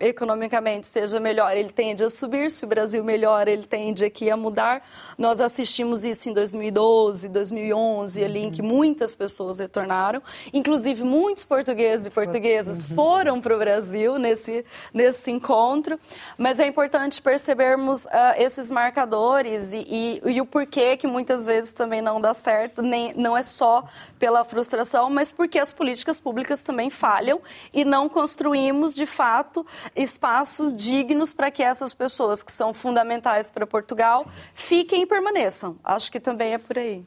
economicamente 0.00 0.86
seja 0.86 1.20
melhor, 1.20 1.54
ele 1.54 1.70
tende 1.70 2.02
a 2.02 2.10
subir. 2.10 2.50
Se 2.50 2.64
o 2.64 2.68
Brasil 2.68 3.04
melhora, 3.04 3.50
ele 3.50 3.64
tende 3.64 4.04
aqui 4.04 4.30
a 4.30 4.36
mudar. 4.36 4.82
Nós 5.18 5.40
assistimos 5.40 6.04
isso 6.04 6.30
em 6.30 6.32
2012, 6.32 7.28
2011, 7.28 8.24
ali 8.24 8.42
em 8.42 8.50
que 8.50 8.62
muitas 8.62 9.14
pessoas 9.14 9.58
retornaram. 9.58 10.22
Inclusive, 10.52 11.04
muitos 11.04 11.44
portugueses 11.44 12.06
e 12.06 12.10
portuguesas 12.10 12.84
foram 12.84 13.40
para 13.40 13.54
o 13.54 13.58
Brasil 13.58 14.18
nesse, 14.18 14.64
nesse 14.94 15.30
encontro. 15.30 15.98
Mas 16.38 16.58
é 16.58 16.66
importante 16.66 17.20
percebermos 17.20 18.04
uh, 18.06 18.08
esses 18.38 18.70
marcadores 18.70 19.72
e, 19.72 19.86
e, 19.88 20.22
e 20.24 20.40
o 20.40 20.46
porquê 20.46 20.96
que 20.96 21.06
muitas 21.06 21.44
vezes 21.44 21.72
também 21.72 21.97
também 21.98 22.02
não 22.02 22.20
dá 22.20 22.34
certo, 22.34 22.82
nem, 22.82 23.12
não 23.14 23.36
é 23.36 23.42
só 23.42 23.84
pela 24.18 24.44
frustração, 24.44 25.10
mas 25.10 25.32
porque 25.32 25.58
as 25.58 25.72
políticas 25.72 26.20
públicas 26.20 26.62
também 26.62 26.90
falham 26.90 27.40
e 27.72 27.84
não 27.84 28.08
construímos, 28.08 28.94
de 28.94 29.06
fato, 29.06 29.66
espaços 29.94 30.74
dignos 30.74 31.32
para 31.32 31.50
que 31.50 31.62
essas 31.62 31.92
pessoas 31.92 32.42
que 32.42 32.52
são 32.52 32.72
fundamentais 32.72 33.50
para 33.50 33.66
Portugal 33.66 34.26
fiquem 34.54 35.02
e 35.02 35.06
permaneçam. 35.06 35.76
Acho 35.82 36.10
que 36.10 36.20
também 36.20 36.54
é 36.54 36.58
por 36.58 36.78
aí. 36.78 37.04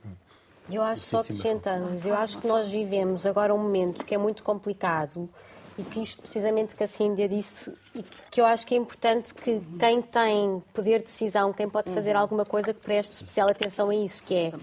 Eu 0.70 0.84
acho, 0.84 1.02
só 1.02 1.20
acrescentando, 1.20 1.90
eu 2.08 2.16
acho 2.16 2.38
que 2.38 2.48
nós 2.48 2.70
vivemos 2.70 3.26
agora 3.26 3.54
um 3.54 3.58
momento 3.58 4.06
que 4.06 4.16
é 4.16 4.18
muito 4.18 4.42
complicado 4.44 5.30
e 5.78 5.84
que 5.84 6.02
isto 6.02 6.22
precisamente 6.22 6.76
que 6.76 6.84
a 6.84 6.88
Cíndia 6.88 7.28
disse 7.28 7.74
e 7.96 8.04
que 8.30 8.42
eu 8.42 8.46
acho 8.46 8.66
que 8.66 8.76
é 8.76 8.78
importante 8.78 9.34
que 9.34 9.62
quem 9.80 10.02
tem 10.02 10.64
poder 10.74 11.00
de 11.00 11.06
decisão, 11.06 11.54
quem 11.54 11.70
pode 11.70 11.92
fazer 11.92 12.16
uhum. 12.16 12.22
alguma 12.22 12.46
coisa 12.46 12.74
que 12.74 12.80
preste 12.80 13.12
especial 13.12 13.50
atenção 13.50 13.90
a 13.90 13.96
isso, 13.96 14.24
que 14.24 14.36
é 14.36 14.54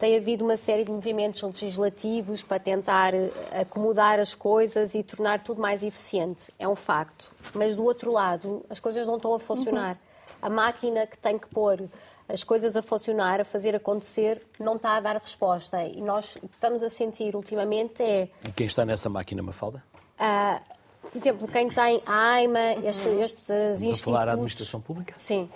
tem 0.00 0.16
havido 0.16 0.42
uma 0.42 0.56
série 0.56 0.82
de 0.82 0.90
movimentos 0.90 1.42
legislativos 1.42 2.42
para 2.42 2.58
tentar 2.58 3.12
eh, 3.12 3.30
acomodar 3.60 4.18
as 4.18 4.34
coisas 4.34 4.94
e 4.94 5.02
tornar 5.02 5.40
tudo 5.40 5.60
mais 5.60 5.82
eficiente. 5.82 6.50
É 6.58 6.66
um 6.66 6.74
facto. 6.74 7.30
Mas 7.52 7.76
do 7.76 7.84
outro 7.84 8.10
lado, 8.10 8.64
as 8.70 8.80
coisas 8.80 9.06
não 9.06 9.16
estão 9.16 9.34
a 9.34 9.38
funcionar. 9.38 9.90
Uhum. 9.90 10.38
A 10.40 10.48
máquina 10.48 11.06
que 11.06 11.18
tem 11.18 11.38
que 11.38 11.46
pôr 11.48 11.86
as 12.26 12.42
coisas 12.42 12.76
a 12.76 12.82
funcionar, 12.82 13.42
a 13.42 13.44
fazer 13.44 13.74
acontecer, 13.74 14.42
não 14.58 14.76
está 14.76 14.96
a 14.96 15.00
dar 15.00 15.16
resposta. 15.16 15.84
E 15.84 16.00
nós 16.00 16.38
estamos 16.42 16.82
a 16.82 16.88
sentir 16.88 17.36
ultimamente 17.36 18.02
é. 18.02 18.30
E 18.48 18.52
quem 18.52 18.66
está 18.66 18.86
nessa 18.86 19.10
máquina, 19.10 19.42
Mafalda? 19.42 19.84
Uh, 20.20 20.60
por 21.00 21.16
exemplo, 21.16 21.48
quem 21.48 21.68
tem 21.70 22.02
a 22.04 22.32
AIMA, 22.34 22.74
este, 22.84 23.08
estes 23.08 23.50
institutos... 23.50 24.02
falar 24.02 24.26
da 24.26 24.32
administração 24.32 24.80
pública? 24.80 25.14
Sim. 25.16 25.50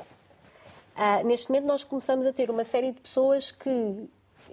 Uh, 0.97 1.27
neste 1.27 1.51
momento 1.51 1.67
nós 1.67 1.85
começamos 1.85 2.25
a 2.25 2.33
ter 2.33 2.51
uma 2.51 2.65
série 2.65 2.93
de 2.93 3.01
pessoas 3.01 3.53
que 3.53 4.09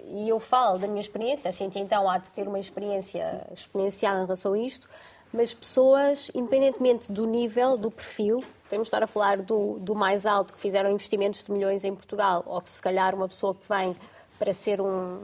e 0.07 0.27
eu 0.27 0.39
falo 0.39 0.79
da 0.79 0.87
minha 0.87 0.99
experiência, 0.99 1.49
assim, 1.49 1.69
então 1.75 2.09
há 2.09 2.17
de 2.17 2.31
ter 2.33 2.47
uma 2.47 2.59
experiência 2.59 3.47
exponencial 3.53 4.17
em 4.17 4.21
relação 4.21 4.53
a 4.53 4.59
isto, 4.59 4.89
mas 5.31 5.53
pessoas, 5.53 6.29
independentemente 6.33 7.11
do 7.11 7.25
nível, 7.25 7.77
do 7.77 7.89
perfil, 7.89 8.43
temos 8.67 8.87
de 8.87 8.89
estar 8.89 9.03
a 9.03 9.07
falar 9.07 9.41
do, 9.41 9.79
do 9.79 9.95
mais 9.95 10.25
alto, 10.25 10.53
que 10.53 10.59
fizeram 10.59 10.91
investimentos 10.91 11.43
de 11.43 11.51
milhões 11.51 11.83
em 11.83 11.95
Portugal, 11.95 12.43
ou 12.45 12.61
que 12.61 12.69
se 12.69 12.81
calhar 12.81 13.15
uma 13.15 13.27
pessoa 13.27 13.55
que 13.55 13.67
vem 13.69 13.95
para 14.37 14.51
ser 14.51 14.81
um, 14.81 15.19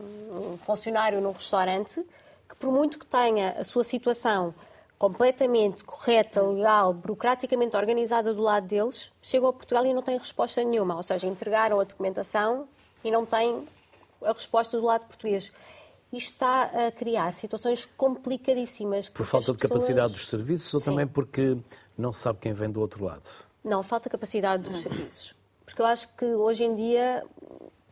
um 0.54 0.58
funcionário 0.62 1.20
num 1.20 1.32
restaurante, 1.32 2.06
que 2.48 2.56
por 2.56 2.72
muito 2.72 3.00
que 3.00 3.06
tenha 3.06 3.52
a 3.52 3.64
sua 3.64 3.84
situação 3.84 4.54
completamente 4.98 5.84
correta, 5.84 6.42
legal, 6.42 6.94
burocraticamente 6.94 7.76
organizada 7.76 8.34
do 8.34 8.42
lado 8.42 8.68
deles, 8.68 9.12
chegam 9.22 9.50
a 9.50 9.54
Portugal 9.54 9.86
e 9.86 9.94
não 9.94 10.02
têm 10.02 10.18
resposta 10.18 10.64
nenhuma. 10.64 10.96
Ou 10.96 11.04
seja, 11.04 11.28
entregaram 11.28 11.80
a 11.80 11.84
documentação 11.84 12.68
e 13.04 13.12
não 13.12 13.26
têm 13.26 13.68
a 14.24 14.34
resposta 14.34 14.78
do 14.78 14.84
lado 14.84 15.06
português. 15.06 15.52
Isto 16.12 16.34
está 16.34 16.88
a 16.88 16.92
criar 16.92 17.34
situações 17.34 17.86
complicadíssimas. 17.98 19.10
Por 19.10 19.26
falta 19.26 19.52
de 19.52 19.60
pessoas... 19.60 19.82
capacidade 19.82 20.14
dos 20.14 20.28
serviços 20.28 20.74
ou 20.74 20.80
Sim. 20.80 20.92
também 20.92 21.08
porque 21.08 21.58
não 21.98 22.12
se 22.12 22.22
sabe 22.22 22.40
quem 22.40 22.54
vem 22.54 22.72
do 22.72 22.80
outro 22.80 23.04
lado? 23.04 23.26
Não, 23.64 23.84
falta 23.84 24.10
capacidade 24.10 24.64
dos 24.64 24.78
serviços. 24.78 25.36
Porque 25.66 25.82
eu 25.82 25.86
acho 25.86 26.08
que 26.16 26.26
hoje 26.26 26.64
em 26.64 26.76
dia, 26.76 27.26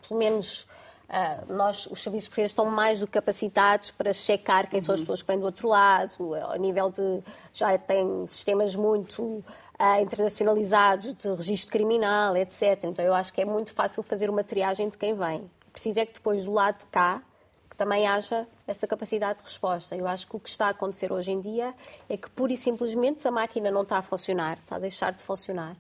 pelo 0.08 0.18
menos 0.18 0.66
Uh, 1.08 1.54
nós, 1.54 1.86
os 1.86 2.02
serviços 2.02 2.30
portugueses 2.30 2.52
estão 2.52 2.66
mais 2.66 3.00
do 3.00 3.06
que 3.06 3.14
capacitados 3.14 3.92
para 3.92 4.12
checar 4.12 4.68
quem 4.68 4.80
uhum. 4.80 4.86
são 4.86 4.94
as 4.94 5.00
uhum. 5.00 5.06
pessoas 5.06 5.22
que 5.22 5.28
vêm 5.28 5.40
do 5.40 5.46
outro 5.46 5.68
lado, 5.68 6.34
a 6.50 6.58
nível 6.58 6.90
de. 6.90 7.22
já 7.54 7.78
tem 7.78 8.26
sistemas 8.26 8.76
muito 8.76 9.22
uh, 9.24 10.02
internacionalizados 10.02 11.14
de 11.14 11.30
registro 11.30 11.72
criminal, 11.72 12.36
etc. 12.36 12.86
Então 12.86 13.06
eu 13.06 13.14
acho 13.14 13.32
que 13.32 13.42
é 13.42 13.46
muito 13.46 13.72
fácil 13.72 14.02
fazer 14.02 14.30
uma 14.30 14.44
triagem 14.44 14.90
de 14.90 14.98
quem 14.98 15.16
vem. 15.16 15.50
Preciso 15.72 16.00
é 16.00 16.06
que 16.06 16.14
depois 16.14 16.46
do 16.46 16.52
lado 16.52 16.80
de 16.80 16.86
cá 16.88 17.22
que 17.70 17.78
também 17.78 18.08
haja 18.08 18.48
essa 18.66 18.88
capacidade 18.88 19.40
de 19.40 19.44
resposta. 19.44 19.96
Eu 19.96 20.08
acho 20.08 20.26
que 20.28 20.36
o 20.36 20.40
que 20.40 20.48
está 20.48 20.68
a 20.68 20.70
acontecer 20.70 21.12
hoje 21.12 21.32
em 21.32 21.42
dia 21.42 21.76
é 22.08 22.16
que 22.16 22.30
pura 22.30 22.54
e 22.54 22.58
simplesmente 22.58 23.28
a 23.28 23.32
máquina 23.32 23.70
não 23.70 23.82
está 23.82 23.98
a 23.98 24.02
funcionar, 24.02 24.58
está 24.58 24.78
a 24.78 24.80
deixar 24.80 25.14
de 25.14 25.22
funcionar. 25.22 25.76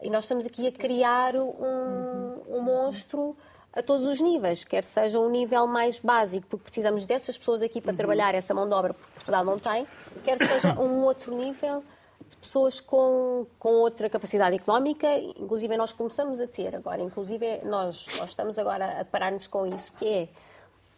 E 0.00 0.08
nós 0.08 0.24
estamos 0.24 0.46
aqui 0.46 0.66
a 0.66 0.72
criar 0.72 1.36
um, 1.36 2.42
um 2.48 2.62
monstro 2.62 3.36
a 3.76 3.82
todos 3.82 4.06
os 4.06 4.22
níveis, 4.22 4.64
quer 4.64 4.84
seja 4.84 5.20
um 5.20 5.28
nível 5.28 5.66
mais 5.66 6.00
básico, 6.00 6.46
porque 6.46 6.64
precisamos 6.64 7.04
dessas 7.04 7.36
pessoas 7.36 7.60
aqui 7.60 7.78
para 7.78 7.90
uhum. 7.90 7.96
trabalhar 7.96 8.34
essa 8.34 8.54
mão 8.54 8.66
de 8.66 8.72
obra, 8.72 8.94
porque 8.94 9.12
Portugal 9.12 9.44
não 9.44 9.58
tem, 9.58 9.86
quer 10.24 10.38
seja 10.38 10.80
um 10.80 11.04
outro 11.04 11.36
nível 11.36 11.84
de 12.26 12.36
pessoas 12.38 12.80
com, 12.80 13.46
com 13.58 13.68
outra 13.74 14.08
capacidade 14.08 14.56
económica, 14.56 15.06
inclusive 15.18 15.76
nós 15.76 15.92
começamos 15.92 16.40
a 16.40 16.48
ter 16.48 16.74
agora, 16.74 17.02
inclusive 17.02 17.60
nós, 17.64 18.06
nós 18.16 18.30
estamos 18.30 18.58
agora 18.58 19.02
a 19.02 19.04
parar-nos 19.04 19.46
com 19.46 19.66
isso, 19.66 19.92
que 19.92 20.08
é, 20.08 20.28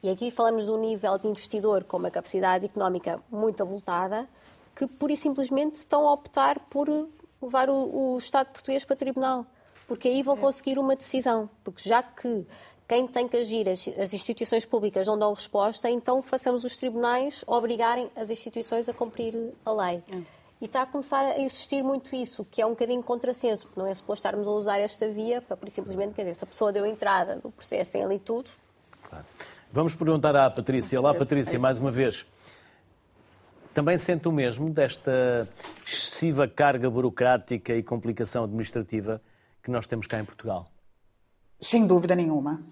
e 0.00 0.08
aqui 0.08 0.30
falamos 0.30 0.66
de 0.66 0.70
um 0.70 0.78
nível 0.78 1.18
de 1.18 1.26
investidor 1.26 1.82
com 1.82 1.96
uma 1.96 2.12
capacidade 2.12 2.64
económica 2.64 3.20
muito 3.28 3.60
avultada, 3.60 4.28
que 4.76 4.86
pura 4.86 5.12
e 5.12 5.16
simplesmente 5.16 5.74
estão 5.74 6.06
a 6.06 6.12
optar 6.12 6.60
por 6.70 6.88
levar 7.42 7.68
o, 7.68 8.14
o 8.14 8.18
Estado 8.18 8.52
português 8.52 8.84
para 8.84 8.94
tribunal 8.94 9.44
porque 9.88 10.06
aí 10.06 10.22
vão 10.22 10.36
conseguir 10.36 10.78
uma 10.78 10.94
decisão. 10.94 11.48
Porque 11.64 11.88
já 11.88 12.02
que 12.02 12.46
quem 12.86 13.08
tem 13.08 13.26
que 13.26 13.38
agir, 13.38 13.68
as, 13.68 13.88
as, 13.98 14.12
instituições 14.12 14.64
públicas 14.66 15.06
não 15.06 15.18
dão 15.18 15.32
resposta, 15.32 15.90
então 15.90 16.22
façamos 16.22 16.62
os 16.62 16.76
tribunais 16.76 17.42
obrigarem 17.46 18.10
as 18.14 18.30
instituições 18.30 18.88
a 18.88 18.92
cumprir 18.92 19.34
a 19.64 19.72
lei. 19.72 20.02
É. 20.12 20.20
E 20.60 20.64
está 20.64 20.82
a 20.82 20.86
começar 20.86 21.24
a 21.24 21.40
existir 21.40 21.82
muito 21.82 22.14
isso, 22.14 22.44
que 22.50 22.60
é 22.60 22.66
um 22.66 22.70
bocadinho 22.70 23.02
contrassenso, 23.02 23.66
porque 23.66 23.80
não 23.80 23.86
é 23.86 23.94
suposto 23.94 24.26
estarmos 24.26 24.46
a 24.46 24.50
usar 24.50 24.78
esta 24.78 25.08
via 25.08 25.40
para, 25.40 25.56
simplesmente, 25.70 26.14
quer 26.14 26.22
dizer, 26.22 26.34
se 26.34 26.44
a 26.44 26.46
pessoa 26.46 26.72
deu 26.72 26.84
entrada 26.84 27.36
do 27.36 27.50
processo, 27.50 27.90
tem 27.90 28.02
ali 28.04 28.18
tudo. 28.18 28.50
Claro. 29.08 29.24
Vamos 29.72 29.94
perguntar 29.94 30.34
à 30.34 30.50
Patrícia. 30.50 30.98
Olá, 30.98 31.14
Patrícia, 31.14 31.58
mais 31.58 31.78
uma 31.78 31.92
vez. 31.92 32.26
Também 33.72 33.98
sente 33.98 34.26
o 34.26 34.32
mesmo 34.32 34.68
desta 34.70 35.48
excessiva 35.86 36.48
carga 36.48 36.90
burocrática 36.90 37.74
e 37.74 37.82
complicação 37.82 38.44
administrativa 38.44 39.20
que 39.62 39.70
nós 39.70 39.86
temos 39.86 40.06
cá 40.06 40.18
em 40.18 40.24
Portugal? 40.24 40.70
Sem 41.60 41.86
dúvida 41.86 42.14
nenhuma. 42.14 42.64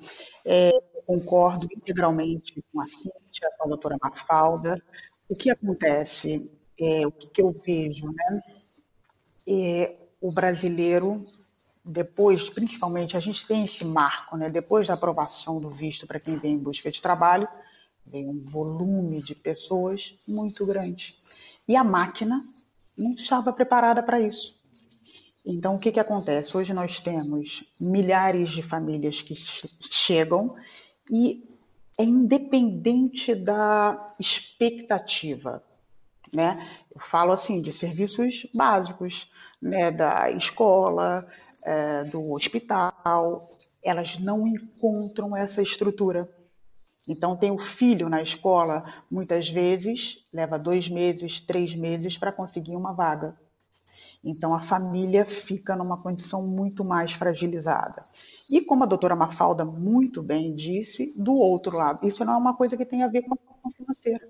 É, 0.44 0.70
concordo 1.06 1.66
integralmente 1.76 2.62
com 2.72 2.80
a 2.80 2.86
Cíntia, 2.86 3.50
com 3.58 3.64
a 3.64 3.68
doutora 3.68 3.96
Mafalda. 4.00 4.82
O 5.28 5.36
que 5.36 5.50
acontece, 5.50 6.48
é, 6.80 7.06
o 7.06 7.12
que, 7.12 7.28
que 7.28 7.42
eu 7.42 7.52
vejo, 7.52 8.06
né? 8.06 8.40
É, 9.48 9.96
o 10.20 10.32
brasileiro, 10.32 11.24
depois, 11.84 12.48
principalmente, 12.48 13.16
a 13.16 13.20
gente 13.20 13.46
tem 13.46 13.64
esse 13.64 13.84
marco, 13.84 14.36
né? 14.36 14.50
Depois 14.50 14.88
da 14.88 14.94
aprovação 14.94 15.60
do 15.60 15.70
visto 15.70 16.06
para 16.06 16.20
quem 16.20 16.38
vem 16.38 16.54
em 16.54 16.58
busca 16.58 16.90
de 16.90 17.00
trabalho, 17.02 17.48
vem 18.04 18.28
um 18.28 18.40
volume 18.40 19.22
de 19.22 19.34
pessoas 19.34 20.16
muito 20.28 20.64
grande. 20.64 21.16
E 21.68 21.76
a 21.76 21.82
máquina 21.84 22.40
não 22.96 23.12
estava 23.14 23.52
preparada 23.52 24.02
para 24.02 24.20
isso. 24.20 24.65
Então, 25.48 25.76
o 25.76 25.78
que, 25.78 25.92
que 25.92 26.00
acontece? 26.00 26.56
Hoje 26.56 26.74
nós 26.74 26.98
temos 26.98 27.62
milhares 27.80 28.48
de 28.48 28.64
famílias 28.64 29.22
que 29.22 29.36
chegam 29.36 30.56
e 31.08 31.48
é 31.96 32.02
independente 32.02 33.32
da 33.32 34.12
expectativa. 34.18 35.62
Né? 36.34 36.60
Eu 36.92 37.00
falo 37.00 37.30
assim 37.30 37.62
de 37.62 37.72
serviços 37.72 38.48
básicos, 38.52 39.30
né? 39.62 39.92
da 39.92 40.32
escola, 40.32 41.24
é, 41.62 42.02
do 42.02 42.32
hospital, 42.32 43.40
elas 43.80 44.18
não 44.18 44.48
encontram 44.48 45.36
essa 45.36 45.62
estrutura. 45.62 46.28
Então, 47.06 47.36
tem 47.36 47.52
o 47.52 47.58
filho 47.58 48.08
na 48.08 48.20
escola, 48.20 48.82
muitas 49.08 49.48
vezes 49.48 50.24
leva 50.32 50.58
dois 50.58 50.88
meses, 50.88 51.40
três 51.40 51.72
meses 51.72 52.18
para 52.18 52.32
conseguir 52.32 52.74
uma 52.74 52.92
vaga. 52.92 53.38
Então, 54.24 54.54
a 54.54 54.60
família 54.60 55.24
fica 55.24 55.76
numa 55.76 56.00
condição 56.02 56.46
muito 56.46 56.84
mais 56.84 57.12
fragilizada. 57.12 58.04
E 58.48 58.60
como 58.60 58.84
a 58.84 58.86
doutora 58.86 59.16
Mafalda 59.16 59.64
muito 59.64 60.22
bem 60.22 60.54
disse, 60.54 61.12
do 61.16 61.34
outro 61.34 61.76
lado, 61.76 62.06
isso 62.06 62.24
não 62.24 62.34
é 62.34 62.36
uma 62.36 62.56
coisa 62.56 62.76
que 62.76 62.84
tem 62.84 63.02
a 63.02 63.08
ver 63.08 63.22
com 63.22 63.34
a 63.34 63.36
questão 63.36 63.70
financeira. 63.72 64.28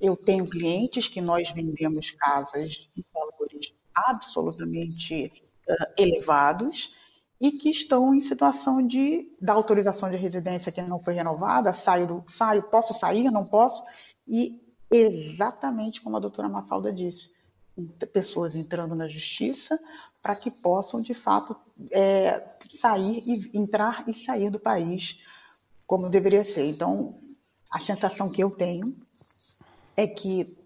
Eu 0.00 0.16
tenho 0.16 0.48
clientes 0.48 1.08
que 1.08 1.20
nós 1.20 1.50
vendemos 1.50 2.10
casas 2.12 2.88
de 2.94 3.04
valores 3.12 3.74
absolutamente 3.94 5.32
uh, 5.68 6.02
elevados 6.02 6.92
e 7.40 7.50
que 7.50 7.70
estão 7.70 8.14
em 8.14 8.20
situação 8.20 8.86
de 8.86 9.30
da 9.40 9.52
autorização 9.52 10.10
de 10.10 10.16
residência 10.16 10.72
que 10.72 10.80
não 10.82 11.02
foi 11.02 11.14
renovada, 11.14 11.72
saio, 11.72 12.24
saio, 12.26 12.62
posso 12.64 12.94
sair, 12.94 13.30
não 13.30 13.44
posso, 13.44 13.84
e 14.26 14.60
exatamente 14.90 16.00
como 16.00 16.16
a 16.16 16.20
doutora 16.20 16.48
Mafalda 16.48 16.92
disse, 16.92 17.30
pessoas 18.12 18.54
entrando 18.54 18.94
na 18.94 19.08
justiça 19.08 19.78
para 20.22 20.36
que 20.36 20.50
possam, 20.50 21.00
de 21.00 21.14
fato, 21.14 21.56
é, 21.90 22.42
sair 22.70 23.22
e 23.26 23.58
entrar 23.58 24.08
e 24.08 24.14
sair 24.14 24.50
do 24.50 24.60
país 24.60 25.18
como 25.86 26.10
deveria 26.10 26.44
ser. 26.44 26.66
Então, 26.66 27.20
a 27.70 27.78
sensação 27.78 28.30
que 28.30 28.42
eu 28.42 28.50
tenho 28.50 28.96
é 29.96 30.06
que 30.06 30.56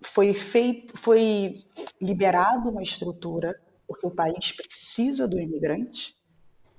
foi 0.00 0.34
feito, 0.34 0.96
foi 0.96 1.56
liberado 2.00 2.70
uma 2.70 2.82
estrutura 2.82 3.60
porque 3.86 4.06
o 4.06 4.10
país 4.10 4.52
precisa 4.52 5.26
do 5.26 5.38
imigrante, 5.38 6.14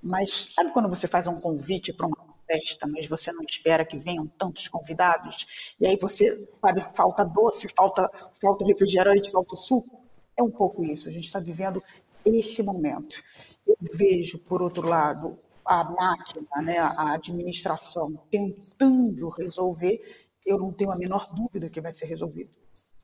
mas 0.02 0.54
sabe 0.54 0.72
quando 0.72 0.88
você 0.88 1.08
faz 1.08 1.28
um 1.28 1.40
convite 1.42 1.92
para 1.92 2.06
uma 2.06 2.29
festa, 2.50 2.88
mas 2.88 3.06
você 3.06 3.32
não 3.32 3.44
espera 3.44 3.86
que 3.86 4.00
venham 4.00 4.28
tantos 4.28 4.68
convidados, 4.68 5.76
e 5.80 5.86
aí 5.86 5.98
você, 5.98 6.50
sabe, 6.60 6.84
falta 6.96 7.24
doce, 7.24 7.68
falta, 7.76 8.10
falta 8.42 8.66
refrigerante, 8.66 9.30
falta 9.30 9.56
suco. 9.56 10.02
É 10.36 10.42
um 10.42 10.50
pouco 10.50 10.84
isso, 10.84 11.08
a 11.08 11.12
gente 11.12 11.26
está 11.26 11.40
vivendo 11.40 11.82
esse 12.26 12.64
momento. 12.64 13.22
Eu 13.68 13.76
vejo, 13.94 14.40
por 14.40 14.62
outro 14.62 14.88
lado, 14.88 15.38
a 15.66 15.84
máquina, 15.84 16.62
né, 16.64 16.80
a 16.80 17.14
administração 17.14 18.16
tentando 18.32 19.30
resolver, 19.30 20.02
eu 20.46 20.58
não 20.58 20.72
tenho 20.72 20.92
a 20.92 20.98
menor 20.98 21.32
dúvida 21.34 21.70
que 21.70 21.80
vai 21.80 21.94
ser 21.94 22.06
resolvido. 22.06 22.50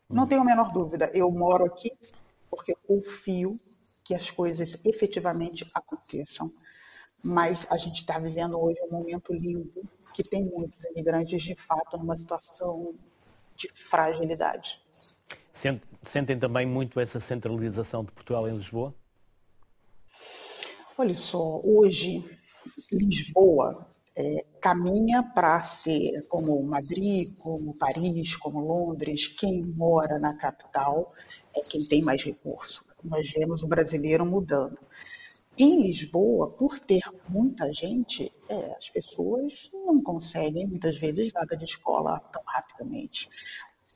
Não 0.09 0.27
tenho 0.27 0.41
a 0.41 0.45
menor 0.45 0.71
dúvida. 0.71 1.11
Eu 1.13 1.29
moro 1.31 1.65
aqui 1.65 1.91
porque 2.49 2.71
eu 2.71 2.77
confio 2.87 3.59
que 4.03 4.13
as 4.13 4.31
coisas 4.31 4.79
efetivamente 4.85 5.69
aconteçam 5.73 6.49
mas 7.25 7.65
a 7.71 7.75
gente 7.77 7.97
está 7.97 8.19
vivendo 8.19 8.55
hoje 8.59 8.79
um 8.83 8.91
momento 8.91 9.33
lindo 9.33 9.83
que 10.13 10.21
tem 10.21 10.45
muitos 10.45 10.83
imigrantes 10.85 11.41
de 11.41 11.55
fato 11.55 11.97
numa 11.97 12.15
situação 12.15 12.93
de 13.55 13.67
fragilidade. 13.73 14.79
Sentem 16.05 16.37
também 16.37 16.67
muito 16.67 16.99
essa 16.99 17.19
centralização 17.19 18.05
de 18.05 18.11
Portugal 18.11 18.47
em 18.47 18.55
Lisboa? 18.55 18.93
Olha 20.95 21.15
só, 21.15 21.59
hoje 21.63 22.23
Lisboa 22.91 23.87
é, 24.15 24.45
caminha 24.61 25.23
para 25.23 25.63
ser 25.63 26.27
como 26.29 26.61
Madrid, 26.61 27.35
como 27.39 27.75
Paris, 27.75 28.35
como 28.35 28.59
Londres. 28.59 29.27
Quem 29.27 29.63
mora 29.63 30.19
na 30.19 30.37
capital 30.37 31.11
é 31.55 31.61
quem 31.61 31.83
tem 31.85 32.03
mais 32.03 32.23
recurso. 32.23 32.85
Nós 33.03 33.31
vemos 33.31 33.63
o 33.63 33.67
brasileiro 33.67 34.25
mudando. 34.25 34.77
Em 35.57 35.81
Lisboa, 35.81 36.51
por 36.51 36.77
ter 36.79 37.01
muita 37.29 37.71
gente, 37.71 38.31
é, 38.49 38.75
as 38.77 38.89
pessoas 38.89 39.69
não 39.73 40.03
conseguem, 40.03 40.67
muitas 40.67 40.97
vezes, 40.97 41.31
vaga 41.31 41.55
de 41.55 41.63
escola 41.63 42.19
tão 42.19 42.43
rapidamente. 42.45 43.29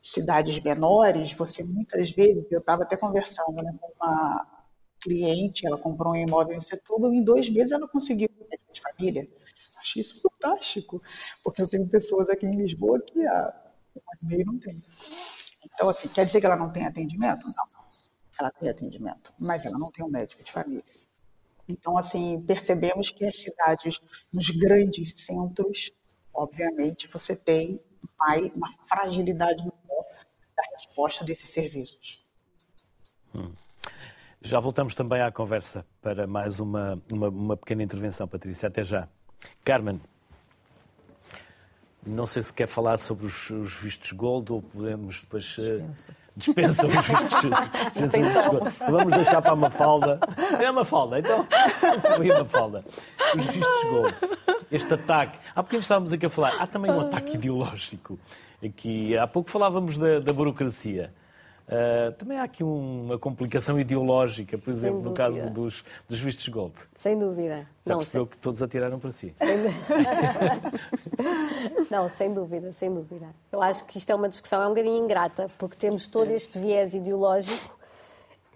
Cidades 0.01 0.57
menores, 0.61 1.33
você 1.33 1.61
muitas 1.63 2.11
vezes, 2.11 2.49
eu 2.49 2.59
estava 2.59 2.83
até 2.83 2.95
conversando 2.95 3.61
né, 3.61 3.77
com 3.79 3.91
uma 4.01 4.59
cliente, 5.01 5.67
ela 5.67 5.77
comprou 5.77 6.13
um 6.13 6.15
imóvel 6.15 6.55
em 6.55 6.61
Setúbal, 6.61 7.13
em 7.13 7.23
dois 7.23 7.49
meses 7.49 7.71
ela 7.71 7.87
conseguiu 7.87 8.29
um 8.39 8.73
de 8.73 8.81
família. 8.81 9.27
Acho 9.79 9.99
isso 9.99 10.21
fantástico, 10.21 11.01
porque 11.43 11.61
eu 11.61 11.69
tenho 11.69 11.87
pessoas 11.87 12.29
aqui 12.29 12.45
em 12.45 12.55
Lisboa 12.55 13.01
que 13.01 13.25
há 13.25 13.53
um 13.95 13.99
ano 13.99 14.19
e 14.21 14.25
meio 14.25 14.45
não 14.45 14.59
tem. 14.59 14.81
Então, 15.73 15.89
assim, 15.89 16.07
quer 16.07 16.25
dizer 16.25 16.39
que 16.39 16.45
ela 16.45 16.55
não 16.55 16.71
tem 16.71 16.85
atendimento? 16.85 17.45
Não. 17.45 17.79
Ela 18.39 18.51
tem 18.51 18.69
atendimento, 18.69 19.33
mas 19.37 19.65
ela 19.65 19.77
não 19.77 19.91
tem 19.91 20.05
um 20.05 20.09
médico 20.09 20.41
de 20.41 20.51
família. 20.51 20.83
Então, 21.69 21.95
assim, 21.95 22.41
percebemos 22.41 23.11
que 23.11 23.23
as 23.23 23.37
cidades, 23.37 24.01
nos 24.33 24.49
grandes 24.49 25.13
centros, 25.21 25.91
obviamente, 26.33 27.07
você 27.07 27.35
tem 27.35 27.79
mais, 28.17 28.51
uma 28.55 28.73
fragilidade 28.87 29.59
maior 29.59 30.05
da 30.57 30.63
resposta 30.75 31.23
desses 31.23 31.51
serviços. 31.51 32.25
Hum. 33.35 33.51
Já 34.41 34.59
voltamos 34.59 34.95
também 34.95 35.21
à 35.21 35.31
conversa 35.31 35.85
para 36.01 36.25
mais 36.25 36.59
uma, 36.59 36.99
uma, 37.11 37.29
uma 37.29 37.57
pequena 37.57 37.83
intervenção, 37.83 38.27
Patrícia. 38.27 38.67
Até 38.67 38.83
já. 38.83 39.07
Carmen, 39.63 40.01
não 42.05 42.25
sei 42.25 42.41
se 42.41 42.53
quer 42.53 42.67
falar 42.67 42.97
sobre 42.97 43.25
os, 43.25 43.49
os 43.49 43.73
vistos 43.73 44.11
gold 44.11 44.51
ou 44.51 44.61
podemos 44.61 45.19
depois. 45.21 45.43
Dispensa. 45.43 46.11
Uh, 46.11 46.15
dispensa 46.35 46.85
os 46.85 46.93
vistos, 46.93 47.41
vistos 47.95 48.85
Vamos 48.89 49.15
deixar 49.15 49.41
para 49.41 49.51
a 49.51 49.55
Mafalda. 49.55 50.19
É 50.59 50.71
uma 50.71 50.85
falda, 50.85 51.19
então. 51.19 51.45
Foi 52.15 52.31
uma 52.31 52.45
falda. 52.45 52.85
Os 53.37 53.45
vistos 53.45 53.83
gold. 53.89 54.15
Este 54.71 54.93
ataque. 54.93 55.37
Há 55.53 55.61
pouquinho 55.61 55.81
estávamos 55.81 56.13
aqui 56.13 56.25
a 56.25 56.29
falar. 56.29 56.55
Há 56.59 56.67
também 56.67 56.91
um 56.91 57.01
ataque 57.01 57.35
ideológico. 57.35 58.17
Aqui, 58.63 59.17
há 59.17 59.27
pouco 59.27 59.49
falávamos 59.49 59.97
da, 59.97 60.19
da 60.19 60.33
burocracia. 60.33 61.13
Uh, 61.69 62.11
também 62.13 62.39
há 62.39 62.43
aqui 62.43 62.63
uma 62.63 63.19
complicação 63.19 63.79
ideológica, 63.79 64.57
por 64.57 64.71
exemplo, 64.71 65.03
no 65.03 65.13
caso 65.13 65.51
dos, 65.51 65.83
dos 66.07 66.19
vistos 66.19 66.47
gold. 66.47 66.73
Sem 66.95 67.17
dúvida. 67.17 67.67
Já 67.85 67.93
não, 67.93 67.97
percebeu 67.97 68.25
sem... 68.25 68.31
que 68.31 68.37
todos 68.37 68.63
atiraram 68.63 68.97
para 68.99 69.11
si. 69.11 69.35
Sem... 69.37 69.57
não, 71.91 72.09
sem 72.09 72.31
dúvida, 72.31 72.71
sem 72.71 72.91
dúvida. 72.91 73.27
Eu 73.51 73.61
acho 73.61 73.85
que 73.85 73.99
isto 73.99 74.09
é 74.09 74.15
uma 74.15 74.27
discussão, 74.27 74.63
é 74.63 74.65
um 74.65 74.69
bocadinho 74.69 74.97
ingrata, 74.97 75.47
porque 75.59 75.77
temos 75.77 76.07
todo 76.07 76.31
este 76.31 76.57
viés 76.57 76.95
ideológico 76.95 77.77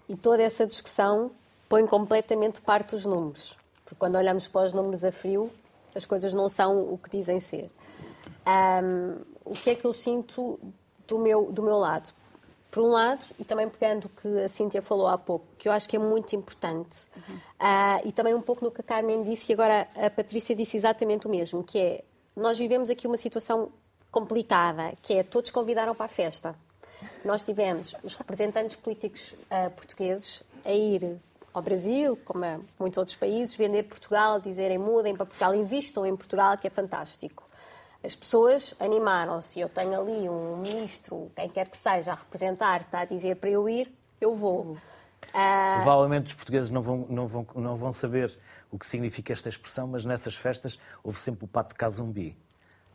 e 0.08 0.16
toda 0.16 0.42
essa 0.42 0.66
discussão 0.66 1.30
põe 1.68 1.86
completamente 1.86 2.60
parte 2.60 2.96
os 2.96 3.06
números. 3.06 3.56
Porque 3.84 3.94
quando 3.96 4.16
olhamos 4.16 4.48
para 4.48 4.66
os 4.66 4.74
números 4.74 5.04
a 5.04 5.12
frio, 5.12 5.52
as 5.94 6.04
coisas 6.04 6.34
não 6.34 6.48
são 6.48 6.92
o 6.92 6.98
que 6.98 7.10
dizem 7.10 7.38
ser. 7.38 7.70
Um, 8.44 9.20
o 9.44 9.54
que 9.54 9.70
é 9.70 9.74
que 9.76 9.84
eu 9.84 9.92
sinto 9.92 10.58
do 11.06 11.20
meu, 11.20 11.52
do 11.52 11.62
meu 11.62 11.76
lado? 11.76 12.12
Por 12.74 12.82
um 12.82 12.88
lado, 12.88 13.24
e 13.38 13.44
também 13.44 13.68
pegando 13.68 14.06
o 14.06 14.08
que 14.08 14.26
a 14.42 14.48
Cíntia 14.48 14.82
falou 14.82 15.06
há 15.06 15.16
pouco, 15.16 15.46
que 15.56 15.68
eu 15.68 15.72
acho 15.72 15.88
que 15.88 15.94
é 15.94 15.98
muito 16.00 16.34
importante, 16.34 17.06
uhum. 17.16 17.36
uh, 17.36 18.00
e 18.04 18.10
também 18.10 18.34
um 18.34 18.40
pouco 18.40 18.64
no 18.64 18.70
que 18.72 18.80
a 18.80 18.82
Carmen 18.82 19.22
disse, 19.22 19.52
e 19.52 19.54
agora 19.54 19.86
a 19.94 20.10
Patrícia 20.10 20.56
disse 20.56 20.76
exatamente 20.76 21.28
o 21.28 21.30
mesmo, 21.30 21.62
que 21.62 21.78
é, 21.78 22.04
nós 22.34 22.58
vivemos 22.58 22.90
aqui 22.90 23.06
uma 23.06 23.16
situação 23.16 23.70
complicada, 24.10 24.92
que 25.00 25.14
é, 25.14 25.22
todos 25.22 25.52
convidaram 25.52 25.94
para 25.94 26.06
a 26.06 26.08
festa. 26.08 26.56
Nós 27.24 27.44
tivemos 27.44 27.94
os 28.02 28.16
representantes 28.16 28.74
políticos 28.74 29.36
uh, 29.52 29.70
portugueses 29.70 30.42
a 30.64 30.72
ir 30.72 31.20
ao 31.52 31.62
Brasil, 31.62 32.18
como 32.24 32.44
a 32.44 32.58
muitos 32.76 32.98
outros 32.98 33.16
países, 33.16 33.54
vender 33.54 33.84
Portugal, 33.84 34.40
dizerem 34.40 34.78
mudem 34.78 35.14
para 35.14 35.26
Portugal, 35.26 35.54
invistam 35.54 36.04
em 36.04 36.16
Portugal, 36.16 36.58
que 36.58 36.66
é 36.66 36.70
fantástico. 36.70 37.43
As 38.04 38.14
pessoas 38.14 38.74
animaram-se. 38.78 39.58
Eu 39.58 39.68
tenho 39.70 39.98
ali 39.98 40.28
um 40.28 40.58
ministro, 40.58 41.32
quem 41.34 41.48
quer 41.48 41.68
que 41.68 41.76
seja, 41.76 42.12
a 42.12 42.14
representar, 42.14 42.82
está 42.82 43.00
a 43.00 43.04
dizer 43.06 43.36
para 43.36 43.48
eu 43.48 43.66
ir, 43.66 43.90
eu 44.20 44.34
vou. 44.34 44.72
Uh... 44.72 44.76
Provavelmente 45.76 46.26
os 46.26 46.34
portugueses 46.34 46.68
não 46.68 46.82
vão, 46.82 47.06
não, 47.08 47.26
vão, 47.26 47.46
não 47.54 47.76
vão 47.76 47.92
saber 47.94 48.38
o 48.70 48.78
que 48.78 48.84
significa 48.84 49.32
esta 49.32 49.48
expressão, 49.48 49.86
mas 49.86 50.04
nessas 50.04 50.36
festas 50.36 50.78
houve 51.02 51.18
sempre 51.18 51.46
o 51.46 51.48
pato 51.48 51.70
de 51.70 51.76
Casumbi. 51.76 52.36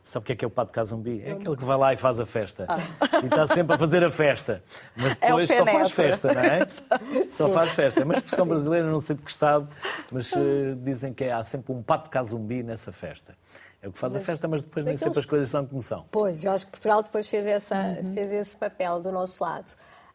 Sabe 0.03 0.23
o 0.23 0.25
que 0.27 0.33
é 0.33 0.35
que 0.35 0.45
é 0.45 0.47
o 0.47 0.51
pato 0.51 0.71
de 0.71 0.75
Casumbi? 0.75 1.21
É 1.23 1.31
aquele 1.31 1.57
que 1.57 1.65
vai 1.65 1.77
lá 1.77 1.93
e 1.93 1.97
faz 1.97 2.19
a 2.19 2.25
festa. 2.25 2.65
Ah. 2.69 2.77
E 3.21 3.25
está 3.25 3.47
sempre 3.47 3.75
a 3.75 3.77
fazer 3.77 4.03
a 4.03 4.09
festa. 4.09 4.63
Mas 4.95 5.11
é 5.11 5.27
depois 5.27 5.49
é 5.49 5.57
só 5.57 5.65
faz 5.65 5.91
festa, 5.91 6.33
não 6.33 6.41
é? 6.41 6.67
só 7.31 7.47
Sim. 7.47 7.53
faz 7.53 7.71
festa. 7.71 8.01
É 8.01 8.03
uma 8.05 8.13
expressão 8.13 8.47
brasileira, 8.47 8.89
não 8.89 8.99
sei 8.99 9.15
de 9.15 9.21
que 9.21 9.29
estado, 9.29 9.69
mas 10.11 10.31
uh, 10.31 10.75
dizem 10.83 11.13
que 11.13 11.25
há 11.25 11.43
sempre 11.43 11.73
um 11.73 11.83
pato 11.83 12.05
de 12.05 12.09
Casumbi 12.11 12.63
nessa 12.63 12.91
festa. 12.91 13.35
É 13.81 13.87
o 13.87 13.91
que 13.91 13.99
faz 13.99 14.13
mas, 14.13 14.21
a 14.21 14.25
festa, 14.25 14.47
mas 14.47 14.61
depois 14.61 14.85
nem 14.85 14.97
sempre 14.97 15.19
as 15.19 15.25
coisas 15.25 15.49
são 15.49 15.65
como 15.65 15.81
são. 15.81 16.05
Pois, 16.11 16.43
eu 16.43 16.51
acho 16.51 16.65
que 16.65 16.71
Portugal 16.71 17.01
depois 17.01 17.27
fez, 17.27 17.47
essa, 17.47 17.75
uhum. 17.75 18.13
fez 18.13 18.31
esse 18.31 18.57
papel 18.57 18.99
do 18.99 19.11
nosso 19.11 19.43
lado. 19.43 19.71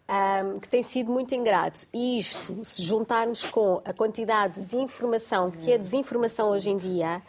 Um, 0.07 0.61
que 0.61 0.69
tem 0.69 0.83
sido 0.83 1.11
muito 1.11 1.35
ingrato. 1.35 1.87
E 1.91 2.19
isto, 2.19 2.63
se 2.63 2.83
juntarmos 2.83 3.47
com 3.47 3.81
a 3.87 3.93
quantidade 3.95 4.61
de 4.61 4.77
informação 4.77 5.51
que 5.51 5.73
é 5.73 5.79
desinformação 5.79 6.51
hoje 6.51 6.69
em 6.69 6.77
dia, 6.77 7.23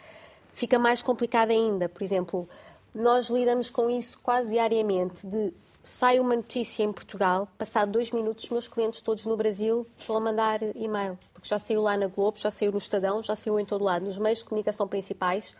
fica 0.52 0.78
mais 0.78 1.00
complicado 1.02 1.52
ainda. 1.52 1.88
Por 1.88 2.02
exemplo, 2.02 2.46
nós 2.94 3.30
lidamos 3.30 3.70
com 3.70 3.88
isso 3.88 4.18
quase 4.22 4.50
diariamente, 4.50 5.26
de 5.26 5.54
sai 5.82 6.18
uma 6.18 6.34
notícia 6.34 6.82
em 6.82 6.92
Portugal, 6.92 7.46
passado 7.56 7.92
dois 7.92 8.10
minutos, 8.10 8.44
os 8.44 8.50
meus 8.50 8.66
clientes 8.66 9.00
todos 9.00 9.24
no 9.24 9.36
Brasil 9.36 9.86
estão 9.96 10.16
a 10.16 10.20
mandar 10.20 10.60
e-mail, 10.74 11.16
porque 11.32 11.48
já 11.48 11.58
saiu 11.58 11.80
lá 11.80 11.96
na 11.96 12.08
Globo, 12.08 12.38
já 12.38 12.50
saiu 12.50 12.72
no 12.72 12.78
Estadão, 12.78 13.22
já 13.22 13.36
saiu 13.36 13.60
em 13.60 13.64
todo 13.64 13.84
lado, 13.84 14.04
nos 14.04 14.18
meios 14.18 14.40
de 14.40 14.46
comunicação 14.46 14.88
principais, 14.88 15.54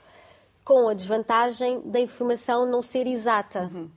com 0.67 0.89
a 0.89 0.95
desvantagem 0.95 1.81
da 1.85 2.01
informação 2.01 2.67
não 2.67 2.83
ser 2.83 3.07
exata, 3.07 3.71
uhum. 3.73 3.89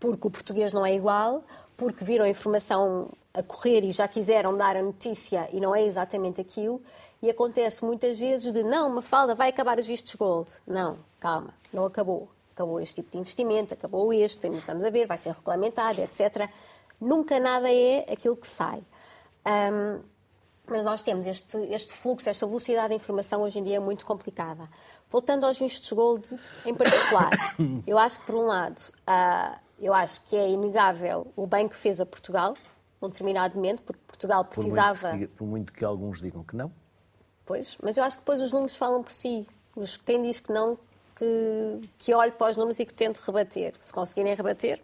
porque 0.00 0.26
o 0.26 0.30
português 0.30 0.72
não 0.72 0.84
é 0.84 0.96
igual, 0.96 1.44
porque 1.76 2.02
viram 2.02 2.24
a 2.24 2.28
informação 2.30 3.10
a 3.34 3.42
correr 3.42 3.84
e 3.84 3.90
já 3.90 4.08
quiseram 4.08 4.56
dar 4.56 4.74
a 4.74 4.82
notícia 4.82 5.46
e 5.52 5.60
não 5.60 5.76
é 5.76 5.84
exatamente 5.84 6.40
aquilo. 6.40 6.80
E 7.20 7.28
acontece 7.28 7.84
muitas 7.84 8.18
vezes 8.18 8.50
de 8.50 8.62
não, 8.62 8.88
Mafalda, 8.88 9.34
vai 9.34 9.50
acabar 9.50 9.78
os 9.78 9.86
vistos 9.86 10.14
gold. 10.14 10.50
Não, 10.66 10.96
calma, 11.20 11.52
não 11.70 11.84
acabou. 11.84 12.26
Acabou 12.54 12.80
este 12.80 12.96
tipo 12.96 13.10
de 13.10 13.18
investimento, 13.18 13.74
acabou 13.74 14.10
este, 14.10 14.48
estamos 14.48 14.82
a 14.82 14.88
ver, 14.88 15.06
vai 15.06 15.18
ser 15.18 15.32
regulamentado, 15.32 16.00
etc. 16.00 16.48
Nunca 16.98 17.38
nada 17.38 17.70
é 17.70 18.06
aquilo 18.10 18.36
que 18.36 18.48
sai. 18.48 18.82
Um, 19.46 20.00
mas 20.66 20.84
nós 20.84 21.02
temos 21.02 21.26
este, 21.26 21.58
este 21.70 21.92
fluxo, 21.92 22.28
esta 22.30 22.46
velocidade 22.46 22.88
de 22.88 22.94
informação 22.94 23.42
hoje 23.42 23.58
em 23.58 23.62
dia 23.62 23.76
é 23.76 23.80
muito 23.80 24.06
complicada. 24.06 24.68
Voltando 25.10 25.44
aos 25.44 25.58
vistos 25.58 25.92
gold 25.92 26.28
em 26.64 26.74
particular, 26.74 27.30
eu 27.86 27.98
acho 27.98 28.20
que, 28.20 28.26
por 28.26 28.34
um 28.34 28.42
lado, 28.42 28.80
uh, 29.08 29.58
eu 29.78 29.94
acho 29.94 30.20
que 30.22 30.36
é 30.36 30.50
inegável 30.50 31.26
o 31.36 31.46
bem 31.46 31.68
que 31.68 31.76
fez 31.76 32.00
a 32.00 32.06
Portugal, 32.06 32.54
num 33.00 33.08
determinado 33.08 33.54
momento, 33.54 33.82
porque 33.82 34.00
Portugal 34.06 34.44
precisava... 34.44 34.98
Por 34.98 35.08
muito, 35.08 35.18
diga, 35.20 35.32
por 35.36 35.46
muito 35.46 35.72
que 35.72 35.84
alguns 35.84 36.20
digam 36.20 36.42
que 36.42 36.56
não. 36.56 36.72
Pois, 37.46 37.76
mas 37.82 37.96
eu 37.96 38.04
acho 38.04 38.16
que 38.16 38.22
depois 38.22 38.40
os 38.40 38.52
números 38.52 38.76
falam 38.76 39.02
por 39.02 39.12
si. 39.12 39.46
Os, 39.76 39.96
quem 39.96 40.22
diz 40.22 40.40
que 40.40 40.52
não, 40.52 40.78
que, 41.16 41.80
que 41.98 42.14
olhe 42.14 42.32
para 42.32 42.50
os 42.50 42.56
números 42.56 42.80
e 42.80 42.86
que 42.86 42.94
tente 42.94 43.20
rebater. 43.24 43.74
Se 43.78 43.92
conseguirem 43.92 44.34
rebater, 44.34 44.80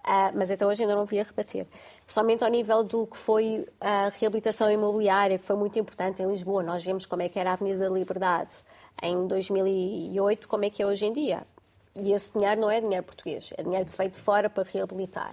Uh, 0.00 0.32
mas 0.34 0.50
até 0.50 0.66
hoje 0.66 0.82
ainda 0.82 0.94
não 0.94 1.04
vi 1.04 1.20
a 1.20 1.22
rebater. 1.22 1.66
Principalmente 2.04 2.42
ao 2.42 2.50
nível 2.50 2.82
do 2.82 3.06
que 3.06 3.16
foi 3.16 3.66
a 3.78 4.10
reabilitação 4.18 4.70
imobiliária, 4.70 5.38
que 5.38 5.44
foi 5.44 5.56
muito 5.56 5.78
importante 5.78 6.22
em 6.22 6.26
Lisboa. 6.26 6.62
Nós 6.62 6.82
vemos 6.82 7.04
como 7.04 7.22
é 7.22 7.28
que 7.28 7.38
era 7.38 7.50
a 7.50 7.52
Avenida 7.52 7.78
da 7.78 7.94
Liberdade 7.94 8.56
em 9.02 9.26
2008, 9.26 10.48
como 10.48 10.64
é 10.64 10.70
que 10.70 10.82
é 10.82 10.86
hoje 10.86 11.06
em 11.06 11.12
dia. 11.12 11.46
E 11.94 12.12
esse 12.12 12.32
dinheiro 12.32 12.60
não 12.60 12.70
é 12.70 12.80
dinheiro 12.80 13.04
português, 13.04 13.52
é 13.56 13.62
dinheiro 13.62 13.86
que 13.86 13.96
veio 13.96 14.10
de 14.10 14.18
fora 14.18 14.48
para 14.48 14.62
reabilitar. 14.62 15.32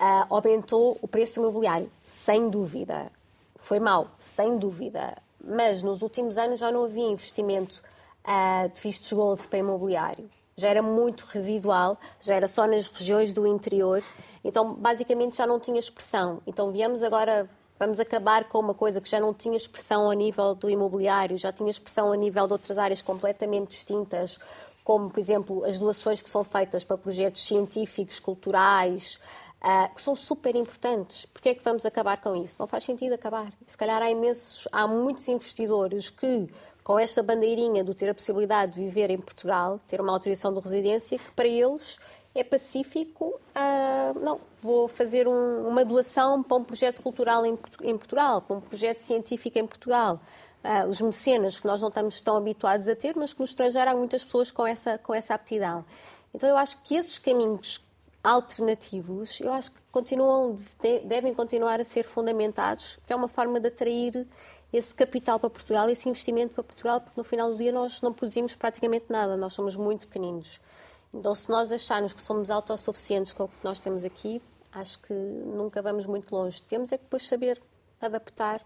Uh, 0.00 0.26
aumentou 0.28 0.98
o 1.00 1.06
preço 1.06 1.38
imobiliário, 1.38 1.90
sem 2.02 2.48
dúvida. 2.48 3.10
Foi 3.56 3.78
mal, 3.78 4.08
sem 4.18 4.58
dúvida. 4.58 5.16
Mas 5.42 5.82
nos 5.82 6.02
últimos 6.02 6.38
anos 6.38 6.58
já 6.58 6.72
não 6.72 6.84
havia 6.84 7.06
investimento 7.06 7.82
uh, 8.24 8.68
de 8.68 8.80
vistos 8.80 9.12
gold 9.12 9.46
para 9.46 9.58
imobiliário. 9.58 10.28
Já 10.56 10.68
era 10.68 10.82
muito 10.82 11.26
residual, 11.28 11.98
já 12.20 12.34
era 12.34 12.48
só 12.48 12.66
nas 12.66 12.88
regiões 12.88 13.34
do 13.34 13.46
interior. 13.46 14.02
Então, 14.44 14.74
basicamente, 14.74 15.36
já 15.36 15.46
não 15.46 15.58
tinha 15.58 15.78
expressão. 15.78 16.40
Então, 16.46 16.70
viemos 16.70 17.02
agora 17.02 17.48
Vamos 17.78 17.98
acabar 17.98 18.44
com 18.44 18.60
uma 18.60 18.74
coisa 18.74 19.00
que 19.00 19.08
já 19.08 19.18
não 19.18 19.34
tinha 19.34 19.56
expressão 19.56 20.08
a 20.08 20.14
nível 20.14 20.54
do 20.54 20.70
imobiliário, 20.70 21.36
já 21.36 21.52
tinha 21.52 21.68
expressão 21.68 22.12
a 22.12 22.16
nível 22.16 22.46
de 22.46 22.52
outras 22.52 22.78
áreas 22.78 23.02
completamente 23.02 23.70
distintas, 23.70 24.38
como, 24.84 25.10
por 25.10 25.18
exemplo, 25.18 25.64
as 25.64 25.78
doações 25.78 26.22
que 26.22 26.30
são 26.30 26.44
feitas 26.44 26.84
para 26.84 26.96
projetos 26.96 27.44
científicos, 27.44 28.20
culturais, 28.20 29.18
uh, 29.60 29.92
que 29.92 30.00
são 30.00 30.14
super 30.14 30.54
importantes. 30.54 31.26
Porquê 31.26 31.48
é 31.48 31.54
que 31.54 31.64
vamos 31.64 31.84
acabar 31.84 32.20
com 32.20 32.36
isso? 32.36 32.56
Não 32.60 32.66
faz 32.66 32.84
sentido 32.84 33.14
acabar. 33.14 33.52
Se 33.66 33.76
calhar 33.76 34.00
há 34.00 34.10
imensos, 34.10 34.68
há 34.70 34.86
muitos 34.86 35.26
investidores 35.26 36.10
que, 36.10 36.48
com 36.84 36.96
esta 36.96 37.22
bandeirinha 37.22 37.82
de 37.82 37.92
ter 37.92 38.08
a 38.08 38.14
possibilidade 38.14 38.74
de 38.74 38.80
viver 38.80 39.10
em 39.10 39.18
Portugal, 39.18 39.80
ter 39.88 40.00
uma 40.00 40.12
autorização 40.12 40.54
de 40.54 40.60
residência, 40.60 41.18
que 41.18 41.32
para 41.32 41.48
eles 41.48 41.98
é 42.34 42.42
pacífico, 42.42 43.26
uh, 43.26 44.18
não, 44.18 44.40
vou 44.60 44.88
fazer 44.88 45.28
um, 45.28 45.68
uma 45.68 45.84
doação 45.84 46.42
para 46.42 46.56
um 46.56 46.64
projeto 46.64 47.00
cultural 47.00 47.46
em, 47.46 47.56
em, 47.82 47.96
Portugal, 47.96 48.42
para 48.42 48.56
um 48.56 48.60
projeto 48.60 49.00
científico 49.00 49.58
em 49.58 49.66
Portugal. 49.66 50.20
uh, 50.64 50.88
os 50.88 51.00
mecenas 51.00 51.60
que 51.60 51.66
nós 51.66 51.80
não 51.80 51.88
estamos 51.88 52.20
tão 52.20 52.36
habituados 52.36 52.88
a 52.88 52.96
ter, 52.96 53.14
mas 53.16 53.32
que 53.32 53.38
no 53.38 53.44
estrangeiro 53.44 53.90
há 53.90 53.94
muitas 53.94 54.24
pessoas 54.24 54.50
com 54.50 54.66
essa, 54.66 54.98
com 54.98 55.14
essa 55.14 55.34
aptidão. 55.34 55.84
Então 56.34 56.48
eu 56.48 56.56
acho 56.56 56.78
que 56.82 56.96
esses 56.96 57.18
caminhos 57.18 57.80
alternativos, 58.24 59.40
eu 59.40 59.52
acho 59.52 59.70
que 59.70 59.80
continuam, 59.92 60.58
devem 61.04 61.34
continuar 61.34 61.78
a 61.78 61.84
ser 61.84 62.04
fundamentados, 62.04 62.98
que 63.06 63.12
é 63.12 63.16
uma 63.16 63.28
forma 63.28 63.60
de 63.60 63.68
atrair 63.68 64.26
esse 64.72 64.92
capital 64.92 65.38
para 65.38 65.50
Portugal, 65.50 65.88
esse 65.88 66.08
investimento 66.08 66.54
para 66.54 66.64
Portugal, 66.64 67.00
porque 67.00 67.20
no 67.20 67.22
final 67.22 67.50
do 67.50 67.56
dia 67.56 67.70
nós 67.70 68.00
não 68.02 68.12
produzimos 68.12 68.56
praticamente 68.56 69.04
nada, 69.08 69.36
nós 69.36 69.52
somos 69.52 69.76
muito 69.76 70.08
pequeninos. 70.08 70.60
Então, 71.14 71.32
se 71.32 71.48
nós 71.48 71.70
acharmos 71.70 72.12
que 72.12 72.20
somos 72.20 72.50
autossuficientes 72.50 73.32
com 73.32 73.44
o 73.44 73.48
que 73.48 73.62
nós 73.62 73.78
temos 73.78 74.04
aqui, 74.04 74.42
acho 74.72 74.98
que 74.98 75.12
nunca 75.12 75.80
vamos 75.80 76.06
muito 76.06 76.34
longe. 76.34 76.60
Temos 76.62 76.90
é 76.90 76.98
que 76.98 77.04
depois 77.04 77.24
saber 77.26 77.62
adaptar 78.00 78.60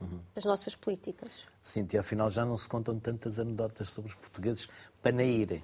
uhum. 0.00 0.18
as 0.34 0.44
nossas 0.44 0.74
políticas. 0.74 1.46
Sim, 1.62 1.86
e 1.92 1.96
afinal 1.96 2.30
já 2.30 2.44
não 2.44 2.58
se 2.58 2.68
contam 2.68 2.98
tantas 2.98 3.38
anedotas 3.38 3.90
sobre 3.90 4.10
os 4.10 4.16
portugueses 4.16 4.68
para 5.00 5.12
não 5.12 5.22
irem, 5.22 5.62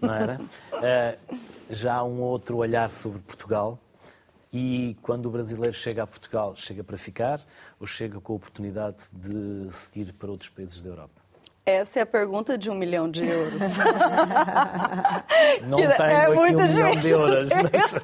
não 0.00 0.14
era? 0.14 0.40
uh, 0.40 1.36
já 1.70 1.96
há 1.96 2.04
um 2.04 2.20
outro 2.20 2.58
olhar 2.58 2.90
sobre 2.90 3.18
Portugal 3.18 3.78
e 4.52 4.96
quando 5.02 5.26
o 5.26 5.30
brasileiro 5.30 5.74
chega 5.74 6.04
a 6.04 6.06
Portugal, 6.06 6.54
chega 6.54 6.84
para 6.84 6.96
ficar 6.96 7.40
ou 7.80 7.86
chega 7.86 8.20
com 8.20 8.34
a 8.34 8.36
oportunidade 8.36 9.04
de 9.12 9.74
seguir 9.74 10.12
para 10.12 10.30
outros 10.30 10.50
países 10.50 10.80
da 10.82 10.90
Europa? 10.90 11.21
Essa 11.64 12.00
é 12.00 12.02
a 12.02 12.06
pergunta 12.06 12.58
de 12.58 12.68
um 12.68 12.74
milhão 12.74 13.08
de 13.08 13.24
euros. 13.24 13.76
Não 15.62 15.78
que 15.78 15.86
tenho 15.86 16.08
é 16.08 16.28
muito 16.34 16.58
um 16.60 16.66
milhão 16.66 16.96
de 16.96 17.10
euros. 17.10 17.48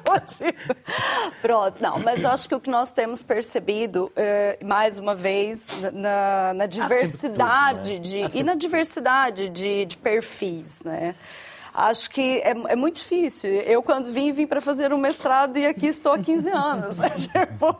Mas... 0.07 0.39
Pronto, 1.41 1.75
não, 1.81 1.99
mas 1.99 2.23
acho 2.23 2.47
que 2.47 2.55
o 2.55 2.59
que 2.59 2.69
nós 2.69 2.91
temos 2.91 3.21
percebido, 3.21 4.11
eh, 4.15 4.57
mais 4.63 4.97
uma 4.97 5.13
vez, 5.13 5.67
na, 5.93 6.53
na 6.53 6.65
diversidade 6.65 7.95
tudo, 7.95 8.17
né? 8.19 8.27
de. 8.27 8.37
E 8.37 8.43
na 8.43 8.55
diversidade 8.55 9.49
de, 9.49 9.85
de 9.85 9.97
perfis, 9.97 10.81
né? 10.83 11.15
Acho 11.73 12.09
que 12.09 12.39
é, 12.39 12.51
é, 12.51 12.75
muito 12.75 12.95
difícil. 12.95 13.49
Eu, 13.49 13.81
quando 13.81 14.11
vim, 14.11 14.31
vim 14.31 14.47
para 14.47 14.61
fazer 14.61 14.93
um 14.93 14.97
mestrado 14.97 15.57
e 15.57 15.65
aqui 15.65 15.87
estou 15.87 16.13
há 16.13 16.19
15 16.19 16.49
anos. 16.49 16.99
tipo, 17.17 17.75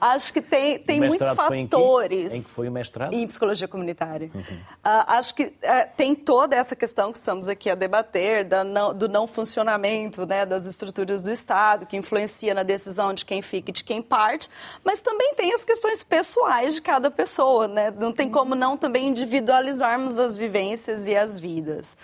acho 0.00 0.32
que 0.32 0.40
tem, 0.40 0.78
tem 0.78 1.00
muitos 1.00 1.32
fatores. 1.32 2.32
Em, 2.32 2.38
em, 2.38 2.42
que 2.42 2.48
foi 2.48 2.68
o 2.68 2.72
mestrado? 2.72 3.14
Em 3.14 3.26
psicologia 3.26 3.68
comunitária. 3.68 4.30
Uhum. 4.34 4.40
Uh, 4.42 5.04
acho 5.08 5.34
que 5.34 5.44
uh, 5.44 5.52
tem 5.96 6.14
toda 6.14 6.56
essa 6.56 6.76
questão 6.76 7.10
que 7.10 7.18
estamos 7.18 7.48
aqui 7.48 7.70
a 7.70 7.74
debater 7.74 8.46
não, 8.64 8.94
do 8.94 9.08
não 9.08 9.26
funcionamento 9.26 10.26
né, 10.26 10.44
das 10.44 10.66
estruturas 10.66 11.22
do 11.22 11.30
Estado, 11.30 11.86
que 11.86 11.96
influencia 11.96 12.54
na 12.54 12.62
decisão 12.62 13.12
de 13.12 13.24
quem 13.24 13.42
fica 13.42 13.70
e 13.70 13.72
de 13.72 13.84
quem 13.84 14.02
parte, 14.02 14.48
mas 14.84 15.00
também 15.00 15.34
tem 15.34 15.52
as 15.52 15.64
questões 15.64 16.02
pessoais 16.02 16.74
de 16.74 16.82
cada 16.82 17.10
pessoa. 17.10 17.68
Né? 17.68 17.90
Não 17.90 18.12
tem 18.12 18.30
como 18.30 18.54
não 18.54 18.76
também 18.76 19.08
individualizarmos 19.08 20.18
as 20.18 20.36
vivências 20.36 21.06
e 21.06 21.16
as 21.16 21.38
vidas. 21.38 21.96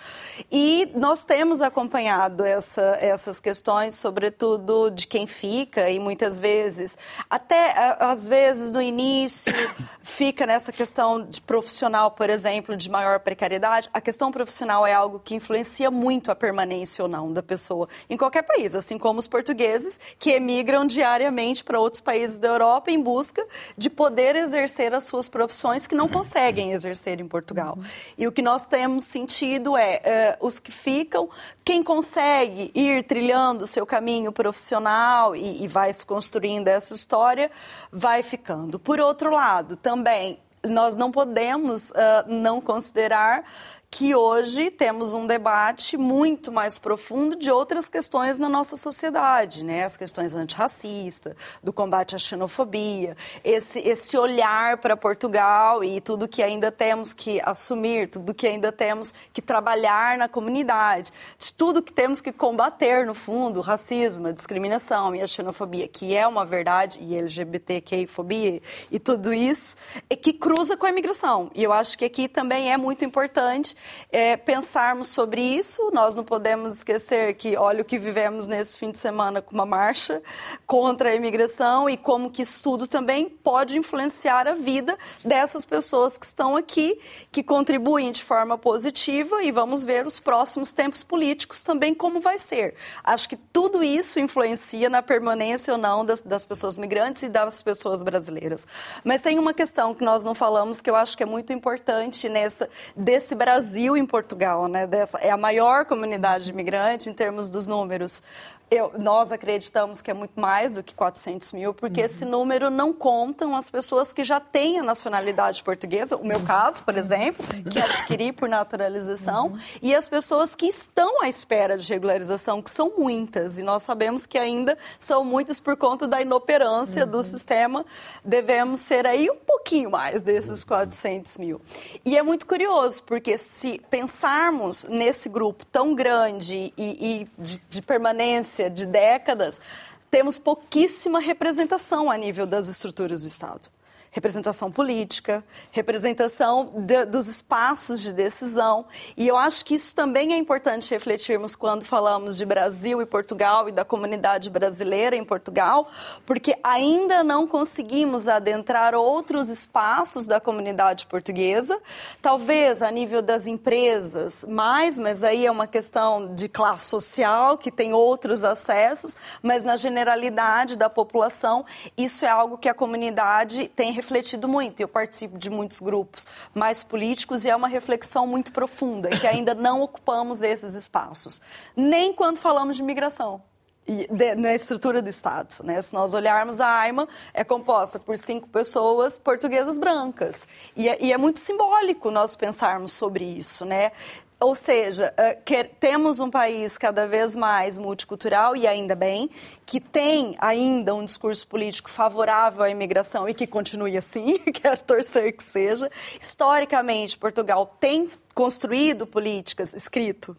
E 0.51 0.89
nós 0.95 1.18
temos 1.23 1.61
acompanhado 1.61 2.43
essa, 2.43 2.97
essas 3.01 3.39
questões, 3.39 3.95
sobretudo 3.95 4.89
de 4.89 5.07
quem 5.07 5.27
fica, 5.27 5.89
e 5.89 5.99
muitas 5.99 6.39
vezes, 6.39 6.97
até 7.29 7.95
às 7.99 8.27
vezes 8.27 8.71
no 8.71 8.81
início, 8.81 9.53
fica 10.01 10.45
nessa 10.45 10.71
questão 10.71 11.25
de 11.25 11.41
profissional, 11.41 12.11
por 12.11 12.29
exemplo, 12.29 12.75
de 12.75 12.89
maior 12.89 13.19
precariedade. 13.19 13.89
A 13.93 14.01
questão 14.01 14.31
profissional 14.31 14.85
é 14.85 14.93
algo 14.93 15.19
que 15.19 15.35
influencia 15.35 15.91
muito 15.91 16.31
a 16.31 16.35
permanência 16.35 17.03
ou 17.03 17.09
não 17.09 17.31
da 17.31 17.43
pessoa 17.43 17.87
em 18.09 18.17
qualquer 18.17 18.43
país, 18.43 18.75
assim 18.75 18.97
como 18.97 19.19
os 19.19 19.27
portugueses 19.27 19.99
que 20.17 20.31
emigram 20.31 20.85
diariamente 20.85 21.63
para 21.63 21.79
outros 21.79 22.01
países 22.01 22.39
da 22.39 22.47
Europa 22.47 22.91
em 22.91 23.01
busca 23.01 23.45
de 23.77 23.89
poder 23.89 24.35
exercer 24.35 24.93
as 24.93 25.03
suas 25.03 25.27
profissões 25.27 25.87
que 25.87 25.95
não 25.95 26.07
conseguem 26.07 26.71
exercer 26.71 27.19
em 27.19 27.27
Portugal. 27.27 27.77
E 28.17 28.27
o 28.27 28.31
que 28.31 28.41
nós 28.41 28.65
temos 28.65 29.05
sentido 29.05 29.77
é 29.77 30.37
uh, 30.39 30.45
os 30.45 30.59
que 30.59 30.71
ficam 30.71 31.08
então, 31.09 31.27
quem 31.65 31.81
consegue 31.81 32.71
ir 32.75 33.03
trilhando 33.03 33.63
o 33.63 33.67
seu 33.67 33.83
caminho 33.83 34.31
profissional 34.31 35.35
e, 35.35 35.63
e 35.63 35.67
vai 35.67 35.91
se 35.91 36.05
construindo 36.05 36.67
essa 36.67 36.93
história, 36.93 37.49
vai 37.91 38.21
ficando. 38.21 38.77
Por 38.77 38.99
outro 38.99 39.31
lado, 39.31 39.75
também 39.75 40.39
nós 40.63 40.95
não 40.95 41.11
podemos 41.11 41.89
uh, 41.89 41.95
não 42.27 42.61
considerar 42.61 43.43
que 43.91 44.13
hoje 44.13 44.69
temos 44.69 45.13
um 45.13 45.25
debate 45.25 45.97
muito 45.97 46.51
mais 46.51 46.77
profundo 46.77 47.35
de 47.35 47.49
outras 47.49 47.89
questões 47.89 48.37
na 48.37 48.47
nossa 48.47 48.77
sociedade, 48.77 49.63
né? 49.63 49.83
As 49.83 49.97
questões 49.97 50.33
antirracistas, 50.33 51.35
do 51.63 51.73
combate 51.73 52.15
à 52.15 52.19
xenofobia, 52.19 53.17
esse, 53.43 53.79
esse 53.79 54.15
olhar 54.15 54.77
para 54.77 54.95
Portugal 54.95 55.83
e 55.83 55.99
tudo 55.99 56.27
que 56.27 56.43
ainda 56.43 56.71
temos 56.71 57.13
que 57.13 57.41
assumir, 57.43 58.09
tudo 58.09 58.33
que 58.33 58.45
ainda 58.45 58.71
temos 58.71 59.13
que 59.33 59.41
trabalhar 59.41 60.17
na 60.19 60.29
comunidade, 60.29 61.11
de 61.39 61.51
tudo 61.51 61.81
que 61.81 61.91
temos 61.91 62.21
que 62.21 62.31
combater, 62.31 63.07
no 63.07 63.15
fundo, 63.15 63.59
o 63.59 63.63
racismo, 63.63 64.27
a 64.27 64.31
discriminação 64.31 65.15
e 65.15 65.21
a 65.21 65.27
xenofobia, 65.27 65.87
que 65.87 66.15
é 66.15 66.27
uma 66.27 66.45
verdade, 66.45 66.99
e 67.01 67.15
LGBTQI-fobia 67.15 68.61
e 68.91 68.99
tudo 68.99 69.33
isso, 69.33 69.77
é 70.09 70.15
que 70.15 70.31
cruza 70.31 70.77
com 70.77 70.85
a 70.85 70.89
imigração. 70.89 71.49
E 71.55 71.63
eu 71.63 71.73
acho 71.73 71.97
que 71.97 72.05
aqui 72.05 72.27
também 72.27 72.71
é 72.71 72.77
muito 72.77 73.03
importante 73.03 73.78
é, 74.11 74.35
pensarmos 74.37 75.09
sobre 75.09 75.41
isso. 75.41 75.91
Nós 75.93 76.15
não 76.15 76.23
podemos 76.23 76.77
esquecer 76.77 77.33
que, 77.35 77.55
olha 77.55 77.81
o 77.81 77.85
que 77.85 77.97
vivemos 77.97 78.47
nesse 78.47 78.77
fim 78.77 78.91
de 78.91 78.97
semana 78.97 79.41
com 79.41 79.53
uma 79.53 79.65
marcha 79.65 80.21
contra 80.65 81.09
a 81.09 81.15
imigração 81.15 81.89
e 81.89 81.97
como 81.97 82.29
que 82.29 82.41
isso 82.41 82.61
tudo 82.63 82.87
também 82.87 83.29
pode 83.29 83.77
influenciar 83.77 84.47
a 84.47 84.53
vida 84.53 84.97
dessas 85.23 85.65
pessoas 85.65 86.17
que 86.17 86.25
estão 86.25 86.55
aqui, 86.55 86.99
que 87.31 87.43
contribuem 87.43 88.11
de 88.11 88.23
forma 88.23 88.57
positiva 88.57 89.43
e 89.43 89.51
vamos 89.51 89.83
ver 89.83 90.05
os 90.05 90.19
próximos 90.19 90.73
tempos 90.73 91.03
políticos 91.03 91.63
também 91.63 91.93
como 91.93 92.19
vai 92.19 92.39
ser. 92.39 92.75
Acho 93.03 93.29
que 93.29 93.35
tudo 93.35 93.83
isso 93.83 94.19
influencia 94.19 94.89
na 94.89 95.01
permanência 95.01 95.73
ou 95.73 95.77
não 95.77 96.05
das, 96.05 96.21
das 96.21 96.45
pessoas 96.45 96.77
migrantes 96.77 97.23
e 97.23 97.29
das 97.29 97.61
pessoas 97.61 98.01
brasileiras. 98.01 98.67
Mas 99.03 99.21
tem 99.21 99.39
uma 99.39 99.53
questão 99.53 99.93
que 99.93 100.03
nós 100.03 100.23
não 100.23 100.35
falamos 100.35 100.81
que 100.81 100.89
eu 100.89 100.95
acho 100.95 101.15
que 101.15 101.23
é 101.23 101.25
muito 101.25 101.53
importante 101.53 102.27
nessa 102.27 102.69
desse 102.95 103.35
Brasil 103.35 103.68
Brasil 103.69 103.95
em 103.95 104.03
Portugal, 104.03 104.67
né? 104.67 104.87
Dessa, 104.87 105.19
é 105.19 105.29
a 105.29 105.37
maior 105.37 105.85
comunidade 105.85 106.49
imigrante 106.49 107.07
em 107.07 107.13
termos 107.13 107.49
dos 107.49 107.67
números 107.67 108.23
eu, 108.71 108.91
nós 108.99 109.31
acreditamos 109.31 110.01
que 110.01 110.11
é 110.11 110.13
muito 110.13 110.39
mais 110.39 110.73
do 110.73 110.83
que 110.83 110.93
400 110.93 111.51
mil, 111.53 111.73
porque 111.73 112.01
uhum. 112.01 112.05
esse 112.05 112.25
número 112.25 112.69
não 112.69 112.93
contam 112.93 113.55
as 113.55 113.69
pessoas 113.69 114.13
que 114.13 114.23
já 114.23 114.39
têm 114.39 114.79
a 114.79 114.83
nacionalidade 114.83 115.63
portuguesa, 115.63 116.15
o 116.15 116.25
meu 116.25 116.39
caso, 116.41 116.83
por 116.83 116.95
exemplo, 116.95 117.43
que 117.69 117.79
adquiri 117.79 118.31
por 118.31 118.47
naturalização, 118.47 119.47
uhum. 119.47 119.59
e 119.81 119.95
as 119.95 120.07
pessoas 120.07 120.53
que 120.53 120.67
estão 120.67 121.23
à 121.23 121.29
espera 121.29 121.77
de 121.77 121.91
regularização, 121.91 122.61
que 122.61 122.69
são 122.69 122.93
muitas, 122.97 123.57
e 123.57 123.63
nós 123.63 123.83
sabemos 123.83 124.25
que 124.25 124.37
ainda 124.37 124.77
são 124.99 125.23
muitas 125.23 125.59
por 125.59 125.75
conta 125.75 126.07
da 126.07 126.21
inoperância 126.21 127.05
uhum. 127.05 127.11
do 127.11 127.23
sistema, 127.23 127.85
devemos 128.23 128.81
ser 128.81 129.07
aí 129.07 129.29
um 129.31 129.37
pouquinho 129.37 129.89
mais 129.89 130.21
desses 130.21 130.63
400 130.63 131.37
mil. 131.37 131.59
E 132.05 132.17
é 132.17 132.21
muito 132.21 132.45
curioso, 132.45 133.01
porque 133.03 133.37
se 133.37 133.81
pensarmos 133.89 134.85
nesse 134.85 135.27
grupo 135.27 135.65
tão 135.65 135.95
grande 135.95 136.73
e, 136.77 137.21
e 137.21 137.27
de, 137.37 137.59
de 137.67 137.81
permanência, 137.81 138.58
de 138.67 138.87
décadas, 138.87 139.61
temos 140.09 140.39
pouquíssima 140.39 141.19
representação 141.19 142.09
a 142.09 142.17
nível 142.17 142.47
das 142.47 142.67
estruturas 142.67 143.21
do 143.21 143.27
Estado 143.27 143.69
representação 144.11 144.71
política, 144.71 145.43
representação 145.71 146.65
de, 146.73 147.05
dos 147.05 147.27
espaços 147.27 148.01
de 148.01 148.11
decisão. 148.11 148.85
E 149.15 149.27
eu 149.27 149.37
acho 149.37 149.63
que 149.63 149.75
isso 149.75 149.95
também 149.95 150.33
é 150.33 150.37
importante 150.37 150.89
refletirmos 150.91 151.55
quando 151.55 151.83
falamos 151.83 152.35
de 152.35 152.45
Brasil 152.45 153.01
e 153.01 153.05
Portugal 153.05 153.69
e 153.69 153.71
da 153.71 153.85
comunidade 153.85 154.49
brasileira 154.49 155.15
em 155.15 155.23
Portugal, 155.23 155.87
porque 156.25 156.55
ainda 156.63 157.23
não 157.23 157.45
conseguimos 157.45 158.27
adentrar 158.27 158.95
outros 158.95 159.49
espaços 159.49 160.25
da 160.25 160.39
comunidade 160.39 161.05
portuguesa, 161.05 161.79
talvez 162.21 162.81
a 162.81 162.89
nível 162.89 163.21
das 163.21 163.45
empresas 163.45 164.43
mais, 164.45 164.97
mas 164.97 165.23
aí 165.23 165.45
é 165.45 165.51
uma 165.51 165.67
questão 165.67 166.33
de 166.33 166.49
classe 166.49 166.87
social 166.87 167.57
que 167.57 167.71
tem 167.71 167.93
outros 167.93 168.43
acessos, 168.43 169.15
mas 169.41 169.63
na 169.63 169.75
generalidade 169.75 170.77
da 170.77 170.89
população, 170.89 171.65
isso 171.97 172.25
é 172.25 172.29
algo 172.29 172.57
que 172.57 172.69
a 172.69 172.73
comunidade 172.73 173.67
tem 173.67 173.91
refletido 173.99 174.47
muito. 174.47 174.79
Eu 174.79 174.87
participo 174.87 175.37
de 175.37 175.49
muitos 175.49 175.81
grupos 175.81 176.25
mais 176.55 176.81
políticos 176.81 177.43
e 177.43 177.49
é 177.49 177.55
uma 177.55 177.67
reflexão 177.67 178.25
muito 178.25 178.53
profunda 178.53 179.09
que 179.09 179.27
ainda 179.27 179.53
não 179.53 179.81
ocupamos 179.81 180.41
esses 180.41 180.73
espaços, 180.73 181.41
nem 181.75 182.13
quando 182.13 182.39
falamos 182.39 182.77
de 182.77 182.83
migração. 182.83 183.41
De, 183.87 184.35
na 184.35 184.53
estrutura 184.53 185.01
do 185.01 185.09
Estado. 185.09 185.63
Né? 185.63 185.81
Se 185.81 185.95
nós 185.95 186.13
olharmos 186.13 186.61
a 186.61 186.79
AIMA, 186.81 187.07
é 187.33 187.43
composta 187.43 187.97
por 187.97 188.15
cinco 188.19 188.47
pessoas 188.47 189.17
portuguesas 189.17 189.79
brancas. 189.79 190.47
E 190.75 190.87
é, 190.87 190.97
e 191.03 191.11
é 191.11 191.17
muito 191.17 191.39
simbólico 191.39 192.11
nós 192.11 192.35
pensarmos 192.35 192.91
sobre 192.91 193.25
isso. 193.25 193.65
Né? 193.65 193.91
Ou 194.39 194.55
seja, 194.55 195.13
quer, 195.43 195.71
temos 195.79 196.19
um 196.19 196.29
país 196.29 196.77
cada 196.77 197.07
vez 197.07 197.35
mais 197.35 197.77
multicultural, 197.77 198.55
e 198.55 198.65
ainda 198.65 198.95
bem, 198.95 199.29
que 199.65 199.79
tem 199.79 200.35
ainda 200.39 200.95
um 200.95 201.03
discurso 201.03 201.45
político 201.47 201.89
favorável 201.89 202.63
à 202.63 202.69
imigração 202.69 203.27
e 203.27 203.33
que 203.33 203.45
continue 203.45 203.97
assim, 203.97 204.39
quero 204.53 204.81
torcer 204.83 205.35
que 205.35 205.43
seja. 205.43 205.91
Historicamente, 206.19 207.17
Portugal 207.17 207.75
tem 207.79 208.07
construído 208.33 209.05
políticas, 209.05 209.73
escrito 209.73 210.35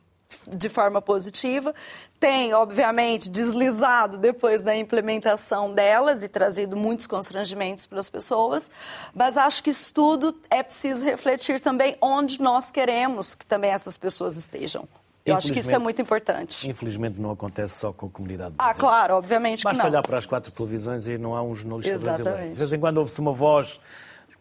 de 0.55 0.69
forma 0.69 1.01
positiva, 1.01 1.75
tem, 2.19 2.53
obviamente, 2.53 3.31
deslizado 3.31 4.19
depois 4.19 4.63
da 4.63 4.77
implementação 4.77 5.73
delas 5.73 6.23
e 6.23 6.29
trazido 6.29 6.77
muitos 6.77 7.07
constrangimentos 7.07 7.87
para 7.87 8.01
as 8.01 8.09
pessoas, 8.09 8.71
mas 9.15 9.37
acho 9.37 9.63
que 9.63 9.71
isso 9.71 9.93
tudo 9.95 10.35
é 10.51 10.63
preciso 10.63 11.05
refletir 11.05 11.61
também 11.61 11.97
onde 12.01 12.41
nós 12.41 12.71
queremos 12.71 13.35
que 13.35 13.47
também 13.47 13.71
essas 13.71 13.97
pessoas 13.97 14.37
estejam. 14.37 14.89
Eu 15.25 15.37
acho 15.37 15.53
que 15.53 15.61
isso 15.61 15.75
é 15.75 15.79
muito 15.79 16.01
importante. 16.01 16.69
Infelizmente 16.69 17.21
não 17.21 17.31
acontece 17.31 17.79
só 17.79 17.93
com 17.93 18.07
a 18.07 18.11
comunidade 18.11 18.55
brasileira. 18.55 18.79
Ah, 18.79 18.81
claro, 18.81 19.15
obviamente 19.15 19.63
Basta 19.63 19.79
que 19.79 19.83
não. 19.83 19.91
olhar 19.91 20.03
para 20.03 20.19
as 20.19 20.27
quatro 20.27 20.51
televisões 20.51 21.07
e 21.07 21.19
não 21.19 21.37
há 21.37 21.43
um 21.43 21.55
jornalista 21.55 21.95
Exatamente. 21.95 22.23
brasileiro. 22.23 22.53
De 22.53 22.59
vez 22.59 22.73
em 22.73 22.81
quando 22.81 22.99
ouve-se 22.99 23.21
uma 23.21 23.33
voz 23.33 23.81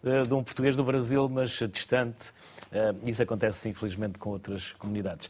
uh, 0.03 0.27
de 0.27 0.33
um 0.33 0.43
português 0.43 0.75
do 0.75 0.83
Brasil, 0.83 1.27
mas 1.29 1.51
distante. 1.71 2.29
Uh, 2.71 3.09
isso 3.09 3.21
acontece, 3.21 3.67
infelizmente, 3.67 4.17
com 4.17 4.29
outras 4.29 4.71
comunidades. 4.73 5.29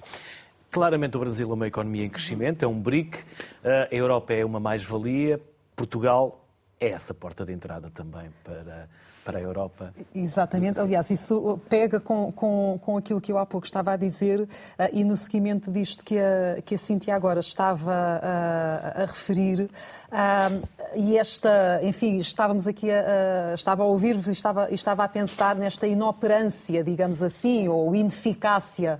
Claramente 0.72 1.18
o 1.18 1.20
Brasil 1.20 1.50
é 1.50 1.54
uma 1.54 1.68
economia 1.68 2.06
em 2.06 2.10
crescimento, 2.10 2.64
é 2.64 2.68
um 2.68 2.80
BRIC, 2.80 3.18
a 3.64 3.94
Europa 3.94 4.34
é 4.34 4.46
uma 4.46 4.60
mais-valia, 4.60 5.42
Portugal 5.76 6.46
é 6.80 6.90
essa 6.90 7.14
porta 7.14 7.46
de 7.46 7.52
entrada 7.52 7.90
também 7.90 8.30
para, 8.44 8.88
para 9.26 9.38
a 9.38 9.42
Europa. 9.42 9.94
Exatamente, 10.16 10.80
aliás, 10.80 11.10
isso 11.12 11.60
pega 11.70 12.00
com, 12.00 12.32
com, 12.32 12.80
com 12.82 12.98
aquilo 12.98 13.20
que 13.20 13.32
eu 13.32 13.38
há 13.38 13.46
pouco 13.46 13.66
estava 13.66 13.92
a 13.92 13.98
dizer 13.98 14.42
uh, 14.42 14.48
e 14.94 15.04
no 15.04 15.16
seguimento 15.18 15.72
disto 15.72 16.04
que 16.04 16.18
a, 16.18 16.62
que 16.62 16.76
a 16.76 16.78
Cintia 16.78 17.16
agora 17.16 17.40
estava 17.40 17.92
a, 17.94 19.04
a 19.04 19.06
referir. 19.06 19.70
Uh, 20.10 20.68
e 20.96 21.18
esta, 21.18 21.80
enfim, 21.84 22.18
estávamos 22.18 22.66
aqui 22.66 22.90
a, 22.90 23.52
a 23.52 23.54
estava 23.54 23.84
a 23.84 23.86
ouvir-vos 23.86 24.28
e 24.28 24.32
estava, 24.32 24.74
estava 24.74 25.04
a 25.04 25.08
pensar 25.08 25.56
nesta 25.56 25.86
inoperância, 25.86 26.84
digamos 26.84 27.22
assim, 27.22 27.68
ou 27.68 27.94
ineficácia 27.96 29.00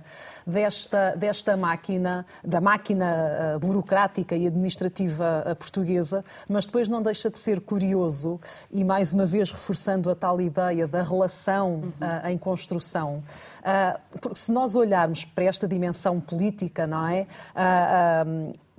desta, 0.50 1.14
desta 1.16 1.56
máquina, 1.56 2.26
da 2.44 2.60
máquina 2.60 3.56
uh, 3.56 3.58
burocrática 3.58 4.36
e 4.36 4.46
administrativa 4.46 5.44
uh, 5.46 5.56
portuguesa, 5.56 6.24
mas 6.48 6.66
depois 6.66 6.88
não 6.88 7.02
deixa 7.02 7.30
de 7.30 7.38
ser 7.38 7.60
curioso 7.60 8.40
e, 8.70 8.84
mais 8.84 9.14
uma 9.14 9.24
vez, 9.24 9.50
reforçando 9.50 10.10
a 10.10 10.14
tal 10.14 10.40
ideia 10.40 10.86
da 10.86 11.02
relação 11.02 11.74
uhum. 11.74 11.88
uh, 11.88 12.28
em 12.28 12.36
construção. 12.36 13.22
porque 14.20 14.38
se 14.38 14.52
nós 14.52 14.74
olharmos 14.74 15.24
para 15.24 15.44
esta 15.44 15.66
dimensão 15.68 16.20
política, 16.20 16.86
não 16.86 17.06
é? 17.06 17.26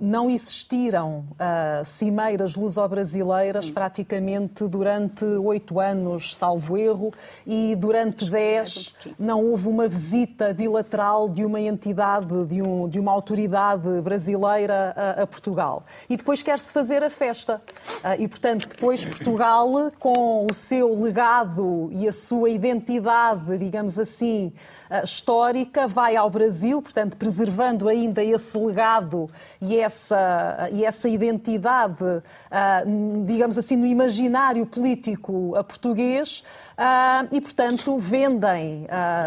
Não 0.02 0.28
existiram 0.28 1.24
uh, 1.30 1.84
cimeiras 1.84 2.56
luso-brasileiras 2.56 3.70
praticamente 3.70 4.66
durante 4.66 5.24
oito 5.24 5.78
anos, 5.78 6.36
salvo 6.36 6.76
erro, 6.76 7.14
e 7.46 7.76
durante 7.76 8.28
dez 8.28 8.92
não 9.16 9.44
houve 9.44 9.68
uma 9.68 9.86
visita 9.86 10.52
bilateral 10.52 11.28
de 11.28 11.44
uma 11.44 11.60
entidade, 11.60 12.46
de, 12.46 12.60
um, 12.60 12.88
de 12.88 12.98
uma 12.98 13.12
autoridade 13.12 14.00
brasileira 14.00 14.92
a, 14.96 15.22
a 15.22 15.26
Portugal. 15.26 15.84
E 16.10 16.16
depois 16.16 16.42
quer-se 16.42 16.72
fazer 16.72 17.04
a 17.04 17.10
festa. 17.10 17.62
Uh, 18.02 18.20
e, 18.20 18.26
portanto, 18.26 18.66
depois 18.66 19.04
Portugal, 19.04 19.92
com 20.00 20.48
o 20.50 20.52
seu 20.52 21.00
legado 21.00 21.90
e 21.92 22.08
a 22.08 22.12
sua 22.12 22.50
identidade, 22.50 23.56
digamos 23.56 23.96
assim, 24.00 24.52
uh, 24.90 25.04
histórica, 25.04 25.86
vai 25.86 26.16
ao 26.16 26.28
Brasil, 26.28 26.82
portanto, 26.82 27.16
preservando 27.16 27.88
ainda 27.88 28.24
esse 28.24 28.58
legado 28.58 29.30
e 29.60 29.78
essa 29.78 29.91
essa, 29.92 30.68
e 30.72 30.84
essa 30.84 31.08
identidade, 31.08 32.22
ah, 32.50 32.82
digamos 33.26 33.58
assim, 33.58 33.76
no 33.76 33.86
imaginário 33.86 34.64
político 34.64 35.52
português 35.68 36.42
ah, 36.76 37.26
e, 37.30 37.40
portanto, 37.40 37.98
vendem 37.98 38.86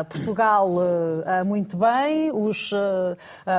Portugal 0.09 0.75
ah, 1.25 1.43
muito 1.43 1.77
bem. 1.77 2.31
Os, 2.31 2.71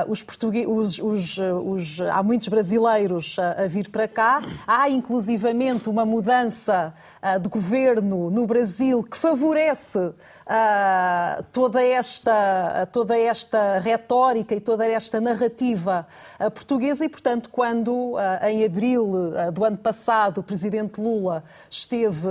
os 0.07 0.25
os, 0.67 0.99
os, 0.99 1.37
os, 1.37 2.01
há 2.01 2.21
muitos 2.21 2.47
brasileiros 2.49 3.37
a 3.39 3.67
vir 3.67 3.89
para 3.89 4.07
cá. 4.07 4.41
Há, 4.67 4.89
inclusivamente, 4.89 5.89
uma 5.89 6.05
mudança 6.05 6.93
de 7.41 7.49
governo 7.49 8.29
no 8.29 8.45
Brasil 8.45 9.03
que 9.03 9.17
favorece 9.17 10.13
uh, 10.47 11.43
toda, 11.51 11.83
esta, 11.83 12.87
toda 12.91 13.17
esta 13.17 13.79
retórica 13.79 14.55
e 14.55 14.59
toda 14.59 14.85
esta 14.85 15.19
narrativa 15.19 16.07
uh, 16.39 16.49
portuguesa 16.49 17.05
e, 17.05 17.09
portanto, 17.09 17.49
quando 17.49 18.13
uh, 18.13 18.19
em 18.47 18.63
abril 18.63 19.33
do 19.53 19.63
ano 19.63 19.77
passado 19.77 20.39
o 20.39 20.43
presidente 20.43 20.99
Lula 21.01 21.43
esteve 21.69 22.27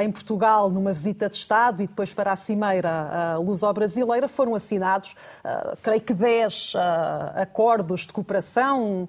em 0.00 0.10
Portugal 0.10 0.70
numa 0.70 0.92
visita 0.92 1.28
de 1.28 1.36
Estado 1.36 1.82
e 1.82 1.86
depois 1.86 2.14
para 2.14 2.32
a 2.32 2.36
cimeira 2.36 3.36
luso-brasileira, 3.38 4.28
foram 4.28 4.54
assinados, 4.54 5.14
creio 5.82 6.00
que 6.00 6.14
10 6.14 6.74
acordos 7.34 8.02
de 8.02 8.12
cooperação, 8.12 9.08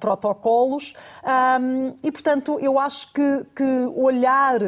protocolos, 0.00 0.94
e, 2.02 2.10
portanto, 2.10 2.58
eu 2.60 2.78
acho 2.78 3.12
que, 3.12 3.46
que 3.54 3.92
olhar 3.94 4.60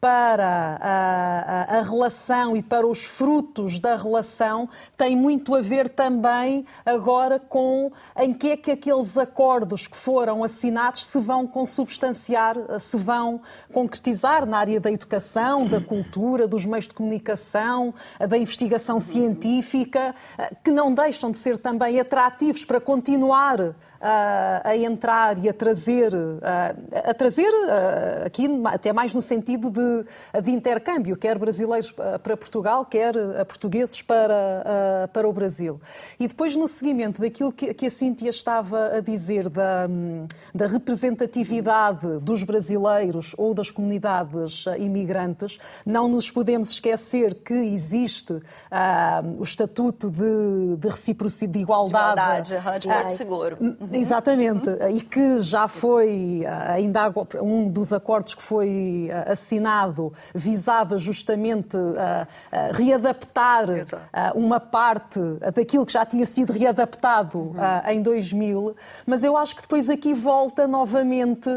para 0.00 0.78
a, 0.80 1.76
a, 1.76 1.78
a, 1.78 1.82
relação 1.82 2.56
e 2.56 2.62
para 2.62 2.86
os 2.86 3.04
frutos 3.04 3.78
da 3.78 3.96
relação 3.96 4.66
tem 4.96 5.14
muito 5.14 5.54
a 5.54 5.60
ver 5.60 5.90
também 5.90 6.64
agora 6.86 7.38
com 7.38 7.92
em 8.16 8.32
que 8.32 8.52
é 8.52 8.56
que 8.56 8.70
aqueles 8.70 9.18
acordos 9.18 9.86
que 9.86 9.96
foram 9.96 10.42
assinados 10.42 11.04
se 11.04 11.20
vão 11.20 11.46
consubstanciar, 11.46 12.56
se 12.78 12.96
vão 12.96 13.42
concretizar 13.74 14.46
na 14.46 14.58
área 14.58 14.80
da 14.80 14.90
educação, 14.90 15.66
da 15.66 15.82
cultura, 15.82 16.48
dos 16.48 16.64
meios 16.64 16.88
de 16.88 16.94
comunicação, 16.94 17.92
da 18.26 18.38
investigação 18.38 18.98
científica, 18.98 20.14
que 20.64 20.70
não 20.70 20.94
deixam 20.94 21.30
de 21.30 21.36
ser 21.36 21.58
também 21.58 22.00
atrativos 22.00 22.64
para 22.64 22.80
continuar 22.80 23.74
a 24.00 24.76
entrar 24.76 25.38
e 25.44 25.48
a 25.48 25.52
trazer, 25.52 26.12
a 27.04 27.14
trazer 27.14 27.50
aqui 28.24 28.48
até 28.64 28.92
mais 28.92 29.12
no 29.12 29.20
sentido 29.20 29.70
de, 29.70 30.40
de 30.42 30.50
intercâmbio, 30.50 31.16
quer 31.16 31.38
brasileiros 31.38 31.92
para 31.92 32.36
Portugal, 32.36 32.84
quer 32.84 33.14
portugueses 33.46 34.00
para, 34.00 35.08
para 35.12 35.28
o 35.28 35.32
Brasil. 35.32 35.80
E 36.18 36.26
depois, 36.26 36.56
no 36.56 36.66
seguimento 36.66 37.20
daquilo 37.20 37.52
que 37.52 37.86
a 37.86 37.90
Cíntia 37.90 38.30
estava 38.30 38.96
a 38.96 39.00
dizer 39.00 39.48
da, 39.48 39.86
da 40.54 40.66
representatividade 40.66 42.18
dos 42.20 42.42
brasileiros 42.42 43.34
ou 43.36 43.52
das 43.54 43.70
comunidades 43.70 44.64
imigrantes, 44.78 45.58
não 45.84 46.08
nos 46.08 46.30
podemos 46.30 46.70
esquecer 46.70 47.34
que 47.34 47.54
existe 47.54 48.32
uh, 48.32 48.42
o 49.38 49.42
Estatuto 49.42 50.10
de, 50.10 50.76
de 50.78 50.88
reciprocidade, 50.88 51.52
de 51.52 51.58
igualdade. 51.58 52.48
De 52.48 52.54
igualdade, 52.54 52.80
de 52.80 52.88
uh, 52.88 53.16
seguro. 53.16 53.56
Uhum. 53.90 54.00
Exatamente, 54.00 54.68
e 54.94 55.00
que 55.00 55.40
já 55.40 55.66
foi, 55.66 56.42
ainda 56.68 57.12
um 57.42 57.68
dos 57.68 57.92
acordos 57.92 58.34
que 58.34 58.42
foi 58.42 59.08
eh, 59.10 59.32
assinado 59.32 60.12
visava 60.34 60.96
justamente 60.96 61.76
uh, 61.76 62.26
readaptar 62.72 63.66
uma 64.34 64.60
parte 64.60 65.18
daquilo 65.54 65.84
que 65.84 65.92
já 65.92 66.06
tinha 66.06 66.24
sido 66.24 66.52
readaptado 66.52 67.38
uhum. 67.38 67.54
em 67.88 68.00
2000, 68.00 68.76
mas 69.06 69.24
eu 69.24 69.36
acho 69.36 69.56
que 69.56 69.62
depois 69.62 69.90
aqui 69.90 70.14
volta 70.14 70.68
novamente 70.68 71.48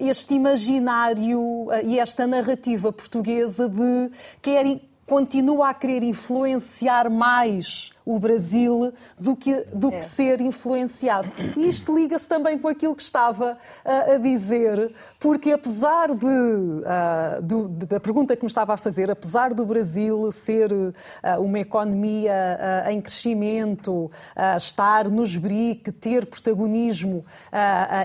este 0.00 0.34
imaginário 0.34 1.68
e 1.84 1.98
esta 1.98 2.26
narrativa 2.26 2.92
portuguesa 2.92 3.68
de 3.68 4.10
querem 4.42 4.88
continua 5.08 5.70
a 5.70 5.74
querer 5.74 6.02
influenciar 6.02 7.08
mais 7.08 7.92
o 8.08 8.18
Brasil 8.18 8.90
do 9.18 9.36
que, 9.36 9.66
do 9.74 9.92
é. 9.92 9.98
que 9.98 10.04
ser 10.04 10.40
influenciado. 10.40 11.30
E 11.54 11.68
isto 11.68 11.94
liga-se 11.94 12.26
também 12.26 12.58
com 12.58 12.66
aquilo 12.66 12.96
que 12.96 13.02
estava 13.02 13.58
uh, 13.84 14.14
a 14.14 14.16
dizer, 14.16 14.94
porque 15.20 15.52
apesar 15.52 16.14
de, 16.14 16.24
uh, 16.24 17.42
do, 17.42 17.68
da 17.68 18.00
pergunta 18.00 18.34
que 18.34 18.42
me 18.42 18.48
estava 18.48 18.72
a 18.72 18.76
fazer, 18.78 19.10
apesar 19.10 19.52
do 19.52 19.66
Brasil 19.66 20.32
ser 20.32 20.72
uh, 20.72 20.94
uma 21.38 21.58
economia 21.58 22.86
em 22.90 23.00
crescimento, 23.00 24.10
estar 24.56 25.08
nos 25.08 25.36
BRIC, 25.36 25.92
ter 25.92 26.24
protagonismo 26.24 27.24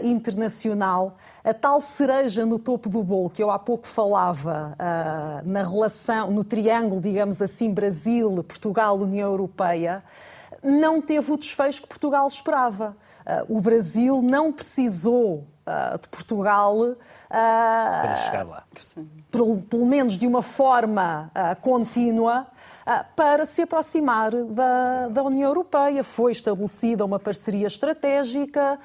internacional, 0.04 1.16
a 1.44 1.54
tal 1.54 1.80
cereja 1.82 2.46
no 2.46 2.58
topo 2.58 2.90
do 2.90 3.04
bolo 3.04 3.30
que 3.30 3.42
eu 3.42 3.52
há 3.52 3.60
pouco 3.60 3.88
falava 3.88 4.76
na 5.46 5.64
relação, 5.64 6.32
no 6.32 6.44
triângulo, 6.44 7.00
digamos 7.02 7.42
assim, 7.42 7.72
Brasil, 7.72 8.44
Portugal, 8.44 8.98
União 8.98 9.30
Europeia, 9.30 9.93
não 10.64 11.02
teve 11.02 11.32
o 11.32 11.38
desfecho 11.38 11.82
que 11.82 11.88
Portugal 11.88 12.28
esperava. 12.28 12.96
Ah, 13.26 13.46
o 13.48 13.62
Brasil 13.62 14.22
não 14.22 14.52
precisou 14.52 15.48
uh, 15.66 16.00
de 16.00 16.08
Portugal 16.08 16.78
uh, 16.78 16.98
para 17.30 18.16
chegar 18.18 18.44
lá. 18.44 18.64
Pelo, 19.32 19.62
pelo, 19.62 19.86
menos 19.86 20.18
de 20.18 20.28
uma 20.28 20.42
forma 20.42 21.32
uh, 21.36 21.62
contínua 21.62 22.48
para 23.16 23.46
se 23.46 23.62
aproximar 23.62 24.32
da, 24.32 25.08
da, 25.08 25.24
União 25.24 25.48
Europeia. 25.48 26.04
Foi 26.04 26.34
estabelecida 26.34 27.06
uma 27.06 27.18
parceria 27.18 27.66
estratégica 27.66 28.78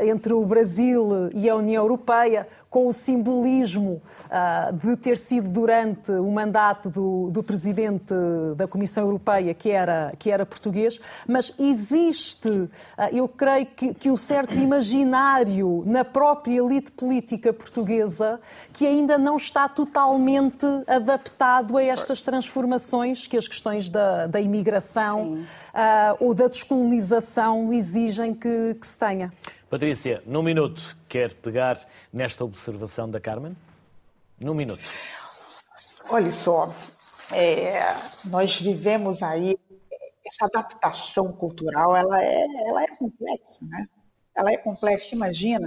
entre 0.00 0.32
o 0.32 0.44
Brasil 0.44 1.30
e 1.32 1.48
a 1.48 1.54
União 1.54 1.84
Europeia 1.84 2.48
com 2.72 2.88
o 2.88 2.92
simbolismo 2.94 4.00
uh, 4.30 4.72
de 4.72 4.96
ter 4.96 5.18
sido 5.18 5.46
durante 5.50 6.10
o 6.10 6.30
mandato 6.30 6.88
do, 6.88 7.28
do, 7.30 7.42
presidente 7.42 8.14
da 8.56 8.66
Comissão 8.66 9.04
Europeia, 9.04 9.52
que 9.52 9.70
era, 9.70 10.14
que 10.18 10.30
era 10.30 10.46
português, 10.46 10.98
mas 11.28 11.52
existe, 11.58 12.48
uh, 12.48 12.70
eu 13.12 13.28
creio 13.28 13.66
que, 13.66 13.92
que 13.92 14.10
um 14.10 14.16
certo 14.16 14.56
imaginário 14.56 15.84
na 15.84 16.02
própria 16.02 16.62
elite 16.62 16.90
política 16.92 17.52
portuguesa 17.52 18.40
que 18.72 18.86
ainda 18.86 19.18
não 19.18 19.36
está 19.36 19.68
totalmente 19.68 20.64
adaptado 20.86 21.76
a 21.76 21.82
estas 21.82 22.22
transformações 22.22 23.26
que 23.26 23.36
as 23.36 23.46
questões 23.46 23.90
da, 23.90 24.26
da 24.26 24.40
imigração 24.40 25.34
uh, 25.34 26.16
ou 26.18 26.32
da 26.32 26.48
descolonização 26.48 27.70
exigem 27.70 28.32
que, 28.32 28.74
que 28.80 28.86
se 28.86 28.98
tenha. 28.98 29.30
Patrícia, 29.72 30.22
num 30.26 30.42
minuto, 30.42 30.94
quer 31.08 31.32
pegar 31.32 31.88
nesta 32.12 32.44
observação 32.44 33.10
da 33.10 33.18
Carmen? 33.18 33.56
Num 34.38 34.52
minuto. 34.52 34.82
Olha 36.10 36.30
só, 36.30 36.74
é, 37.32 37.80
nós 38.26 38.60
vivemos 38.60 39.22
aí 39.22 39.58
essa 40.26 40.44
adaptação 40.44 41.32
cultural, 41.32 41.96
ela 41.96 42.22
é, 42.22 42.44
ela 42.66 42.82
é 42.82 42.88
complexa, 42.96 43.60
né? 43.62 43.88
Ela 44.36 44.52
é 44.52 44.58
complexa. 44.58 45.14
Imagina 45.14 45.66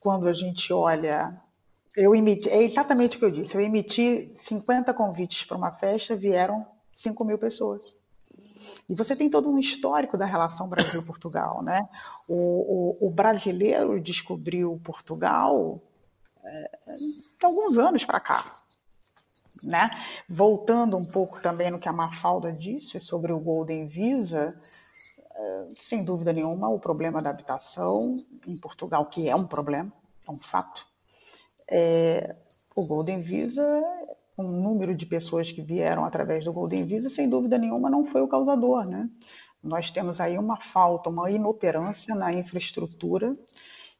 quando 0.00 0.26
a 0.26 0.32
gente 0.32 0.72
olha, 0.72 1.38
eu 1.94 2.14
emiti, 2.14 2.48
é 2.48 2.62
exatamente 2.62 3.18
o 3.18 3.18
que 3.18 3.26
eu 3.26 3.30
disse. 3.30 3.54
Eu 3.54 3.60
emiti 3.60 4.32
50 4.34 4.94
convites 4.94 5.44
para 5.44 5.58
uma 5.58 5.70
festa, 5.70 6.16
vieram 6.16 6.66
5 6.96 7.22
mil 7.26 7.36
pessoas. 7.36 7.94
E 8.88 8.94
você 8.94 9.16
tem 9.16 9.30
todo 9.30 9.48
um 9.48 9.58
histórico 9.58 10.16
da 10.18 10.24
relação 10.24 10.68
Brasil-Portugal, 10.68 11.62
né? 11.62 11.88
O, 12.28 12.98
o, 13.00 13.06
o, 13.06 13.10
brasileiro 13.10 14.00
descobriu 14.00 14.80
Portugal 14.84 15.80
é, 16.44 16.70
de 17.38 17.46
alguns 17.46 17.78
anos 17.78 18.04
para 18.04 18.20
cá, 18.20 18.56
né? 19.62 19.90
Voltando 20.28 20.96
um 20.96 21.04
pouco 21.04 21.40
também 21.40 21.70
no 21.70 21.78
que 21.78 21.88
a 21.88 21.92
Mafalda 21.92 22.52
disse 22.52 22.98
sobre 23.00 23.32
o 23.32 23.40
Golden 23.40 23.86
Visa, 23.86 24.58
é, 25.34 25.66
sem 25.78 26.04
dúvida 26.04 26.32
nenhuma, 26.32 26.68
o 26.68 26.78
problema 26.78 27.22
da 27.22 27.30
habitação 27.30 28.22
em 28.46 28.56
Portugal, 28.56 29.06
que 29.06 29.28
é 29.28 29.34
um 29.34 29.46
problema, 29.46 29.92
é 30.26 30.30
um 30.30 30.38
fato, 30.38 30.86
é, 31.68 32.36
o 32.74 32.86
Golden 32.86 33.20
Visa 33.20 33.64
um 34.36 34.44
número 34.44 34.94
de 34.94 35.06
pessoas 35.06 35.52
que 35.52 35.62
vieram 35.62 36.04
através 36.04 36.44
do 36.44 36.52
Golden 36.52 36.84
Visa, 36.84 37.08
sem 37.08 37.28
dúvida 37.28 37.58
nenhuma, 37.58 37.90
não 37.90 38.04
foi 38.04 38.22
o 38.22 38.28
causador. 38.28 38.84
Né? 38.86 39.08
Nós 39.62 39.90
temos 39.90 40.20
aí 40.20 40.38
uma 40.38 40.56
falta, 40.56 41.10
uma 41.10 41.30
inoperância 41.30 42.14
na 42.14 42.32
infraestrutura 42.32 43.36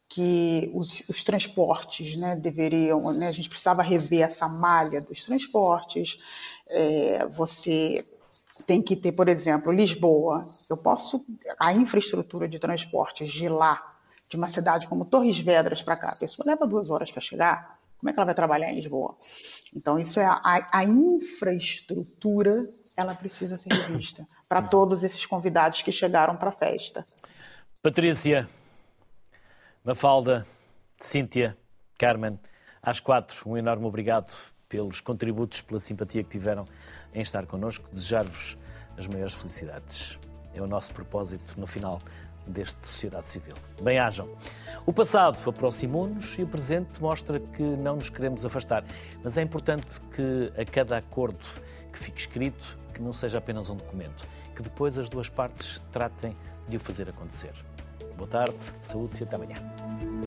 que 0.08 0.70
os, 0.74 1.02
os 1.08 1.24
transportes 1.24 2.16
né, 2.16 2.36
deveriam, 2.36 3.00
né, 3.14 3.28
a 3.28 3.32
gente 3.32 3.48
precisava 3.48 3.82
rever 3.82 4.20
essa 4.20 4.46
malha 4.46 5.00
dos 5.00 5.24
transportes. 5.24 6.18
É, 6.68 7.26
você 7.28 8.04
tem 8.66 8.82
que 8.82 8.94
ter, 8.94 9.12
por 9.12 9.28
exemplo, 9.28 9.72
Lisboa. 9.72 10.46
Eu 10.68 10.76
posso 10.76 11.24
a 11.58 11.72
infraestrutura 11.72 12.46
de 12.46 12.58
transportes 12.58 13.32
de 13.32 13.48
lá, 13.48 13.96
de 14.28 14.36
uma 14.36 14.48
cidade 14.48 14.86
como 14.86 15.06
Torres 15.06 15.40
Vedras 15.40 15.82
para 15.82 15.96
cá, 15.96 16.10
a 16.10 16.16
pessoa 16.16 16.44
leva 16.46 16.66
duas 16.66 16.90
horas 16.90 17.10
para 17.10 17.20
chegar. 17.20 17.78
Como 17.98 18.10
é 18.10 18.12
que 18.12 18.18
ela 18.18 18.26
vai 18.26 18.34
trabalhar 18.34 18.70
em 18.70 18.76
Lisboa? 18.76 19.14
Então, 19.74 19.98
isso 19.98 20.20
é 20.20 20.24
a, 20.26 20.68
a 20.70 20.84
infraestrutura, 20.84 22.62
ela 22.96 23.14
precisa 23.14 23.56
ser 23.56 23.72
revista 23.72 24.26
para 24.48 24.62
todos 24.62 25.02
esses 25.02 25.24
convidados 25.24 25.82
que 25.82 25.90
chegaram 25.90 26.36
para 26.36 26.50
a 26.50 26.52
festa. 26.52 27.06
Patrícia, 27.82 28.48
Mafalda, 29.84 30.46
Cíntia, 31.00 31.56
Carmen, 31.98 32.38
às 32.82 33.00
quatro, 33.00 33.48
um 33.48 33.56
enorme 33.56 33.86
obrigado 33.86 34.32
pelos 34.68 35.00
contributos, 35.00 35.60
pela 35.60 35.80
simpatia 35.80 36.22
que 36.22 36.30
tiveram 36.30 36.68
em 37.14 37.22
estar 37.22 37.46
connosco. 37.46 37.88
Desejar-vos 37.92 38.56
as 38.96 39.06
maiores 39.06 39.34
felicidades. 39.34 40.18
É 40.54 40.60
o 40.60 40.66
nosso 40.66 40.92
propósito 40.92 41.58
no 41.58 41.66
final 41.66 42.00
deste 42.46 42.86
sociedade 42.86 43.28
civil. 43.28 43.54
Bem-ajam. 43.82 44.28
O 44.84 44.92
passado 44.92 45.38
aproximou-nos 45.48 46.36
e 46.38 46.42
o 46.42 46.46
presente 46.46 47.00
mostra 47.00 47.38
que 47.38 47.62
não 47.62 47.96
nos 47.96 48.08
queremos 48.08 48.44
afastar. 48.44 48.84
Mas 49.22 49.36
é 49.38 49.42
importante 49.42 49.86
que 50.14 50.52
a 50.60 50.64
cada 50.64 50.96
acordo 50.96 51.44
que 51.92 51.98
fique 51.98 52.20
escrito, 52.20 52.78
que 52.92 53.00
não 53.00 53.12
seja 53.12 53.38
apenas 53.38 53.70
um 53.70 53.76
documento, 53.76 54.26
que 54.54 54.62
depois 54.62 54.98
as 54.98 55.08
duas 55.08 55.28
partes 55.28 55.80
tratem 55.92 56.36
de 56.68 56.76
o 56.76 56.80
fazer 56.80 57.08
acontecer. 57.08 57.52
Boa 58.16 58.28
tarde, 58.28 58.56
saúde 58.80 59.20
e 59.20 59.24
até 59.24 59.36
amanhã. 59.36 59.56